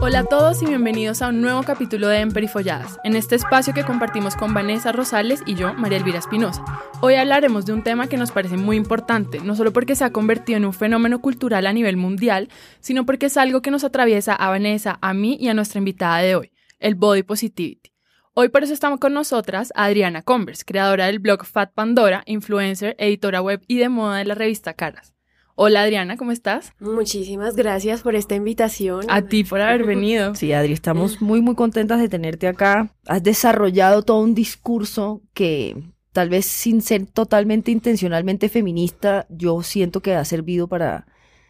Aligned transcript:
Hola 0.00 0.20
a 0.20 0.24
todos 0.24 0.60
y 0.62 0.66
bienvenidos 0.66 1.22
a 1.22 1.28
un 1.28 1.40
nuevo 1.40 1.62
capítulo 1.62 2.08
de 2.08 2.18
Emperifolladas, 2.18 2.98
en 3.04 3.14
este 3.14 3.36
espacio 3.36 3.74
que 3.74 3.84
compartimos 3.84 4.34
con 4.34 4.52
Vanessa 4.52 4.92
Rosales 4.92 5.42
y 5.46 5.54
yo, 5.54 5.74
María 5.74 5.98
Elvira 5.98 6.18
Espinosa. 6.18 6.64
Hoy 7.02 7.14
hablaremos 7.14 7.64
de 7.64 7.72
un 7.72 7.82
tema 7.82 8.08
que 8.08 8.18
nos 8.18 8.30
parece 8.30 8.58
muy 8.58 8.76
importante, 8.76 9.40
no 9.40 9.56
solo 9.56 9.72
porque 9.72 9.96
se 9.96 10.04
ha 10.04 10.12
convertido 10.12 10.58
en 10.58 10.66
un 10.66 10.74
fenómeno 10.74 11.22
cultural 11.22 11.66
a 11.66 11.72
nivel 11.72 11.96
mundial, 11.96 12.50
sino 12.80 13.06
porque 13.06 13.26
es 13.26 13.38
algo 13.38 13.62
que 13.62 13.70
nos 13.70 13.84
atraviesa 13.84 14.34
a 14.34 14.50
Vanessa, 14.50 14.98
a 15.00 15.14
mí 15.14 15.38
y 15.40 15.48
a 15.48 15.54
nuestra 15.54 15.78
invitada 15.78 16.18
de 16.18 16.36
hoy, 16.36 16.52
el 16.78 16.96
Body 16.96 17.22
Positivity. 17.22 17.90
Hoy 18.34 18.50
por 18.50 18.64
eso 18.64 18.74
estamos 18.74 19.00
con 19.00 19.14
nosotras 19.14 19.72
Adriana 19.74 20.20
Converse, 20.20 20.66
creadora 20.66 21.06
del 21.06 21.20
blog 21.20 21.46
Fat 21.46 21.72
Pandora, 21.72 22.22
influencer, 22.26 22.96
editora 22.98 23.40
web 23.40 23.62
y 23.66 23.78
de 23.78 23.88
moda 23.88 24.18
de 24.18 24.26
la 24.26 24.34
revista 24.34 24.74
Caras. 24.74 25.14
Hola 25.54 25.82
Adriana, 25.82 26.18
¿cómo 26.18 26.32
estás? 26.32 26.74
Muchísimas 26.80 27.56
gracias 27.56 28.02
por 28.02 28.14
esta 28.14 28.34
invitación. 28.34 29.06
A 29.08 29.22
ti 29.22 29.42
por 29.42 29.62
haber 29.62 29.84
venido. 29.84 30.34
Sí, 30.34 30.52
Adri, 30.52 30.74
estamos 30.74 31.22
muy, 31.22 31.40
muy 31.40 31.54
contentas 31.54 31.98
de 31.98 32.10
tenerte 32.10 32.46
acá. 32.46 32.94
Has 33.06 33.22
desarrollado 33.22 34.02
todo 34.02 34.20
un 34.20 34.34
discurso 34.34 35.22
que 35.32 35.82
tal 36.12 36.28
vez 36.28 36.46
sin 36.46 36.82
ser 36.82 37.06
totalmente 37.06 37.70
intencionalmente 37.70 38.48
feminista, 38.48 39.26
yo 39.28 39.62
siento 39.62 40.00
que 40.00 40.14
ha 40.14 40.24
servido 40.24 40.68
para 40.68 41.06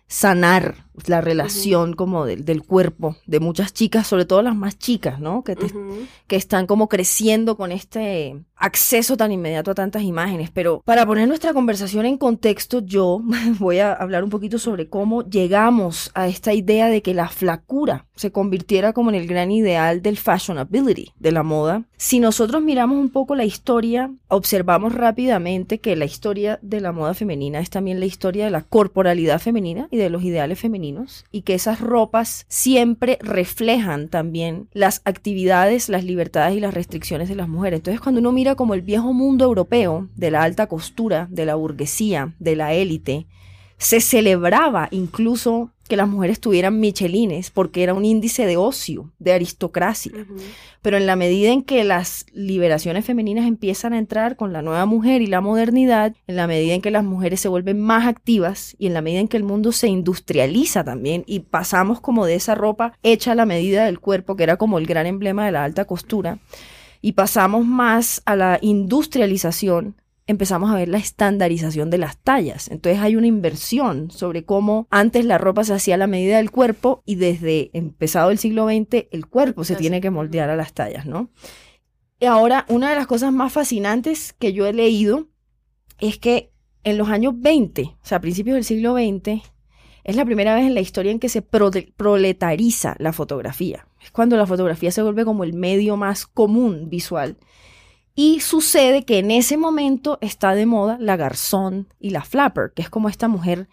sanar 0.06 0.86
la 1.06 1.20
relación 1.20 1.94
como 1.94 2.26
del, 2.26 2.44
del, 2.44 2.62
cuerpo 2.62 3.16
de 3.26 3.40
muchas 3.40 3.72
chicas, 3.72 4.06
sobre 4.06 4.24
todo 4.24 4.42
las 4.42 4.56
más 4.56 4.78
chicas, 4.78 5.20
¿no? 5.20 5.42
Que, 5.42 5.56
que 6.26 6.36
están 6.36 6.66
como 6.66 6.88
creciendo 6.88 7.56
con 7.56 7.72
este 7.72 8.36
acceso 8.56 9.16
tan 9.16 9.32
inmediato 9.32 9.70
a 9.70 9.74
tantas 9.74 10.02
imágenes. 10.02 10.50
Pero 10.50 10.82
para 10.84 11.06
poner 11.06 11.26
nuestra 11.28 11.54
conversación 11.54 12.06
en 12.06 12.18
contexto, 12.18 12.80
yo 12.80 13.22
voy 13.58 13.78
a 13.78 13.92
hablar 13.92 14.24
un 14.24 14.30
poquito 14.30 14.58
sobre 14.58 14.88
cómo 14.88 15.22
llegamos 15.28 16.10
a 16.14 16.28
esta 16.28 16.52
idea 16.52 16.88
de 16.88 17.02
que 17.02 17.14
la 17.14 17.28
flacura 17.28 18.06
se 18.14 18.32
convirtiera 18.32 18.92
como 18.92 19.10
en 19.10 19.16
el 19.16 19.26
gran 19.26 19.50
ideal 19.50 20.02
del 20.02 20.18
fashionability, 20.18 21.12
de 21.18 21.32
la 21.32 21.42
moda. 21.42 21.84
Si 21.96 22.20
nosotros 22.20 22.62
miramos 22.62 22.98
un 22.98 23.10
poco 23.10 23.34
la 23.34 23.44
historia, 23.44 24.12
observamos 24.28 24.94
rápidamente 24.94 25.78
que 25.78 25.96
la 25.96 26.04
historia 26.04 26.58
de 26.62 26.80
la 26.80 26.92
moda 26.92 27.14
femenina 27.14 27.60
es 27.60 27.70
también 27.70 28.00
la 28.00 28.06
historia 28.06 28.44
de 28.44 28.50
la 28.50 28.62
corporalidad 28.62 29.40
femenina 29.40 29.88
y 29.90 29.96
de 29.96 30.10
los 30.10 30.22
ideales 30.22 30.58
femeninos 30.58 30.79
y 31.30 31.42
que 31.42 31.54
esas 31.54 31.80
ropas 31.80 32.46
siempre 32.48 33.18
reflejan 33.20 34.08
también 34.08 34.68
las 34.72 35.02
actividades, 35.04 35.88
las 35.88 36.04
libertades 36.04 36.56
y 36.56 36.60
las 36.60 36.74
restricciones 36.74 37.28
de 37.28 37.34
las 37.34 37.48
mujeres. 37.48 37.78
Entonces 37.78 38.00
cuando 38.00 38.20
uno 38.20 38.32
mira 38.32 38.54
como 38.54 38.74
el 38.74 38.82
viejo 38.82 39.12
mundo 39.12 39.44
europeo 39.44 40.08
de 40.16 40.30
la 40.30 40.42
alta 40.42 40.66
costura, 40.66 41.28
de 41.30 41.44
la 41.44 41.54
burguesía, 41.54 42.34
de 42.38 42.56
la 42.56 42.72
élite, 42.72 43.26
se 43.76 44.00
celebraba 44.00 44.88
incluso 44.90 45.72
que 45.90 45.96
las 45.96 46.08
mujeres 46.08 46.40
tuvieran 46.40 46.80
michelines 46.80 47.50
porque 47.50 47.82
era 47.82 47.92
un 47.92 48.06
índice 48.06 48.46
de 48.46 48.56
ocio, 48.56 49.10
de 49.18 49.32
aristocracia. 49.32 50.12
Pero 50.80 50.96
en 50.96 51.04
la 51.04 51.16
medida 51.16 51.50
en 51.50 51.62
que 51.62 51.84
las 51.84 52.24
liberaciones 52.32 53.04
femeninas 53.04 53.46
empiezan 53.46 53.92
a 53.92 53.98
entrar 53.98 54.36
con 54.36 54.52
la 54.54 54.62
nueva 54.62 54.86
mujer 54.86 55.20
y 55.20 55.26
la 55.26 55.40
modernidad, 55.40 56.14
en 56.28 56.36
la 56.36 56.46
medida 56.46 56.74
en 56.74 56.80
que 56.80 56.92
las 56.92 57.04
mujeres 57.04 57.40
se 57.40 57.48
vuelven 57.48 57.80
más 57.80 58.06
activas 58.06 58.76
y 58.78 58.86
en 58.86 58.94
la 58.94 59.02
medida 59.02 59.20
en 59.20 59.28
que 59.28 59.36
el 59.36 59.42
mundo 59.42 59.72
se 59.72 59.88
industrializa 59.88 60.84
también 60.84 61.24
y 61.26 61.40
pasamos 61.40 62.00
como 62.00 62.24
de 62.24 62.36
esa 62.36 62.54
ropa 62.54 62.94
hecha 63.02 63.32
a 63.32 63.34
la 63.34 63.44
medida 63.44 63.84
del 63.84 63.98
cuerpo, 63.98 64.36
que 64.36 64.44
era 64.44 64.56
como 64.56 64.78
el 64.78 64.86
gran 64.86 65.06
emblema 65.06 65.44
de 65.44 65.52
la 65.52 65.64
alta 65.64 65.84
costura, 65.84 66.38
y 67.02 67.12
pasamos 67.12 67.66
más 67.66 68.22
a 68.26 68.36
la 68.36 68.58
industrialización, 68.62 69.96
empezamos 70.30 70.70
a 70.70 70.76
ver 70.76 70.88
la 70.88 70.98
estandarización 70.98 71.90
de 71.90 71.98
las 71.98 72.18
tallas. 72.18 72.68
Entonces 72.68 73.02
hay 73.02 73.16
una 73.16 73.26
inversión 73.26 74.10
sobre 74.10 74.44
cómo 74.44 74.86
antes 74.90 75.24
la 75.24 75.38
ropa 75.38 75.64
se 75.64 75.74
hacía 75.74 75.96
a 75.96 75.98
la 75.98 76.06
medida 76.06 76.36
del 76.36 76.50
cuerpo 76.50 77.02
y 77.04 77.16
desde 77.16 77.70
empezado 77.72 78.30
el 78.30 78.38
siglo 78.38 78.66
XX 78.66 79.06
el 79.10 79.26
cuerpo 79.26 79.64
se 79.64 79.76
tiene 79.76 80.00
que 80.00 80.10
moldear 80.10 80.48
a 80.48 80.56
las 80.56 80.72
tallas, 80.72 81.04
¿no? 81.04 81.30
Y 82.20 82.26
ahora, 82.26 82.66
una 82.68 82.90
de 82.90 82.96
las 82.96 83.06
cosas 83.06 83.32
más 83.32 83.52
fascinantes 83.52 84.34
que 84.34 84.52
yo 84.52 84.66
he 84.66 84.72
leído 84.72 85.28
es 85.98 86.18
que 86.18 86.52
en 86.84 86.96
los 86.96 87.08
años 87.08 87.34
20, 87.36 87.82
o 87.82 87.98
sea, 88.02 88.18
a 88.18 88.20
principios 88.20 88.54
del 88.54 88.64
siglo 88.64 88.94
XX, 88.94 89.42
es 90.04 90.16
la 90.16 90.24
primera 90.24 90.54
vez 90.54 90.66
en 90.66 90.74
la 90.74 90.80
historia 90.80 91.12
en 91.12 91.18
que 91.18 91.28
se 91.28 91.42
proletariza 91.42 92.94
la 92.98 93.12
fotografía. 93.12 93.86
Es 94.02 94.10
cuando 94.10 94.36
la 94.36 94.46
fotografía 94.46 94.90
se 94.92 95.02
vuelve 95.02 95.24
como 95.24 95.44
el 95.44 95.54
medio 95.54 95.96
más 95.96 96.26
común 96.26 96.88
visual. 96.88 97.36
Y 98.22 98.40
sucede 98.40 99.06
que 99.06 99.18
en 99.18 99.30
ese 99.30 99.56
momento 99.56 100.18
está 100.20 100.54
de 100.54 100.66
moda 100.66 100.98
la 101.00 101.16
garzón 101.16 101.88
y 101.98 102.10
la 102.10 102.22
flapper, 102.22 102.72
que 102.74 102.82
es 102.82 102.90
como 102.90 103.08
esta 103.08 103.28
mujer 103.28 103.66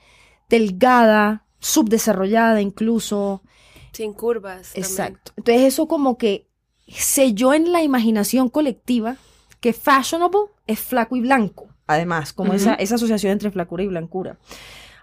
delgada, 0.47 1.43
subdesarrollada 1.59 2.61
incluso. 2.61 3.43
Sin 3.91 4.13
curvas. 4.13 4.71
Exacto. 4.77 5.33
Entonces 5.35 5.63
eso 5.63 5.89
como 5.89 6.17
que 6.17 6.47
selló 6.87 7.53
en 7.53 7.73
la 7.73 7.83
imaginación 7.83 8.47
colectiva 8.47 9.17
que 9.59 9.73
fashionable 9.73 10.39
es 10.65 10.79
flaco 10.79 11.17
y 11.17 11.19
blanco, 11.19 11.67
además, 11.85 12.31
como 12.31 12.53
esa, 12.53 12.75
esa 12.75 12.95
asociación 12.95 13.33
entre 13.33 13.51
flacura 13.51 13.83
y 13.83 13.87
blancura. 13.87 14.37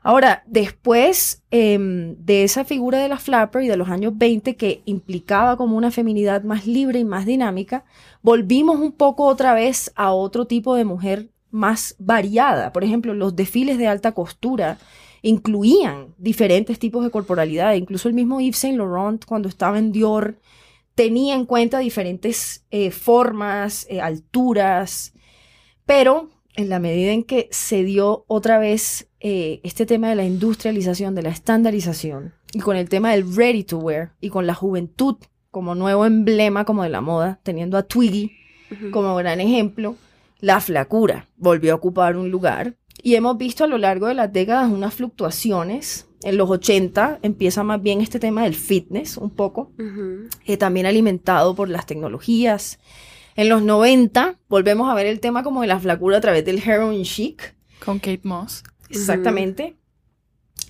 Ahora, 0.07 0.43
después 0.47 1.43
em, 1.51 2.15
de 2.19 2.45
esa 2.45 2.67
figura 2.67 2.99
de 2.99 3.09
la 3.09 3.19
flapper 3.19 3.63
y 3.63 3.69
de 3.69 3.79
los 3.79 3.89
años 3.89 4.13
20 4.17 4.55
que 4.55 4.83
implicaba 4.85 5.57
como 5.57 5.79
una 5.79 5.91
feminidad 5.91 6.45
más 6.45 6.67
libre 6.67 6.99
y 6.99 7.05
más 7.05 7.25
dinámica, 7.25 7.87
volvimos 8.25 8.81
un 8.81 8.91
poco 8.91 9.27
otra 9.27 9.55
vez 9.55 9.93
a 9.95 10.13
otro 10.13 10.47
tipo 10.47 10.75
de 10.75 10.87
mujer 10.87 11.29
más 11.51 11.95
variada. 11.99 12.73
Por 12.73 12.83
ejemplo, 12.83 13.15
los 13.15 13.37
desfiles 13.37 13.79
de 13.79 13.87
alta 13.87 14.13
costura 14.13 14.79
incluían 15.21 16.15
diferentes 16.17 16.79
tipos 16.79 17.05
de 17.05 17.11
corporalidad. 17.11 17.75
Incluso 17.75 18.09
el 18.09 18.15
mismo 18.15 18.41
Yves 18.41 18.57
Saint 18.57 18.79
Laurent, 18.79 19.25
cuando 19.27 19.49
estaba 19.49 19.79
en 19.79 19.93
Dior, 19.93 20.39
tenía 20.95 21.35
en 21.35 21.45
cuenta 21.45 21.79
diferentes 21.79 22.65
eh, 22.71 22.91
formas, 22.91 23.87
eh, 23.91 24.01
alturas, 24.01 25.13
pero 25.85 26.31
en 26.57 26.71
la 26.71 26.79
medida 26.79 27.13
en 27.13 27.25
que 27.25 27.49
se 27.51 27.85
dio 27.85 28.25
otra 28.27 28.59
vez 28.59 29.09
eh, 29.21 29.61
este 29.65 29.85
tema 29.85 30.09
de 30.09 30.15
la 30.15 30.25
industrialización, 30.25 31.15
de 31.15 31.23
la 31.23 31.31
estandarización, 31.31 32.33
y 32.55 32.61
con 32.61 32.77
el 32.77 32.89
tema 32.89 33.11
del 33.11 33.37
ready 33.37 33.65
to 33.65 33.79
wear, 33.79 34.15
y 34.21 34.31
con 34.31 34.47
la 34.47 34.55
juventud 34.55 35.17
como 35.55 35.77
nuevo 35.77 36.05
emblema 36.05 36.65
como 36.65 36.83
de 36.83 36.89
la 36.89 37.01
moda, 37.01 37.39
teniendo 37.45 37.79
a 37.79 37.85
Twiggy 37.85 38.33
como 38.91 39.15
gran 39.15 39.41
ejemplo, 39.41 39.95
la 40.41 40.61
flacura 40.61 41.29
volvió 41.37 41.73
a 41.73 41.77
ocupar 41.77 42.17
un 42.17 42.29
lugar. 42.29 42.75
Y 43.01 43.15
hemos 43.15 43.39
visto 43.39 43.63
a 43.63 43.69
lo 43.69 43.79
largo 43.79 44.09
de 44.09 44.15
las 44.15 44.33
décadas 44.33 44.69
unas 44.69 44.95
fluctuaciones. 44.95 46.09
En 46.25 46.39
los 46.39 46.51
80 46.51 47.21
empieza 47.23 47.63
más 47.63 47.81
bien 47.81 48.01
este 48.01 48.19
tema 48.19 48.43
del 48.43 48.57
fitness, 48.57 49.17
un 49.17 49.31
poco, 49.31 49.71
eh, 50.45 50.57
también 50.57 50.87
alimentado 50.87 51.55
por 51.55 51.69
las 51.69 51.87
tecnologías. 51.87 52.81
En 53.37 53.49
los 53.49 53.63
90 53.63 54.41
volvemos 54.49 54.91
a 54.91 54.95
ver 54.95 55.07
el 55.07 55.21
tema 55.21 55.45
como 55.45 55.61
de 55.61 55.69
la 55.69 55.79
flacura 55.79 56.17
a 56.17 56.21
través 56.21 56.45
del 56.45 56.61
heroin 56.69 57.05
chic. 57.05 57.55
Con 57.85 58.01
Kate 58.01 58.23
Moss. 58.25 58.65
Exactamente. 58.89 59.77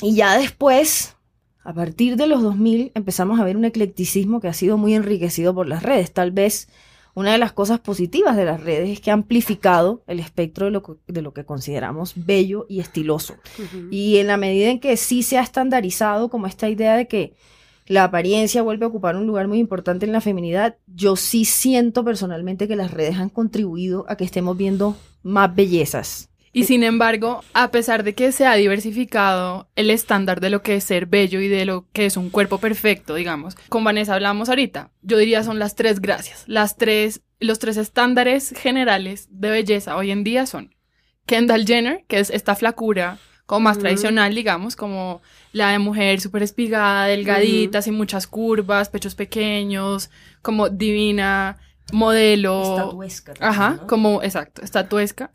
Y 0.02 0.14
ya 0.14 0.36
después, 0.36 1.16
a 1.64 1.72
partir 1.72 2.16
de 2.16 2.26
los 2.26 2.42
2000, 2.42 2.92
empezamos 2.94 3.40
a 3.40 3.44
ver 3.44 3.56
un 3.56 3.64
eclecticismo 3.64 4.40
que 4.40 4.48
ha 4.48 4.52
sido 4.52 4.76
muy 4.76 4.94
enriquecido 4.94 5.54
por 5.54 5.66
las 5.66 5.82
redes. 5.82 6.12
Tal 6.12 6.30
vez 6.30 6.68
una 7.14 7.32
de 7.32 7.38
las 7.38 7.52
cosas 7.52 7.80
positivas 7.80 8.36
de 8.36 8.44
las 8.44 8.62
redes 8.62 8.90
es 8.90 9.00
que 9.00 9.10
ha 9.10 9.14
amplificado 9.14 10.02
el 10.06 10.20
espectro 10.20 10.66
de 10.66 10.72
lo, 10.72 10.82
que, 10.82 10.92
de 11.06 11.22
lo 11.22 11.32
que 11.32 11.44
consideramos 11.44 12.12
bello 12.16 12.66
y 12.68 12.80
estiloso. 12.80 13.36
Y 13.90 14.18
en 14.18 14.26
la 14.26 14.36
medida 14.36 14.68
en 14.68 14.78
que 14.78 14.96
sí 14.96 15.22
se 15.22 15.38
ha 15.38 15.42
estandarizado 15.42 16.28
como 16.28 16.46
esta 16.46 16.68
idea 16.68 16.96
de 16.96 17.08
que 17.08 17.34
la 17.86 18.04
apariencia 18.04 18.62
vuelve 18.62 18.84
a 18.84 18.88
ocupar 18.88 19.16
un 19.16 19.26
lugar 19.26 19.46
muy 19.46 19.58
importante 19.58 20.06
en 20.06 20.12
la 20.12 20.20
feminidad, 20.20 20.76
yo 20.86 21.16
sí 21.16 21.44
siento 21.44 22.04
personalmente 22.04 22.66
que 22.66 22.76
las 22.76 22.90
redes 22.90 23.16
han 23.16 23.28
contribuido 23.28 24.06
a 24.08 24.16
que 24.16 24.24
estemos 24.24 24.56
viendo 24.56 24.96
más 25.22 25.54
bellezas. 25.54 26.30
Y 26.54 26.64
sin 26.64 26.84
embargo, 26.84 27.42
a 27.52 27.72
pesar 27.72 28.04
de 28.04 28.14
que 28.14 28.30
se 28.30 28.46
ha 28.46 28.54
diversificado 28.54 29.68
el 29.74 29.90
estándar 29.90 30.40
de 30.40 30.50
lo 30.50 30.62
que 30.62 30.76
es 30.76 30.84
ser 30.84 31.06
bello 31.06 31.40
y 31.40 31.48
de 31.48 31.64
lo 31.64 31.86
que 31.92 32.06
es 32.06 32.16
un 32.16 32.30
cuerpo 32.30 32.58
perfecto, 32.58 33.16
digamos, 33.16 33.56
con 33.68 33.82
Vanessa 33.82 34.14
hablamos 34.14 34.48
ahorita, 34.48 34.92
yo 35.02 35.18
diría 35.18 35.42
son 35.42 35.58
las 35.58 35.74
tres 35.74 36.00
gracias. 36.00 36.44
Las 36.46 36.76
tres, 36.76 37.22
los 37.40 37.58
tres 37.58 37.76
estándares 37.76 38.54
generales 38.56 39.26
de 39.30 39.50
belleza 39.50 39.96
hoy 39.96 40.12
en 40.12 40.22
día 40.22 40.46
son 40.46 40.74
Kendall 41.26 41.66
Jenner, 41.66 42.04
que 42.06 42.20
es 42.20 42.30
esta 42.30 42.54
flacura 42.54 43.18
como 43.46 43.60
más 43.60 43.78
tradicional, 43.78 44.34
digamos, 44.34 44.76
como 44.76 45.20
la 45.52 45.70
de 45.72 45.78
mujer 45.78 46.20
súper 46.20 46.42
espigada, 46.42 47.06
delgadita, 47.06 47.82
sin 47.82 47.94
muchas 47.94 48.26
curvas, 48.26 48.88
pechos 48.88 49.14
pequeños, 49.14 50.08
como 50.40 50.70
divina, 50.70 51.58
modelo. 51.92 52.62
Estatuesca. 52.62 53.34
Ajá, 53.40 53.80
como, 53.86 54.22
exacto, 54.22 54.62
estatuesca. 54.62 55.30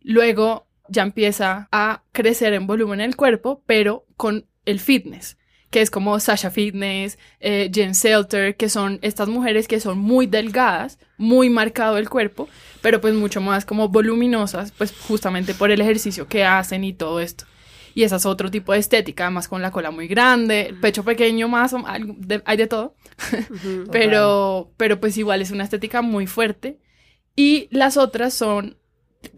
Luego 0.00 0.66
ya 0.88 1.02
empieza 1.02 1.68
a 1.70 2.02
crecer 2.12 2.52
en 2.54 2.66
volumen 2.66 3.00
el 3.00 3.16
cuerpo, 3.16 3.62
pero 3.66 4.06
con 4.16 4.46
el 4.64 4.80
fitness. 4.80 5.36
que 5.70 5.82
es 5.82 5.90
como 5.90 6.18
Sasha 6.18 6.50
Fitness, 6.50 7.18
eh, 7.40 7.70
Jen 7.70 7.94
Selter, 7.94 8.56
que 8.56 8.70
son 8.70 8.98
estas 9.02 9.28
mujeres 9.28 9.68
que 9.68 9.80
son 9.80 9.98
muy 9.98 10.26
delgadas, 10.26 10.98
muy 11.18 11.50
marcado 11.50 11.98
el 11.98 12.08
cuerpo, 12.08 12.48
pero 12.80 13.02
pues 13.02 13.12
mucho 13.12 13.42
más 13.42 13.66
como 13.66 13.90
voluminosas, 13.90 14.72
pues 14.72 14.94
justamente 15.06 15.52
por 15.52 15.70
el 15.70 15.82
ejercicio 15.82 16.26
que 16.26 16.42
hacen 16.42 16.84
y 16.84 16.94
todo 16.94 17.20
esto. 17.20 17.44
Y 17.94 18.04
esa 18.04 18.16
es 18.16 18.24
otro 18.24 18.50
tipo 18.50 18.72
de 18.72 18.78
estética, 18.78 19.24
además 19.24 19.46
con 19.46 19.60
la 19.60 19.70
cola 19.70 19.90
muy 19.90 20.08
grande, 20.08 20.68
el 20.68 20.80
pecho 20.80 21.04
pequeño 21.04 21.48
más, 21.48 21.74
hay 21.84 22.56
de 22.56 22.66
todo, 22.66 22.94
pero, 23.92 24.72
pero 24.78 25.00
pues 25.00 25.18
igual 25.18 25.42
es 25.42 25.50
una 25.50 25.64
estética 25.64 26.00
muy 26.00 26.26
fuerte. 26.26 26.78
Y 27.36 27.68
las 27.70 27.96
otras 27.98 28.32
son 28.32 28.78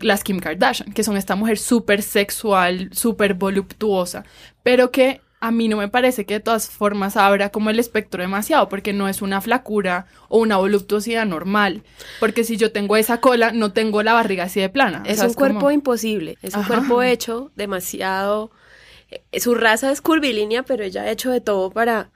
las 0.00 0.24
Kim 0.24 0.38
Kardashian, 0.38 0.92
que 0.92 1.04
son 1.04 1.16
esta 1.16 1.36
mujer 1.36 1.58
súper 1.58 2.02
sexual, 2.02 2.90
súper 2.92 3.34
voluptuosa, 3.34 4.24
pero 4.62 4.90
que 4.90 5.20
a 5.42 5.50
mí 5.50 5.68
no 5.68 5.78
me 5.78 5.88
parece 5.88 6.26
que 6.26 6.34
de 6.34 6.40
todas 6.40 6.68
formas 6.68 7.16
abra 7.16 7.48
como 7.48 7.70
el 7.70 7.78
espectro 7.78 8.20
demasiado, 8.20 8.68
porque 8.68 8.92
no 8.92 9.08
es 9.08 9.22
una 9.22 9.40
flacura 9.40 10.06
o 10.28 10.38
una 10.38 10.58
voluptuosidad 10.58 11.24
normal, 11.24 11.82
porque 12.20 12.44
si 12.44 12.58
yo 12.58 12.72
tengo 12.72 12.96
esa 12.96 13.20
cola, 13.20 13.50
no 13.52 13.72
tengo 13.72 14.02
la 14.02 14.12
barriga 14.12 14.44
así 14.44 14.60
de 14.60 14.68
plana. 14.68 15.02
Es 15.06 15.22
un 15.22 15.32
cuerpo 15.32 15.70
imposible, 15.70 16.36
es 16.42 16.54
un 16.54 16.64
cuerpo 16.64 17.02
hecho 17.02 17.50
demasiado... 17.56 18.50
Eh, 19.10 19.40
su 19.40 19.54
raza 19.54 19.90
es 19.90 20.02
curvilínea, 20.02 20.62
pero 20.62 20.84
ella 20.84 21.02
ha 21.02 21.10
hecho 21.10 21.30
de 21.30 21.40
todo 21.40 21.70
para 21.70 22.10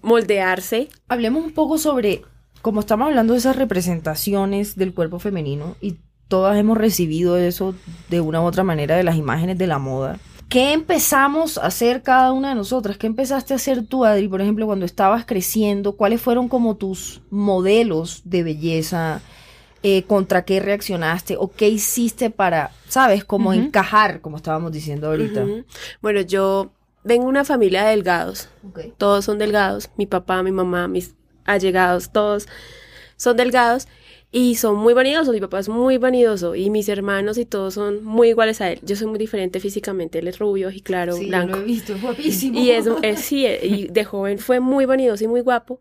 moldearse. 0.00 0.88
Hablemos 1.08 1.44
un 1.44 1.52
poco 1.52 1.78
sobre, 1.78 2.22
como 2.62 2.80
estamos 2.80 3.06
hablando 3.08 3.34
de 3.34 3.38
esas 3.38 3.56
representaciones 3.56 4.76
del 4.76 4.94
cuerpo 4.94 5.18
femenino, 5.18 5.76
y 5.80 5.98
todas 6.28 6.56
hemos 6.56 6.76
recibido 6.76 7.36
eso 7.36 7.74
de 8.08 8.20
una 8.20 8.40
u 8.40 8.44
otra 8.44 8.64
manera 8.64 8.96
de 8.96 9.04
las 9.04 9.16
imágenes 9.16 9.58
de 9.58 9.66
la 9.66 9.78
moda. 9.78 10.18
¿Qué 10.48 10.72
empezamos 10.72 11.58
a 11.58 11.66
hacer 11.66 12.02
cada 12.02 12.32
una 12.32 12.50
de 12.50 12.54
nosotras? 12.54 12.96
¿Qué 12.98 13.08
empezaste 13.08 13.52
a 13.52 13.56
hacer 13.56 13.84
tú, 13.84 14.04
Adri, 14.04 14.28
por 14.28 14.40
ejemplo, 14.40 14.66
cuando 14.66 14.86
estabas 14.86 15.26
creciendo? 15.26 15.96
¿Cuáles 15.96 16.20
fueron 16.20 16.48
como 16.48 16.76
tus 16.76 17.20
modelos 17.30 18.22
de 18.24 18.44
belleza? 18.44 19.20
Eh, 19.82 20.04
¿Contra 20.04 20.44
qué 20.44 20.60
reaccionaste? 20.60 21.36
¿O 21.36 21.50
qué 21.50 21.68
hiciste 21.68 22.30
para, 22.30 22.70
sabes, 22.88 23.24
como 23.24 23.52
encajar, 23.52 24.20
como 24.20 24.36
estábamos 24.36 24.70
diciendo 24.70 25.08
ahorita? 25.08 25.44
Bueno, 26.00 26.20
yo 26.20 26.70
vengo 27.02 27.24
de 27.24 27.30
una 27.30 27.44
familia 27.44 27.84
de 27.84 27.90
delgados. 27.90 28.48
Todos 28.98 29.24
son 29.24 29.38
delgados. 29.38 29.90
Mi 29.96 30.06
papá, 30.06 30.42
mi 30.44 30.52
mamá, 30.52 30.86
mis 30.86 31.14
allegados, 31.44 32.10
todos 32.10 32.46
son 33.16 33.36
delgados. 33.36 33.88
Y 34.32 34.56
son 34.56 34.76
muy 34.76 34.92
vanidosos, 34.92 35.32
mi 35.32 35.40
papá 35.40 35.60
es 35.60 35.68
muy 35.68 35.98
vanidoso 35.98 36.56
y 36.56 36.68
mis 36.68 36.88
hermanos 36.88 37.38
y 37.38 37.46
todos 37.46 37.74
son 37.74 38.04
muy 38.04 38.30
iguales 38.30 38.60
a 38.60 38.72
él. 38.72 38.80
Yo 38.82 38.96
soy 38.96 39.06
muy 39.06 39.18
diferente 39.18 39.60
físicamente, 39.60 40.18
él 40.18 40.28
es 40.28 40.38
rubio 40.38 40.70
y 40.70 40.80
claro, 40.80 41.14
sí, 41.14 41.28
blanco. 41.28 41.56
Lo 41.56 41.62
he 41.62 41.64
visto, 41.64 41.94
es 41.94 42.02
guapísimo. 42.02 42.58
Y 42.58 42.70
es, 42.70 42.86
sí, 43.20 43.46
y 43.46 43.86
de 43.88 44.04
joven 44.04 44.38
fue 44.38 44.60
muy 44.60 44.84
vanidoso 44.84 45.24
y 45.24 45.28
muy 45.28 45.40
guapo. 45.40 45.80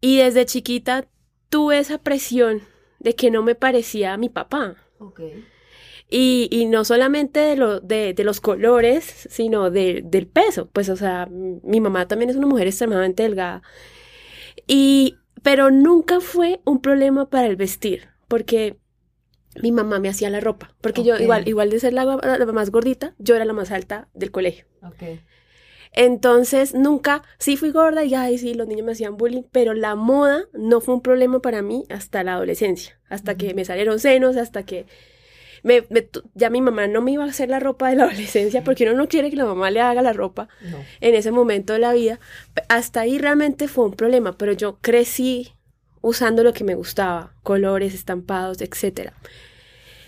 Y 0.00 0.18
desde 0.18 0.44
chiquita 0.44 1.06
tuve 1.48 1.78
esa 1.78 1.98
presión 1.98 2.62
de 2.98 3.14
que 3.14 3.30
no 3.30 3.42
me 3.42 3.54
parecía 3.54 4.12
a 4.12 4.16
mi 4.16 4.28
papá. 4.28 4.76
Okay. 4.98 5.44
Y, 6.10 6.48
y, 6.50 6.66
no 6.66 6.84
solamente 6.84 7.40
de, 7.40 7.56
lo, 7.56 7.80
de, 7.80 8.14
de 8.14 8.24
los 8.24 8.40
colores, 8.40 9.28
sino 9.30 9.70
de, 9.70 10.02
del 10.04 10.26
peso. 10.26 10.68
Pues, 10.72 10.88
o 10.88 10.96
sea, 10.96 11.28
mi 11.30 11.80
mamá 11.80 12.08
también 12.08 12.30
es 12.30 12.36
una 12.36 12.46
mujer 12.46 12.66
extremadamente 12.66 13.22
delgada. 13.22 13.62
Y 14.66 15.16
pero 15.48 15.70
nunca 15.70 16.20
fue 16.20 16.60
un 16.66 16.82
problema 16.82 17.30
para 17.30 17.46
el 17.46 17.56
vestir, 17.56 18.10
porque 18.28 18.76
mi 19.62 19.72
mamá 19.72 19.98
me 19.98 20.10
hacía 20.10 20.28
la 20.28 20.40
ropa, 20.40 20.76
porque 20.82 21.02
yo 21.02 21.16
igual, 21.16 21.48
igual 21.48 21.70
de 21.70 21.80
ser 21.80 21.94
la, 21.94 22.04
más 22.52 22.70
gordita, 22.70 23.14
yo 23.16 23.34
era 23.34 23.46
la 23.46 23.54
más 23.54 23.70
alta 23.70 24.10
del 24.12 24.30
colegio. 24.30 24.66
Okay. 24.82 25.22
Entonces, 25.94 26.74
nunca, 26.74 27.22
sí 27.38 27.56
fui 27.56 27.70
gorda 27.70 28.04
y 28.04 28.14
ay, 28.14 28.36
sí, 28.36 28.52
los 28.52 28.68
niños 28.68 28.84
me 28.84 28.92
hacían 28.92 29.16
bullying, 29.16 29.44
pero 29.50 29.72
la 29.72 29.94
moda 29.94 30.44
no 30.52 30.82
fue 30.82 30.96
un 30.96 31.00
problema 31.00 31.40
para 31.40 31.62
mí 31.62 31.86
hasta 31.88 32.22
la 32.22 32.34
adolescencia, 32.34 33.00
hasta 33.08 33.34
que 33.38 33.54
me 33.54 33.64
salieron 33.64 34.00
senos, 34.00 34.36
hasta 34.36 34.66
que 34.66 34.84
me, 35.62 35.84
ya 36.34 36.50
mi 36.50 36.60
mamá 36.60 36.86
no 36.86 37.02
me 37.02 37.12
iba 37.12 37.24
a 37.24 37.28
hacer 37.28 37.48
la 37.48 37.60
ropa 37.60 37.88
de 37.90 37.96
la 37.96 38.04
adolescencia 38.08 38.64
porque 38.64 38.84
uno 38.84 38.94
no 38.94 39.08
quiere 39.08 39.30
que 39.30 39.36
la 39.36 39.44
mamá 39.44 39.70
le 39.70 39.80
haga 39.80 40.02
la 40.02 40.12
ropa 40.12 40.48
en 41.00 41.14
ese 41.14 41.30
momento 41.30 41.72
de 41.72 41.78
la 41.80 41.92
vida. 41.92 42.20
Hasta 42.68 43.00
ahí 43.00 43.18
realmente 43.18 43.68
fue 43.68 43.84
un 43.84 43.92
problema, 43.92 44.36
pero 44.36 44.52
yo 44.52 44.78
crecí 44.80 45.52
usando 46.00 46.42
lo 46.42 46.52
que 46.52 46.64
me 46.64 46.74
gustaba, 46.74 47.34
colores, 47.42 47.94
estampados, 47.94 48.60
etc. 48.60 49.12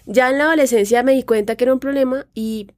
Ya 0.06 0.30
en 0.30 0.38
la 0.38 0.44
adolescencia 0.44 1.02
me 1.02 1.12
di 1.12 1.22
cuenta 1.22 1.56
que 1.56 1.64
era 1.64 1.72
un 1.72 1.80
problema 1.80 2.26
y 2.34 2.68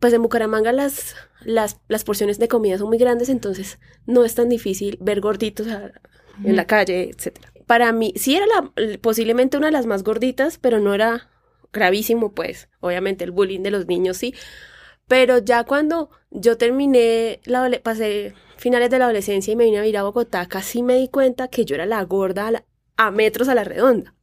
pues 0.00 0.12
en 0.12 0.22
Bucaramanga 0.22 0.72
las, 0.72 1.14
las, 1.42 1.78
las 1.88 2.04
porciones 2.04 2.38
de 2.38 2.48
comida 2.48 2.78
son 2.78 2.88
muy 2.88 2.98
grandes, 2.98 3.28
entonces 3.28 3.78
no 4.04 4.24
es 4.24 4.34
tan 4.34 4.48
difícil 4.48 4.98
ver 5.00 5.20
gorditos 5.20 5.66
en 6.44 6.56
la 6.56 6.66
calle, 6.66 7.10
etc. 7.10 7.38
Para 7.66 7.92
mí, 7.92 8.12
sí 8.16 8.36
era 8.36 8.46
la, 8.46 8.98
posiblemente 8.98 9.56
una 9.56 9.66
de 9.66 9.72
las 9.72 9.86
más 9.86 10.02
gorditas, 10.04 10.58
pero 10.58 10.80
no 10.80 10.94
era 10.94 11.28
gravísimo, 11.76 12.32
pues, 12.32 12.68
obviamente 12.80 13.24
el 13.24 13.30
bullying 13.30 13.60
de 13.60 13.70
los 13.70 13.86
niños 13.86 14.16
sí, 14.16 14.34
pero 15.08 15.38
ya 15.38 15.64
cuando 15.64 16.10
yo 16.30 16.56
terminé, 16.56 17.40
la 17.44 17.70
pasé 17.82 18.34
finales 18.56 18.90
de 18.90 18.98
la 18.98 19.04
adolescencia 19.04 19.52
y 19.52 19.56
me 19.56 19.64
vine 19.64 19.78
a 19.78 19.82
vivir 19.82 19.98
a 19.98 20.02
Bogotá, 20.02 20.46
casi 20.46 20.82
me 20.82 20.96
di 20.96 21.08
cuenta 21.08 21.48
que 21.48 21.64
yo 21.64 21.74
era 21.74 21.86
la 21.86 22.02
gorda 22.04 22.64
a, 22.96 23.10
metros 23.10 23.48
a 23.48 23.54
la 23.54 23.64
redonda. 23.64 24.14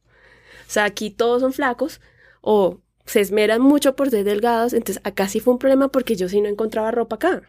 O 0.66 0.70
sea, 0.70 0.84
aquí 0.84 1.10
todos 1.10 1.40
son 1.40 1.52
flacos 1.52 2.00
o 2.40 2.80
se 3.06 3.20
esmeran 3.20 3.60
mucho 3.62 3.96
por 3.96 4.10
ser 4.10 4.24
delgados, 4.24 4.72
entonces 4.72 5.00
acá 5.04 5.28
sí 5.28 5.40
fue 5.40 5.54
un 5.54 5.58
problema 5.58 5.88
porque 5.88 6.16
yo 6.16 6.28
sí 6.28 6.40
no 6.40 6.48
encontraba 6.48 6.90
ropa 6.90 7.16
acá. 7.16 7.42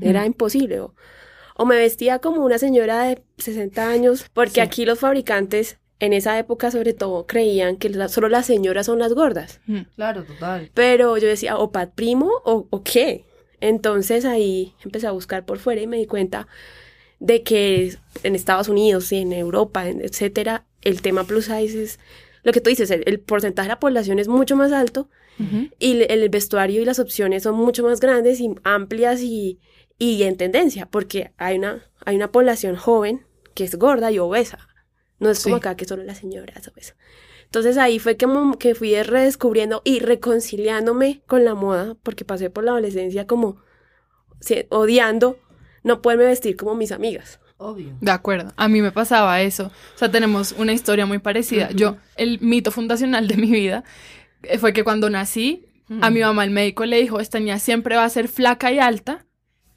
Era 0.00 0.26
imposible. 0.26 0.80
O, 0.80 0.94
o, 1.56 1.66
me 1.66 1.76
vestía 1.76 2.18
como 2.18 2.44
una 2.44 2.58
señora 2.58 3.02
de 3.04 3.22
60 3.38 3.88
años, 3.88 4.26
porque 4.32 4.60
aquí 4.60 4.84
los 4.84 4.98
fabricantes 4.98 5.78
en 6.00 6.12
esa 6.12 6.38
época 6.38 6.70
sobre 6.70 6.94
todo 6.94 7.26
creían 7.26 7.76
que 7.76 7.92
solo 8.08 8.28
las 8.28 8.46
señoras 8.46 8.86
son 8.86 8.98
las 8.98 9.12
gordas. 9.12 9.60
Mm, 9.66 9.82
claro, 9.94 10.24
total. 10.24 10.70
Pero 10.74 11.16
yo 11.18 11.28
decía, 11.28 11.58
o 11.58 11.70
Pat 11.70 11.92
Primo 11.94 12.30
o, 12.44 12.66
o 12.70 12.82
qué. 12.82 13.24
Entonces 13.60 14.24
ahí 14.24 14.74
empecé 14.84 15.06
a 15.06 15.12
buscar 15.12 15.44
por 15.44 15.58
fuera 15.58 15.80
y 15.82 15.86
me 15.86 15.98
di 15.98 16.06
cuenta 16.06 16.48
de 17.18 17.42
que 17.42 17.96
en 18.22 18.34
Estados 18.34 18.68
Unidos 18.68 19.12
y 19.12 19.18
en 19.18 19.32
Europa, 19.32 19.86
etcétera, 19.86 20.64
el 20.80 21.02
tema 21.02 21.24
plus 21.24 21.44
size 21.44 21.82
es 21.82 21.98
lo 22.42 22.52
que 22.52 22.60
tú 22.60 22.70
dices, 22.70 22.90
el, 22.90 23.20
porcentaje 23.20 23.68
de 23.68 23.74
la 23.74 23.80
población 23.80 24.18
es 24.18 24.28
mucho 24.28 24.56
más 24.56 24.72
alto 24.72 25.08
y 25.78 26.02
el, 26.02 26.28
vestuario 26.28 26.82
y 26.82 26.84
las 26.84 26.98
opciones 26.98 27.44
son 27.44 27.54
mucho 27.54 27.82
más 27.82 28.00
grandes 28.00 28.40
y 28.40 28.54
amplias 28.62 29.22
y, 29.22 29.58
y 29.98 30.22
en 30.24 30.36
tendencia, 30.36 30.86
porque 30.86 31.32
hay 31.38 31.56
una, 31.56 31.82
hay 32.04 32.16
una 32.16 32.30
población 32.30 32.76
joven 32.76 33.24
que 33.54 33.64
es 33.64 33.76
gorda 33.76 34.10
y 34.10 34.18
obesa. 34.18 34.69
No 35.20 35.30
es 35.30 35.42
como 35.42 35.56
acá 35.56 35.76
que 35.76 35.84
solo 35.84 36.02
las 36.02 36.18
señoras 36.18 36.66
o 36.68 36.72
eso. 36.76 36.94
Entonces 37.44 37.78
ahí 37.78 37.98
fue 37.98 38.16
que, 38.16 38.26
que 38.58 38.74
fui 38.74 39.00
redescubriendo 39.02 39.82
y 39.84 40.00
reconciliándome 40.00 41.22
con 41.26 41.44
la 41.44 41.54
moda, 41.54 41.96
porque 42.02 42.24
pasé 42.24 42.50
por 42.50 42.64
la 42.64 42.72
adolescencia 42.72 43.26
como 43.26 43.58
odiando 44.70 45.38
no 45.82 46.02
poderme 46.02 46.24
vestir 46.24 46.56
como 46.56 46.74
mis 46.74 46.92
amigas. 46.92 47.40
Obvio. 47.56 47.94
De 48.00 48.10
acuerdo, 48.10 48.52
a 48.56 48.68
mí 48.68 48.80
me 48.80 48.90
pasaba 48.90 49.42
eso. 49.42 49.70
O 49.94 49.98
sea, 49.98 50.10
tenemos 50.10 50.52
una 50.52 50.72
historia 50.72 51.04
muy 51.04 51.18
parecida. 51.18 51.70
Yo, 51.72 51.96
el 52.16 52.40
mito 52.40 52.70
fundacional 52.70 53.28
de 53.28 53.36
mi 53.36 53.50
vida 53.50 53.84
eh, 54.42 54.58
fue 54.58 54.72
que 54.72 54.82
cuando 54.84 55.10
nací, 55.10 55.66
a 56.00 56.08
mi 56.10 56.20
mamá 56.20 56.44
el 56.44 56.50
médico 56.50 56.86
le 56.86 57.00
dijo, 57.00 57.18
esta 57.18 57.40
niña 57.40 57.58
siempre 57.58 57.96
va 57.96 58.04
a 58.04 58.08
ser 58.08 58.28
flaca 58.28 58.70
y 58.70 58.78
alta, 58.78 59.26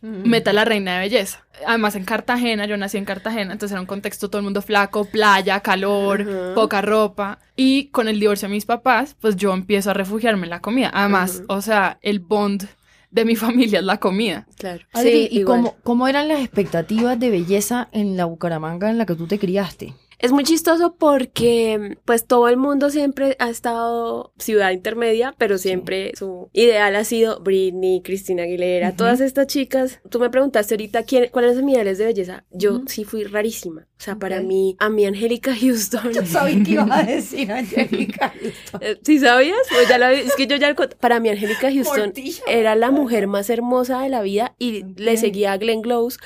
meta 0.03 0.51
la 0.51 0.65
reina 0.65 0.95
de 0.95 0.99
belleza. 0.99 1.45
Además 1.65 1.95
en 1.95 2.03
Cartagena, 2.03 2.65
yo 2.65 2.75
nací 2.75 2.97
en 2.97 3.05
Cartagena, 3.05 3.53
entonces 3.53 3.71
era 3.71 3.81
un 3.81 3.87
contexto 3.87 4.29
todo 4.29 4.39
el 4.39 4.43
mundo 4.43 4.61
flaco, 4.61 5.05
playa, 5.05 5.61
calor, 5.61 6.53
poca 6.55 6.81
ropa. 6.81 7.39
Y 7.55 7.87
con 7.87 8.07
el 8.07 8.19
divorcio 8.19 8.47
de 8.47 8.53
mis 8.53 8.65
papás, 8.65 9.15
pues 9.19 9.37
yo 9.37 9.53
empiezo 9.53 9.91
a 9.91 9.93
refugiarme 9.93 10.45
en 10.45 10.49
la 10.49 10.59
comida. 10.59 10.91
Además, 10.93 11.43
o 11.47 11.61
sea, 11.61 11.99
el 12.01 12.19
bond 12.19 12.67
de 13.11 13.25
mi 13.25 13.35
familia 13.37 13.79
es 13.79 13.85
la 13.85 13.99
comida. 13.99 14.45
Claro. 14.57 14.85
sí, 14.95 15.29
¿y 15.31 15.43
cómo, 15.43 15.75
cómo 15.83 16.07
eran 16.07 16.27
las 16.27 16.41
expectativas 16.41 17.17
de 17.19 17.29
belleza 17.29 17.87
en 17.91 18.17
la 18.17 18.25
Bucaramanga 18.25 18.89
en 18.89 18.97
la 18.97 19.05
que 19.05 19.15
tú 19.15 19.27
te 19.27 19.39
criaste? 19.39 19.93
Es 20.23 20.31
muy 20.31 20.45
chistoso 20.45 20.95
porque 20.97 21.97
pues 22.05 22.25
todo 22.25 22.47
el 22.47 22.55
mundo 22.55 22.89
siempre 22.89 23.35
ha 23.39 23.49
estado 23.49 24.31
ciudad 24.37 24.71
intermedia, 24.71 25.35
pero 25.37 25.57
siempre 25.57 26.13
su 26.17 26.49
ideal 26.53 26.95
ha 26.95 27.03
sido 27.03 27.41
Britney, 27.41 28.01
Cristina 28.01 28.43
Aguilera, 28.43 28.95
todas 28.95 29.19
estas 29.19 29.47
chicas. 29.47 29.99
Tú 30.09 30.21
me 30.21 30.29
preguntaste 30.29 30.75
ahorita 30.75 31.03
quién, 31.03 31.27
cuáles 31.29 31.55
son 31.55 31.65
mis 31.65 31.75
ideales 31.75 31.97
de 31.97 32.05
belleza. 32.05 32.45
Yo 32.51 32.83
sí 32.87 33.03
fui 33.03 33.25
rarísima. 33.25 33.81
O 33.81 34.01
sea, 34.01 34.15
para 34.15 34.39
mí, 34.39 34.77
a 34.79 34.89
mi 34.89 35.05
Angélica 35.05 35.53
Houston. 35.61 36.13
Yo 36.13 36.25
sabía 36.25 36.63
que 36.63 36.71
ibas 36.71 36.91
a 36.91 37.03
decir 37.03 37.51
Angélica 37.51 38.29
Houston. 38.29 38.81
Eh, 38.81 38.99
¿Sí 39.03 39.19
sabías? 39.19 39.57
Pues 39.69 39.89
ya 39.89 40.13
es 40.13 40.35
que 40.35 40.47
yo 40.47 40.55
ya 40.55 40.73
para 41.01 41.19
mí 41.19 41.27
Angélica 41.27 41.69
Houston 41.73 42.13
era 42.47 42.75
la 42.75 42.91
mujer 42.91 43.27
más 43.27 43.49
hermosa 43.49 43.99
de 43.99 44.07
la 44.07 44.21
vida 44.21 44.55
y 44.57 44.85
le 44.95 45.17
seguía 45.17 45.51
a 45.51 45.57
Glenn 45.57 45.81
Close 45.81 46.17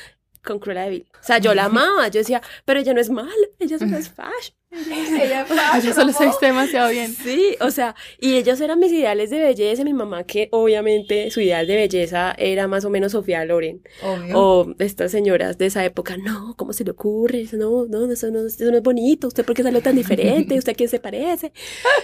con 0.48 0.60
Cruella 0.60 0.84
de 0.84 0.90
Vil. 0.90 1.06
O 1.14 1.24
sea, 1.24 1.38
yo 1.38 1.54
la 1.54 1.66
amaba, 1.72 2.08
yo 2.08 2.20
decía, 2.20 2.42
pero 2.66 2.80
ella 2.80 2.94
no 2.94 3.02
es 3.02 3.10
mala, 3.10 3.32
ella 3.60 3.76
es 3.76 3.82
una 3.82 3.98
fashion. 4.02 4.56
Ella, 4.90 5.46
Ella 5.78 5.94
solo 5.94 6.12
se 6.14 6.26
viste 6.26 6.46
demasiado 6.48 6.90
bien. 6.90 7.14
Sí, 7.14 7.56
o 7.62 7.72
sea, 7.72 7.96
y 8.20 8.36
ellos 8.36 8.60
eran 8.62 8.80
mis 8.80 8.92
ideales 8.92 9.30
de 9.30 9.40
belleza. 9.40 9.84
Mi 9.84 9.94
mamá, 9.94 10.24
que 10.24 10.50
obviamente 10.52 11.30
su 11.32 11.42
ideal 11.42 11.66
de 11.68 11.76
belleza 11.76 12.34
era 12.38 12.68
más 12.68 12.86
o 12.86 12.90
menos 12.90 13.12
Sofía 13.14 13.44
Loren. 13.46 13.82
Obvio. 14.04 14.40
O 14.40 14.76
estas 14.80 15.12
señoras 15.12 15.58
de 15.58 15.66
esa 15.68 15.84
época, 15.86 16.18
no, 16.18 16.56
¿cómo 16.58 16.74
se 16.74 16.84
le 16.84 16.92
ocurre? 16.92 17.42
Eso 17.42 17.58
no, 17.58 17.86
no, 17.88 18.12
eso 18.12 18.30
no, 18.32 18.46
eso 18.46 18.66
no 18.72 18.78
es 18.78 18.84
bonito. 18.84 19.28
¿Usted 19.28 19.46
por 19.46 19.56
qué 19.56 19.64
salió 19.64 19.82
tan 19.82 19.96
diferente? 19.96 20.58
¿Usted 20.58 20.74
a 20.74 20.76
quién 20.76 20.90
se 20.90 21.00
parece? 21.00 21.52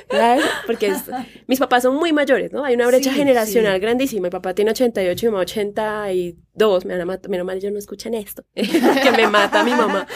¿Sabes? 0.10 0.44
Porque 0.66 0.88
es- 0.88 1.04
mis 1.48 1.60
papás 1.60 1.84
son 1.84 1.96
muy 1.96 2.14
mayores, 2.14 2.52
¿no? 2.52 2.64
Hay 2.64 2.76
una 2.76 2.88
brecha 2.88 3.12
Sí, 3.12 3.18
generacional 3.18 3.76
sí. 3.76 3.80
grandísima. 3.82 4.24
Mi 4.24 4.30
papá 4.30 4.54
tiene 4.54 4.72
88 4.72 5.26
y 5.26 5.30
mi 5.30 5.32
mamá 5.32 5.42
82. 5.44 6.86
Me 6.86 6.94
van 6.94 7.02
a 7.02 7.06
matar, 7.06 7.30
menos 7.30 7.46
mal 7.46 7.58
ellos 7.58 7.72
no 7.72 7.80
escuchan 7.80 8.14
esto. 8.14 8.44
que 8.56 9.12
me 9.16 9.28
mata 9.28 9.64
mi 9.64 9.72
mamá. 9.72 10.08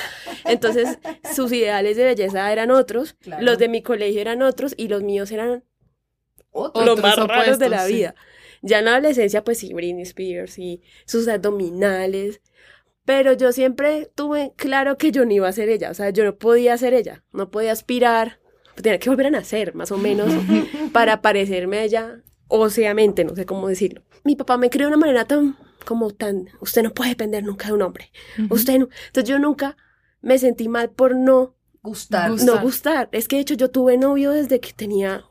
Entonces, 0.45 0.97
sus 1.35 1.51
ideales 1.51 1.97
de 1.97 2.03
belleza 2.05 2.46
eran 2.51 2.71
otros, 2.71 3.13
Claro. 3.19 3.43
los 3.43 3.57
de 3.57 3.67
mi 3.69 3.81
colegio 3.81 4.21
eran 4.21 4.41
otros 4.41 4.73
y 4.77 4.87
los 4.87 5.03
míos 5.03 5.31
eran 5.31 5.63
Otro. 6.51 6.81
los 6.85 6.97
Otros 6.99 7.17
más 7.17 7.27
raros 7.27 7.59
de 7.59 7.69
la 7.69 7.77
opuestos, 7.77 7.87
sí. 7.87 7.93
vida. 7.95 8.15
Ya 8.63 8.79
en 8.79 8.85
la 8.85 8.91
adolescencia, 8.93 9.43
pues 9.43 9.59
sí, 9.59 9.73
Britney 9.73 10.01
Spears 10.03 10.57
y 10.57 10.81
sus 11.05 11.27
abdominales. 11.27 12.41
Pero 13.05 13.33
yo 13.33 13.51
siempre 13.51 14.09
tuve 14.15 14.51
claro 14.57 14.97
que 14.97 15.11
yo 15.11 15.25
no 15.25 15.31
iba 15.31 15.47
a 15.47 15.51
ser 15.53 15.69
ella. 15.69 15.91
O 15.91 15.93
sea, 15.93 16.09
yo 16.09 16.23
no 16.25 16.35
podía 16.37 16.77
ser 16.77 16.93
ella. 16.93 17.23
No 17.31 17.49
podía 17.51 17.71
aspirar. 17.71 18.39
Tenía 18.75 18.99
que 18.99 19.09
volver 19.09 19.27
a 19.27 19.31
nacer, 19.31 19.73
más 19.75 19.91
o 19.91 19.97
menos, 19.97 20.31
para 20.93 21.21
parecerme 21.21 21.77
a 21.79 21.83
ella 21.83 22.21
óseamente, 22.47 23.23
no 23.25 23.35
sé 23.35 23.45
cómo 23.45 23.67
decirlo. 23.67 24.03
Mi 24.23 24.35
papá 24.35 24.57
me 24.57 24.69
crió 24.69 24.85
de 24.87 24.89
una 24.89 24.97
manera 24.97 25.25
tan, 25.25 25.57
como 25.85 26.11
tan, 26.11 26.49
usted 26.61 26.83
no 26.83 26.93
puede 26.93 27.11
depender 27.11 27.43
nunca 27.43 27.67
de 27.67 27.73
un 27.73 27.81
hombre. 27.81 28.11
Usted 28.49 28.79
no. 28.79 28.89
Entonces 29.07 29.29
yo 29.29 29.39
nunca 29.39 29.77
me 30.21 30.37
sentí 30.39 30.67
mal 30.67 30.89
por 30.91 31.15
no 31.15 31.55
Gustar. 31.83 32.31
Gustar. 32.31 32.55
no 32.55 32.61
gustar. 32.61 33.09
Es 33.11 33.27
que 33.27 33.37
de 33.37 33.41
hecho 33.43 33.53
yo 33.53 33.69
tuve 33.71 33.97
novio 33.97 34.31
desde 34.31 34.59
que 34.59 34.73
tenía, 34.73 35.23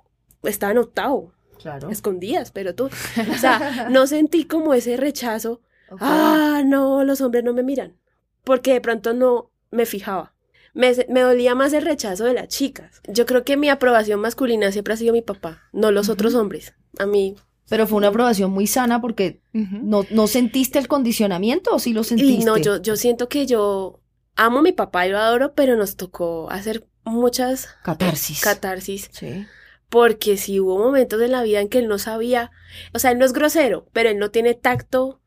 estaba 0.43 0.73
en 0.73 0.79
octavo, 0.79 1.33
Claro. 1.59 1.91
escondidas, 1.91 2.51
pero 2.53 2.75
tú, 2.75 2.85
o 2.87 3.39
sea, 3.39 3.89
no 3.91 4.07
sentí 4.07 4.45
como 4.45 4.75
ese 4.75 4.97
rechazo, 4.97 5.61
ah, 6.01 6.63
no, 6.65 7.05
los 7.05 7.21
hombres 7.21 7.45
no 7.45 7.53
me 7.53 7.63
miran, 7.63 7.97
porque 8.45 8.73
de 8.75 8.81
pronto 8.81 9.15
no 9.15 9.51
me 9.71 9.87
fijaba. 9.87 10.35
Me, 10.75 10.93
me 11.09 11.21
dolía 11.23 11.55
más 11.55 11.73
el 11.73 11.83
rechazo 11.87 12.25
de 12.25 12.35
las 12.35 12.49
chicas. 12.49 13.01
Yo 13.09 13.25
creo 13.25 13.45
que 13.45 13.57
mi 13.57 13.71
aprobación 13.71 14.21
masculina 14.21 14.71
siempre 14.73 14.93
ha 14.93 14.97
sido 14.99 15.15
mi 15.15 15.23
papá, 15.23 15.63
no 15.73 15.91
los 15.91 16.11
otros 16.11 16.35
hombres. 16.35 16.75
A 16.99 17.07
mí. 17.07 17.35
Pero 17.69 17.87
fue 17.87 17.97
una 17.97 18.09
aprobación 18.09 18.51
muy 18.53 18.67
sana 18.67 19.01
porque 19.01 19.41
no, 19.53 20.05
no 20.11 20.27
sentiste 20.27 20.79
el 20.79 20.87
condicionamiento 20.87 21.75
o 21.75 21.79
sí 21.79 21.95
lo 21.95 22.05
sentiste. 22.05 22.43
Y 22.43 22.45
no, 22.45 22.59
yo, 22.59 22.81
yo 22.81 22.97
siento 22.97 23.29
que 23.29 23.47
yo 23.47 24.01
amo 24.37 24.59
a 24.59 24.63
mi 24.63 24.73
papá 24.73 25.07
y 25.07 25.11
lo 25.11 25.19
adoro, 25.19 25.55
pero 25.55 25.77
nos 25.77 25.97
tocó 25.97 26.51
hacer 26.51 26.87
muchas 27.05 27.69
Catarsis. 27.83 28.41
catarsis 28.43 29.09
sí. 29.13 29.47
Porque 29.89 30.37
si 30.37 30.61
hubo 30.61 30.79
momentos 30.79 31.21
en 31.23 31.33
la 31.33 31.43
vida 31.43 31.61
en 31.61 31.69
que 31.69 31.79
él 31.79 31.89
no 31.89 31.99
sabía, 31.99 32.51
o 32.93 32.99
sea, 32.99 33.13
él 33.13 33.19
no 33.19 33.25
es 33.25 33.33
grosero, 33.33 33.89
pero 33.93 34.11
él 34.11 34.19
no 34.19 34.31
tiene 34.31 34.55
tacto 34.55 35.21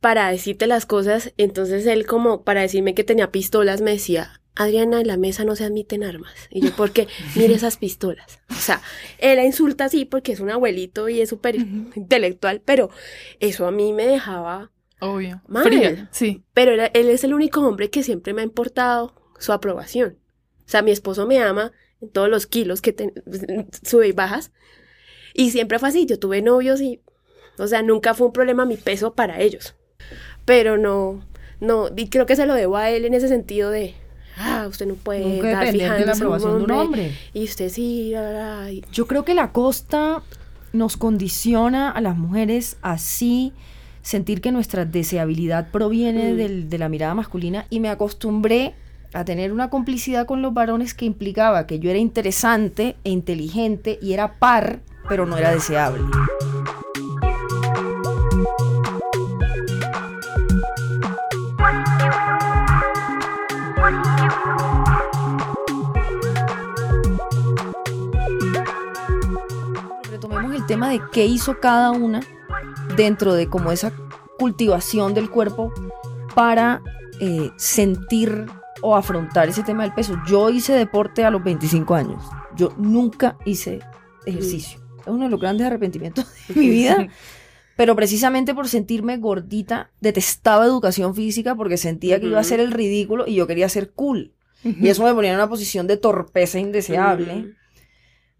para 0.00 0.30
decirte 0.30 0.66
las 0.66 0.86
cosas, 0.86 1.34
entonces 1.36 1.86
él 1.86 2.06
como 2.06 2.44
para 2.44 2.62
decirme 2.62 2.94
que 2.94 3.04
tenía 3.04 3.30
pistolas 3.30 3.80
me 3.80 3.90
decía, 3.90 4.40
Adriana, 4.54 5.00
en 5.00 5.06
la 5.06 5.16
mesa 5.16 5.44
no 5.44 5.56
se 5.56 5.64
admiten 5.64 6.04
armas. 6.04 6.32
Y 6.50 6.60
yo, 6.60 6.74
¿por 6.76 6.92
qué? 6.92 7.08
Mire 7.34 7.54
esas 7.54 7.76
pistolas. 7.76 8.40
O 8.50 8.54
sea, 8.54 8.80
él 9.18 9.36
la 9.36 9.44
insulta 9.44 9.86
así 9.86 10.04
porque 10.04 10.32
es 10.32 10.40
un 10.40 10.50
abuelito 10.50 11.08
y 11.08 11.20
es 11.20 11.28
súper 11.28 11.56
intelectual, 11.56 12.60
pero 12.64 12.90
eso 13.40 13.66
a 13.66 13.70
mí 13.70 13.92
me 13.92 14.06
dejaba... 14.06 14.70
Obvio. 15.00 15.40
Mal. 15.48 15.62
Fría, 15.64 16.08
sí. 16.12 16.42
Pero 16.54 16.72
era- 16.72 16.86
él 16.86 17.08
es 17.08 17.24
el 17.24 17.34
único 17.34 17.60
hombre 17.66 17.90
que 17.90 18.02
siempre 18.02 18.32
me 18.34 18.42
ha 18.42 18.44
importado 18.44 19.14
su 19.38 19.52
aprobación. 19.52 20.16
O 20.66 20.68
sea, 20.70 20.82
mi 20.82 20.90
esposo 20.90 21.26
me 21.26 21.40
ama 21.42 21.72
en 22.00 22.10
todos 22.10 22.28
los 22.28 22.46
kilos 22.46 22.80
que 22.80 22.94
sube 23.82 24.08
y 24.08 24.12
bajas. 24.12 24.52
Y 25.34 25.50
siempre 25.50 25.78
fue 25.78 25.88
así. 25.88 26.06
Yo 26.06 26.18
tuve 26.18 26.42
novios 26.42 26.80
y, 26.80 27.00
o 27.58 27.66
sea, 27.66 27.82
nunca 27.82 28.14
fue 28.14 28.26
un 28.26 28.32
problema 28.32 28.64
mi 28.66 28.76
peso 28.76 29.14
para 29.14 29.40
ellos. 29.40 29.74
Pero 30.44 30.76
no, 30.78 31.24
no, 31.60 31.88
y 31.96 32.08
creo 32.08 32.26
que 32.26 32.36
se 32.36 32.46
lo 32.46 32.54
debo 32.54 32.76
a 32.76 32.90
él 32.90 33.04
en 33.04 33.14
ese 33.14 33.28
sentido 33.28 33.70
de, 33.70 33.94
ah, 34.36 34.66
usted 34.68 34.86
no 34.86 34.94
puede 34.94 35.20
Nunca 35.20 35.48
estar 35.50 35.66
de 35.66 35.66
la 35.66 35.72
fijándose 35.72 36.02
en 36.02 36.08
un 36.08 36.14
aprobación 36.34 36.58
de 36.58 36.64
un 36.64 36.70
hombre. 36.70 37.18
Y 37.32 37.44
usted 37.44 37.68
sí, 37.68 38.10
la, 38.12 38.22
la, 38.32 38.60
la, 38.62 38.72
y- 38.72 38.84
Yo 38.92 39.06
creo 39.06 39.24
que 39.24 39.34
la 39.34 39.52
costa 39.52 40.22
nos 40.72 40.96
condiciona 40.96 41.90
a 41.90 42.00
las 42.00 42.16
mujeres 42.16 42.76
así 42.82 43.52
sentir 44.02 44.40
que 44.40 44.52
nuestra 44.52 44.84
deseabilidad 44.84 45.70
proviene 45.70 46.32
Mm. 46.32 46.36
del- 46.36 46.68
de 46.70 46.78
la 46.78 46.88
mirada 46.88 47.14
masculina 47.14 47.66
y 47.70 47.80
me 47.80 47.88
acostumbré 47.90 48.74
a 49.12 49.24
tener 49.24 49.52
una 49.52 49.70
complicidad 49.70 50.26
con 50.26 50.40
los 50.40 50.54
varones 50.54 50.94
que 50.94 51.04
implicaba 51.04 51.66
que 51.66 51.78
yo 51.80 51.90
era 51.90 51.98
interesante 51.98 52.96
e 53.04 53.10
inteligente 53.10 53.98
y 54.00 54.12
era 54.12 54.34
par, 54.38 54.80
pero 55.08 55.26
no 55.26 55.36
era 55.36 55.52
deseable. 55.52 56.02
Retomemos 70.10 70.54
el 70.54 70.66
tema 70.66 70.88
de 70.90 71.00
qué 71.12 71.26
hizo 71.26 71.58
cada 71.60 71.90
una 71.92 72.20
dentro 73.00 73.32
de 73.34 73.48
como 73.48 73.72
esa 73.72 73.92
cultivación 74.38 75.14
del 75.14 75.30
cuerpo 75.30 75.72
para 76.34 76.82
eh, 77.18 77.50
sentir 77.56 78.46
o 78.82 78.94
afrontar 78.94 79.48
ese 79.48 79.62
tema 79.62 79.84
del 79.84 79.94
peso. 79.94 80.18
Yo 80.26 80.50
hice 80.50 80.74
deporte 80.74 81.24
a 81.24 81.30
los 81.30 81.42
25 81.42 81.94
años. 81.94 82.22
Yo 82.56 82.74
nunca 82.76 83.38
hice 83.46 83.80
ejercicio. 84.26 84.80
Es 85.00 85.06
uno 85.06 85.24
de 85.24 85.30
los 85.30 85.40
grandes 85.40 85.66
arrepentimientos 85.66 86.26
de 86.48 86.54
mi 86.54 86.68
vida. 86.78 87.08
Pero 87.74 87.96
precisamente 87.96 88.54
por 88.54 88.68
sentirme 88.68 89.16
gordita, 89.16 89.90
detestaba 90.00 90.66
educación 90.66 91.14
física 91.14 91.54
porque 91.54 91.78
sentía 91.78 92.20
que 92.20 92.26
iba 92.26 92.38
a 92.38 92.44
ser 92.44 92.60
el 92.60 92.72
ridículo 92.72 93.26
y 93.26 93.34
yo 93.34 93.46
quería 93.46 93.70
ser 93.70 93.92
cool. 93.92 94.34
Y 94.62 94.88
eso 94.88 95.04
me 95.04 95.14
ponía 95.14 95.30
en 95.30 95.36
una 95.36 95.48
posición 95.48 95.86
de 95.86 95.96
torpeza 95.96 96.58
indeseable, 96.58 97.54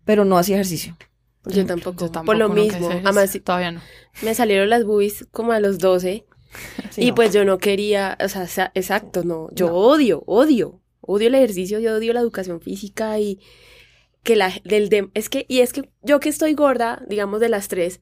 pero 0.05 0.27
no 0.27 0.37
hacía 0.37 0.57
ejercicio. 0.57 0.99
Yo 1.47 1.65
tampoco, 1.67 2.01
Yo 2.07 2.11
tampoco, 2.11 2.27
por 2.27 2.37
lo 2.37 2.49
mismo. 2.51 2.91
Además, 2.91 3.39
Todavía 3.45 3.73
no. 3.73 3.81
me 4.23 4.35
salieron 4.35 4.69
las 4.69 4.85
boobies 4.85 5.27
como 5.31 5.53
a 5.53 5.61
los 5.61 5.79
12 5.79 6.27
Sí, 6.91 7.03
y 7.03 7.09
no. 7.11 7.15
pues 7.15 7.33
yo 7.33 7.45
no 7.45 7.59
quería, 7.59 8.19
o 8.23 8.29
sea, 8.29 8.71
exacto, 8.75 9.23
no. 9.25 9.49
Yo 9.53 9.69
No. 9.69 9.75
odio, 9.75 10.23
odio, 10.27 10.81
odio 11.01 11.29
el 11.29 11.35
ejercicio, 11.37 11.79
yo 11.81 11.95
odio 11.97 12.13
la 12.13 12.21
educación 12.21 12.61
física 12.61 13.19
y 13.19 13.39
que 14.23 14.37
la 14.37 14.53
del 14.65 14.89
de- 14.91 15.09
es 15.15 15.29
que 15.31 15.47
y 15.49 15.61
es 15.61 15.73
que 15.73 15.89
yo 16.03 16.21
que 16.21 16.29
estoy 16.29 16.53
gorda, 16.55 17.03
digamos 17.09 17.41
de 17.41 17.49
las 17.49 17.69
tres, 17.69 18.01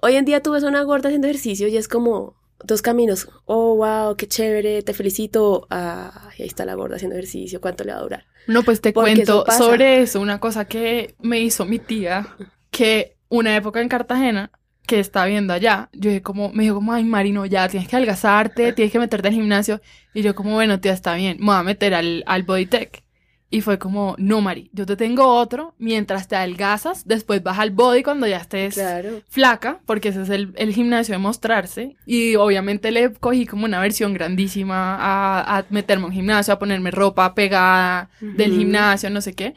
hoy 0.00 0.14
en 0.14 0.24
día 0.24 0.40
tú 0.42 0.52
ves 0.52 0.62
a 0.64 0.68
una 0.68 0.82
gorda 0.82 1.08
haciendo 1.08 1.26
ejercicio 1.26 1.66
y 1.66 1.76
es 1.76 1.88
como 1.88 2.36
dos 2.64 2.82
caminos. 2.82 3.28
Oh, 3.46 3.74
wow, 3.76 4.16
qué 4.16 4.28
chévere, 4.28 4.82
te 4.82 4.92
felicito. 4.94 5.66
Ah, 5.70 6.28
ahí 6.38 6.46
está 6.46 6.64
la 6.64 6.74
gorda 6.74 6.96
haciendo 6.96 7.16
ejercicio, 7.16 7.60
¿cuánto 7.60 7.82
le 7.84 7.92
va 7.92 7.98
a 7.98 8.02
durar? 8.02 8.26
No, 8.46 8.62
pues 8.62 8.80
te 8.80 8.92
Porque 8.92 9.14
cuento 9.14 9.44
eso 9.48 9.58
sobre 9.58 10.02
eso, 10.02 10.20
una 10.20 10.38
cosa 10.40 10.64
que 10.66 11.14
me 11.20 11.40
hizo 11.40 11.64
mi 11.64 11.78
tía, 11.78 12.36
que 12.70 13.16
una 13.28 13.54
época 13.56 13.80
en 13.80 13.88
Cartagena, 13.88 14.50
que 14.86 15.00
estaba 15.00 15.26
viendo 15.26 15.52
allá, 15.52 15.90
yo 15.92 16.08
dije 16.10 16.22
como, 16.22 16.50
me 16.52 16.62
dijo 16.62 16.76
como, 16.76 16.92
ay 16.94 17.04
Marino, 17.04 17.44
ya 17.44 17.68
tienes 17.68 17.88
que 17.88 17.96
adelgazarte, 17.96 18.72
tienes 18.74 18.90
que 18.92 18.98
meterte 18.98 19.28
al 19.28 19.34
gimnasio, 19.34 19.80
y 20.14 20.22
yo 20.22 20.34
como, 20.34 20.52
bueno, 20.54 20.80
tía, 20.80 20.92
está 20.92 21.14
bien, 21.14 21.36
me 21.40 21.46
voy 21.46 21.56
a 21.56 21.62
meter 21.62 21.94
al, 21.94 22.24
al 22.26 22.42
Bodytech. 22.44 23.02
Y 23.50 23.62
fue 23.62 23.78
como, 23.78 24.14
no, 24.18 24.42
Mari, 24.42 24.68
yo 24.74 24.84
te 24.84 24.94
tengo 24.94 25.26
otro, 25.26 25.74
mientras 25.78 26.28
te 26.28 26.36
adelgazas, 26.36 27.06
después 27.06 27.42
vas 27.42 27.58
al 27.58 27.70
body 27.70 28.02
cuando 28.02 28.26
ya 28.26 28.36
estés 28.36 28.74
Claro. 28.74 29.22
flaca, 29.26 29.80
porque 29.86 30.10
ese 30.10 30.20
es 30.20 30.28
el, 30.28 30.52
el 30.56 30.74
gimnasio 30.74 31.14
de 31.14 31.18
mostrarse. 31.18 31.96
Y 32.04 32.36
obviamente 32.36 32.90
le 32.90 33.10
cogí 33.14 33.46
como 33.46 33.64
una 33.64 33.80
versión 33.80 34.12
grandísima 34.12 34.96
a, 34.96 35.58
a 35.60 35.64
meterme 35.70 36.02
en 36.02 36.08
un 36.08 36.12
gimnasio, 36.12 36.52
a 36.52 36.58
ponerme 36.58 36.90
ropa 36.90 37.34
pegada 37.34 38.10
del 38.20 38.52
gimnasio, 38.52 39.08
no 39.08 39.22
sé 39.22 39.32
qué. 39.32 39.54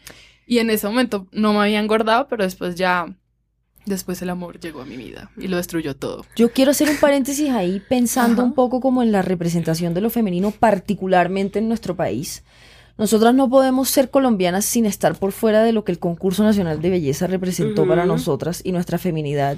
Y 0.52 0.60
en 0.60 0.70
ese 0.70 0.86
momento 0.86 1.28
no 1.32 1.54
me 1.54 1.60
había 1.60 1.80
engordado, 1.80 2.28
pero 2.28 2.44
después 2.44 2.76
ya, 2.76 3.16
después 3.86 4.22
el 4.22 4.30
amor 4.30 4.60
llegó 4.60 4.82
a 4.82 4.86
mi 4.86 4.98
vida 4.98 5.32
y 5.38 5.48
lo 5.48 5.56
destruyó 5.56 5.96
todo. 5.96 6.26
Yo 6.36 6.52
quiero 6.52 6.72
hacer 6.72 6.90
un 6.90 6.98
paréntesis 6.98 7.50
ahí 7.52 7.82
pensando 7.88 8.42
Ajá. 8.42 8.50
un 8.50 8.54
poco 8.54 8.82
como 8.82 9.02
en 9.02 9.14
la 9.14 9.22
representación 9.22 9.94
de 9.94 10.02
lo 10.02 10.10
femenino, 10.10 10.52
particularmente 10.52 11.60
en 11.60 11.70
nuestro 11.70 11.96
país. 11.96 12.44
Nosotras 12.98 13.34
no 13.34 13.50
podemos 13.50 13.88
ser 13.88 14.10
colombianas 14.10 14.66
sin 14.66 14.86
estar 14.86 15.16
por 15.16 15.32
fuera 15.32 15.64
de 15.64 15.72
lo 15.72 15.86
que 15.86 15.94
el 15.94 16.00
concurso 16.00 16.44
nacional 16.44 16.82
de 16.82 16.90
belleza 16.90 17.28
representó 17.28 17.88
para 17.88 18.06
nosotras 18.06 18.60
y 18.62 18.74
nuestra 18.74 18.98
feminidad. 18.98 19.58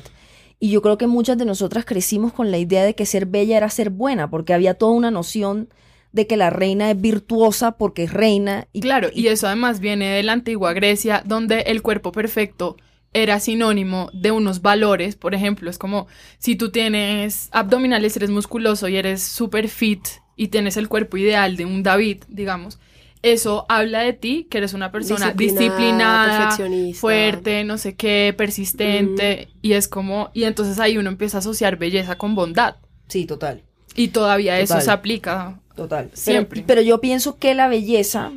Y 0.60 0.70
yo 0.70 0.84
creo 0.84 1.00
que 1.00 1.08
muchas 1.08 1.40
de 1.40 1.46
nosotras 1.46 1.86
crecimos 1.86 2.34
con 2.34 2.52
la 2.52 2.60
idea 2.60 2.84
de 2.84 2.94
que 2.94 3.08
ser 3.08 3.26
bella 3.26 3.58
era 3.58 3.72
ser 3.72 3.90
buena, 3.90 4.30
porque 4.30 4.54
había 4.54 4.76
toda 4.76 4.92
una 4.92 5.10
noción 5.10 5.70
de 6.14 6.28
que 6.28 6.38
la 6.38 6.50
reina 6.50 6.90
es 6.90 7.02
virtuosa 7.02 7.74
porque 7.78 8.04
es 8.04 8.14
reina. 8.14 8.68
Y 8.72 8.80
Claro, 8.80 9.10
y 9.14 9.28
eso 9.28 9.48
además 9.48 9.82
viene 9.82 10.10
de 10.12 10.24
la 10.24 10.32
antigua 10.32 10.72
Grecia, 10.74 11.22
donde 11.26 11.62
el 11.62 11.82
cuerpo 11.82 12.14
perfecto 12.14 12.78
era 13.12 13.40
sinónimo 13.40 14.10
de 14.14 14.32
unos 14.32 14.62
valores. 14.62 15.16
Por 15.16 15.36
ejemplo, 15.36 15.70
es 15.70 15.78
como 15.78 16.08
si 16.38 16.56
tú 16.56 16.72
tienes 16.72 17.50
abdominales, 17.52 18.16
eres 18.16 18.30
musculoso 18.30 18.88
y 18.88 18.96
eres 18.96 19.22
super 19.22 19.68
fit 19.68 20.08
y 20.36 20.48
tienes 20.48 20.78
el 20.78 20.88
cuerpo 20.88 21.18
ideal 21.18 21.58
de 21.58 21.66
un 21.66 21.84
David, 21.84 22.24
digamos, 22.28 22.80
eso 23.22 23.66
habla 23.70 24.02
de 24.02 24.14
ti, 24.14 24.48
que 24.50 24.58
eres 24.58 24.74
una 24.74 24.92
persona 24.92 25.32
Disciplinada, 25.32 26.58
fuerte, 26.94 27.64
no 27.64 27.78
sé 27.78 27.96
qué, 27.96 28.34
persistente, 28.38 29.48
y 29.62 29.74
es 29.74 29.88
como, 29.88 30.30
y 30.34 30.44
entonces 30.44 30.80
ahí 30.80 30.98
uno 30.98 31.10
empieza 31.10 31.38
a 31.38 31.40
asociar 31.40 31.78
belleza 31.78 32.18
con 32.18 32.36
bondad. 32.36 32.76
Sí, 33.08 33.26
total. 33.26 33.64
Y 33.96 34.10
todavía 34.10 34.60
eso 34.60 34.80
se 34.82 34.92
aplica. 34.92 35.60
Total. 35.76 36.10
Siempre. 36.14 36.62
Pero, 36.62 36.68
pero 36.68 36.82
yo 36.82 37.02
pienso 37.02 37.38
que 37.38 37.54
la 37.56 37.68
belleza, 37.68 38.32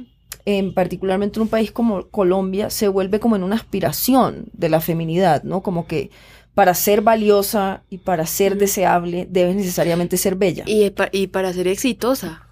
en 0.45 0.73
particularmente 0.75 1.39
en 1.39 1.43
un 1.43 1.49
país 1.49 1.71
como 1.71 2.07
Colombia, 2.09 2.71
se 2.71 2.89
vuelve 2.89 3.21
como 3.21 3.37
en 3.37 3.43
una 3.43 3.57
aspiración 3.57 4.47
de 4.53 4.69
la 4.69 4.81
feminidad, 4.81 5.43
¿no? 5.43 5.63
Como 5.63 5.87
que 5.87 6.11
para 6.55 6.73
ser 6.73 7.03
valiosa 7.03 7.83
y 7.91 7.99
para 7.99 8.25
ser 8.27 8.57
deseable 8.57 9.27
debes 9.31 9.55
necesariamente 9.57 10.17
ser 10.17 10.37
bella. 10.37 10.65
Y, 10.67 10.89
pa- 10.91 11.11
y 11.13 11.27
para 11.27 11.53
ser 11.53 11.69
exitosa, 11.69 12.43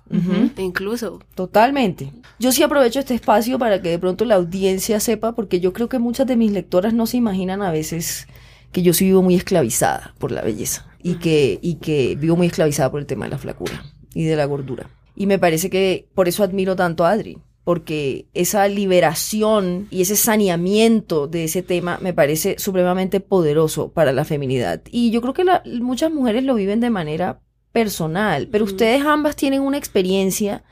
incluso. 0.58 1.20
Totalmente. 1.34 2.12
Yo 2.38 2.52
sí 2.52 2.62
aprovecho 2.62 2.99
este 3.00 3.14
espacio 3.14 3.58
para 3.58 3.80
que 3.80 3.88
de 3.88 3.99
pronto 3.99 4.25
la 4.26 4.34
audiencia 4.34 5.00
sepa, 5.00 5.32
porque 5.32 5.61
yo 5.61 5.73
creo 5.73 5.88
que 5.88 5.99
muchas 5.99 6.26
de 6.26 6.37
mis 6.37 6.52
lectoras 6.52 6.92
no 6.92 7.06
se 7.06 7.16
imaginan 7.16 7.62
a 7.62 7.70
veces 7.70 8.26
que 8.73 8.82
yo 8.82 8.92
sí 8.92 9.06
vivo 9.06 9.23
muy 9.23 9.37
esclavizada 9.37 10.14
por 10.18 10.30
la 10.32 10.42
belleza 10.42 10.87
y 11.04 11.14
que, 11.16 11.58
y 11.62 11.76
que 11.76 12.16
vivo 12.16 12.34
muy 12.34 12.46
esclavizada 12.49 12.90
por 12.90 12.99
el 12.99 13.06
tema 13.06 13.26
de 13.26 13.30
la 13.32 13.38
flacura 13.38 13.84
y 14.14 14.25
de 14.25 14.34
la 14.37 14.46
gordura. 14.46 14.88
Y 15.14 15.26
me 15.26 15.38
parece 15.38 15.70
que 15.70 16.08
por 16.14 16.26
eso 16.26 16.42
admiro 16.42 16.75
tanto 16.75 17.04
a 17.04 17.11
Adri, 17.12 17.38
porque 17.62 18.26
esa 18.34 18.66
liberación 18.68 19.87
y 19.90 20.02
ese 20.02 20.16
saneamiento 20.16 21.26
de 21.28 21.44
ese 21.44 21.62
tema 21.62 21.99
me 22.02 22.12
parece 22.12 22.56
supremamente 22.58 23.20
poderoso 23.20 23.90
para 23.92 24.12
la 24.12 24.25
feminidad. 24.25 24.80
Y 24.90 25.11
yo 25.12 25.20
creo 25.23 25.34
que 25.34 25.44
la- 25.44 25.62
muchas 25.80 26.11
mujeres 26.12 26.42
lo 26.44 26.54
viven 26.54 26.80
de 26.80 26.90
manera 26.90 27.38
personal, 27.73 28.49
pero 28.50 28.64
ustedes 28.64 29.02
ambas 29.04 29.37
tienen 29.37 29.61
una 29.62 29.78
experiencia 29.78 30.62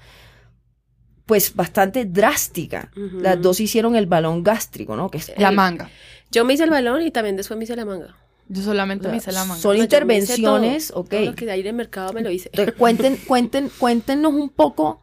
pues 1.27 1.55
bastante 1.55 2.05
drástica. 2.05 2.91
Las 3.21 3.41
dos 3.41 3.61
hicieron 3.61 3.97
el 3.97 4.07
balón 4.07 4.43
gástrico, 4.43 4.97
¿no? 4.97 5.09
Que 5.11 5.19
es 5.19 5.33
La 5.39 5.51
El- 5.51 5.57
manga. 5.57 5.89
Yo 6.31 6.45
me 6.45 6.55
hice 6.55 6.65
el 6.65 6.71
balón 6.71 7.03
y 7.03 7.11
también 7.11 7.37
después 7.37 7.57
me 7.59 7.65
hice 7.65 7.77
la 7.77 7.85
manga. 7.85 8.17
Yo 8.49 8.63
solamente 8.63 9.09
me 9.09 9.17
hice 9.19 9.33
la 9.33 9.45
manga. 9.45 9.61
Son 9.61 9.77
intervenciones, 9.77 10.89
todo. 10.89 11.01
ok. 11.01 11.09
Todo 11.11 11.21
lo 11.27 11.35
que 11.35 11.51
hay 11.51 11.61
en 11.61 11.67
el 11.69 11.73
mercado 11.75 12.13
me 12.13 12.21
lo 12.23 12.31
hice. 12.31 12.49
Entonces, 12.53 12.75
cuenten, 12.79 13.17
cuenten, 13.27 13.71
cuéntenos 13.79 14.33
un 14.35 14.51
poco 14.51 15.01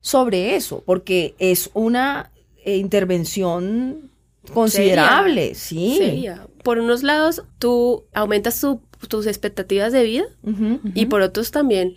sobre 0.00 0.54
eso, 0.56 0.82
porque 0.86 1.34
es 1.38 1.70
una 1.74 2.30
eh, 2.64 2.76
intervención 2.76 4.10
considerable, 4.52 5.54
sí. 5.54 5.96
Por 6.62 6.78
unos 6.78 7.02
lados, 7.02 7.42
tú 7.58 8.04
aumentas 8.12 8.60
tu- 8.60 8.80
tus 9.08 9.26
expectativas 9.26 9.92
de 9.92 10.02
vida 10.02 10.24
y 10.94 11.06
por 11.06 11.20
otros 11.20 11.50
también 11.50 11.94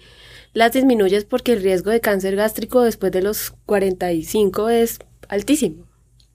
las 0.53 0.73
disminuyes 0.73 1.23
porque 1.25 1.53
el 1.53 1.61
riesgo 1.61 1.91
de 1.91 2.01
cáncer 2.01 2.35
gástrico 2.35 2.81
después 2.81 3.11
de 3.11 3.21
los 3.21 3.51
45 3.65 4.69
es 4.69 4.99
altísimo. 5.29 5.85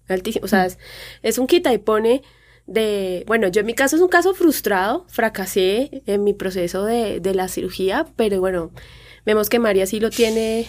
Altísimo. 0.09 0.44
O 0.44 0.49
sea, 0.49 0.64
es, 0.66 0.78
es 1.23 1.38
un 1.38 1.47
quita 1.47 1.73
y 1.75 1.78
pone 1.78 2.23
de... 2.66 3.25
Bueno, 3.26 3.49
yo 3.49 3.61
en 3.61 3.66
mi 3.66 3.75
caso 3.75 3.97
es 3.97 4.02
un 4.02 4.09
caso 4.09 4.35
frustrado. 4.35 5.04
Fracasé 5.09 6.02
en 6.07 6.25
mi 6.25 6.33
proceso 6.35 6.85
de, 6.85 7.21
de 7.21 7.35
la 7.35 7.49
cirugía, 7.49 8.07
pero 8.16 8.40
bueno, 8.40 8.71
vemos 9.26 9.49
que 9.49 9.59
María 9.59 9.87
sí 9.87 10.00
lo 10.00 10.11
tiene... 10.11 10.66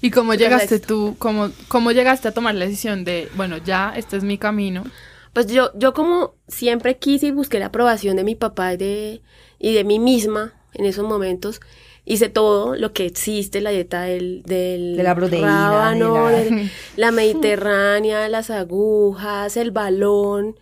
¿Y 0.00 0.10
cómo 0.10 0.32
¿Qué 0.32 0.38
llegaste 0.38 0.78
tú? 0.78 1.16
¿Cómo, 1.18 1.50
¿Cómo 1.66 1.90
llegaste 1.90 2.28
a 2.28 2.32
tomar 2.32 2.54
la 2.54 2.66
decisión 2.66 3.04
de, 3.04 3.28
bueno, 3.34 3.56
ya, 3.58 3.92
este 3.96 4.16
es 4.16 4.22
mi 4.22 4.38
camino? 4.38 4.84
Pues 5.32 5.48
yo, 5.48 5.72
yo 5.74 5.92
como 5.92 6.34
siempre 6.46 6.98
quise 6.98 7.26
y 7.26 7.30
busqué 7.32 7.58
la 7.58 7.66
aprobación 7.66 8.16
de 8.16 8.22
mi 8.24 8.36
papá 8.36 8.74
y 8.74 8.76
de, 8.76 9.22
y 9.58 9.74
de 9.74 9.82
mí 9.84 9.98
misma 9.98 10.52
en 10.74 10.84
esos 10.84 11.04
momentos. 11.04 11.60
Hice 12.04 12.28
todo 12.28 12.76
lo 12.76 12.92
que 12.92 13.06
existe, 13.06 13.60
la 13.60 13.70
dieta 13.70 14.02
del, 14.02 14.42
del 14.44 14.96
De 14.96 15.02
la 15.02 15.14
proteína, 15.16 15.48
rábano, 15.70 16.28
de 16.28 16.32
la- 16.32 16.38
del- 16.44 16.70
la 16.96 17.10
mediterránea, 17.12 18.28
las 18.28 18.50
agujas, 18.50 19.56
el 19.56 19.72
balón. 19.72 20.56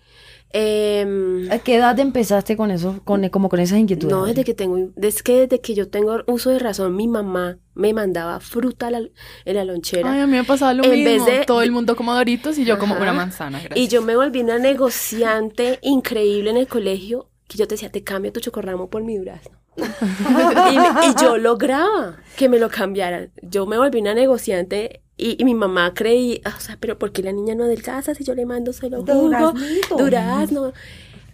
Em, 0.60 1.50
¿A 1.52 1.58
qué 1.58 1.76
edad 1.76 1.98
empezaste 1.98 2.56
con 2.56 2.70
eso, 2.70 3.00
con, 3.04 3.28
como 3.28 3.48
con 3.48 3.60
esas 3.60 3.78
inquietudes? 3.78 4.10
no, 4.14 4.25
desde 4.25 4.42
que 4.44 4.54
tengo, 4.54 4.90
es 4.96 5.22
que 5.22 5.40
desde 5.40 5.60
que 5.60 5.75
yo 5.75 5.88
tengo 5.88 6.22
uso 6.26 6.50
de 6.50 6.58
razón, 6.58 6.96
mi 6.96 7.08
mamá 7.08 7.58
me 7.75 7.92
mandaba 7.92 8.40
fruta 8.40 8.86
a 8.86 8.90
la- 8.90 9.08
en 9.44 9.54
la 9.56 9.64
lonchera. 9.64 10.10
Ay, 10.10 10.20
a 10.20 10.26
mí 10.26 10.32
me 10.32 10.44
pasaba 10.44 10.72
lo 10.72 10.84
En 10.84 10.90
mismo. 10.92 11.26
vez 11.26 11.38
de- 11.40 11.44
Todo 11.44 11.60
el 11.62 11.72
mundo 11.72 11.94
como 11.96 12.14
Doritos 12.14 12.56
y 12.58 12.64
yo 12.64 12.78
como 12.78 12.94
una 12.96 13.12
manzana, 13.12 13.58
gracias. 13.58 13.78
Y 13.78 13.88
yo 13.88 14.00
me 14.02 14.16
volví 14.16 14.40
una 14.40 14.58
negociante 14.58 15.78
increíble 15.82 16.50
en 16.50 16.56
el 16.56 16.66
colegio, 16.69 17.28
que 17.49 17.58
yo 17.58 17.66
te 17.69 17.75
decía, 17.75 17.90
te 17.90 18.02
cambio 18.02 18.32
tu 18.32 18.40
chocorramo 18.40 18.88
por 18.88 19.02
mi 19.04 19.16
durazno. 19.19 19.58
y, 19.76 20.78
me- 20.78 21.06
y 21.06 21.14
yo 21.23 21.36
lograba 21.36 22.16
que 22.36 22.49
me 22.49 22.58
lo 22.58 22.71
cambiaran. 22.71 23.30
Yo 23.42 23.66
me 23.66 23.76
volví 23.76 24.00
una 24.00 24.14
negociante 24.14 25.02
y, 25.16 25.36
y 25.40 25.44
mi 25.44 25.54
mamá 25.54 25.92
creí, 25.94 26.40
o 26.44 26.60
sea, 26.60 26.76
pero 26.78 26.98
¿por 26.98 27.12
qué 27.12 27.22
la 27.22 27.32
niña 27.32 27.54
no 27.54 27.64
adelgaza 27.64 28.14
si 28.14 28.22
yo 28.24 28.34
le 28.34 28.44
mando 28.46 28.72
solo 28.72 29.00
jugo? 29.00 29.54
Durazno. 29.98 30.72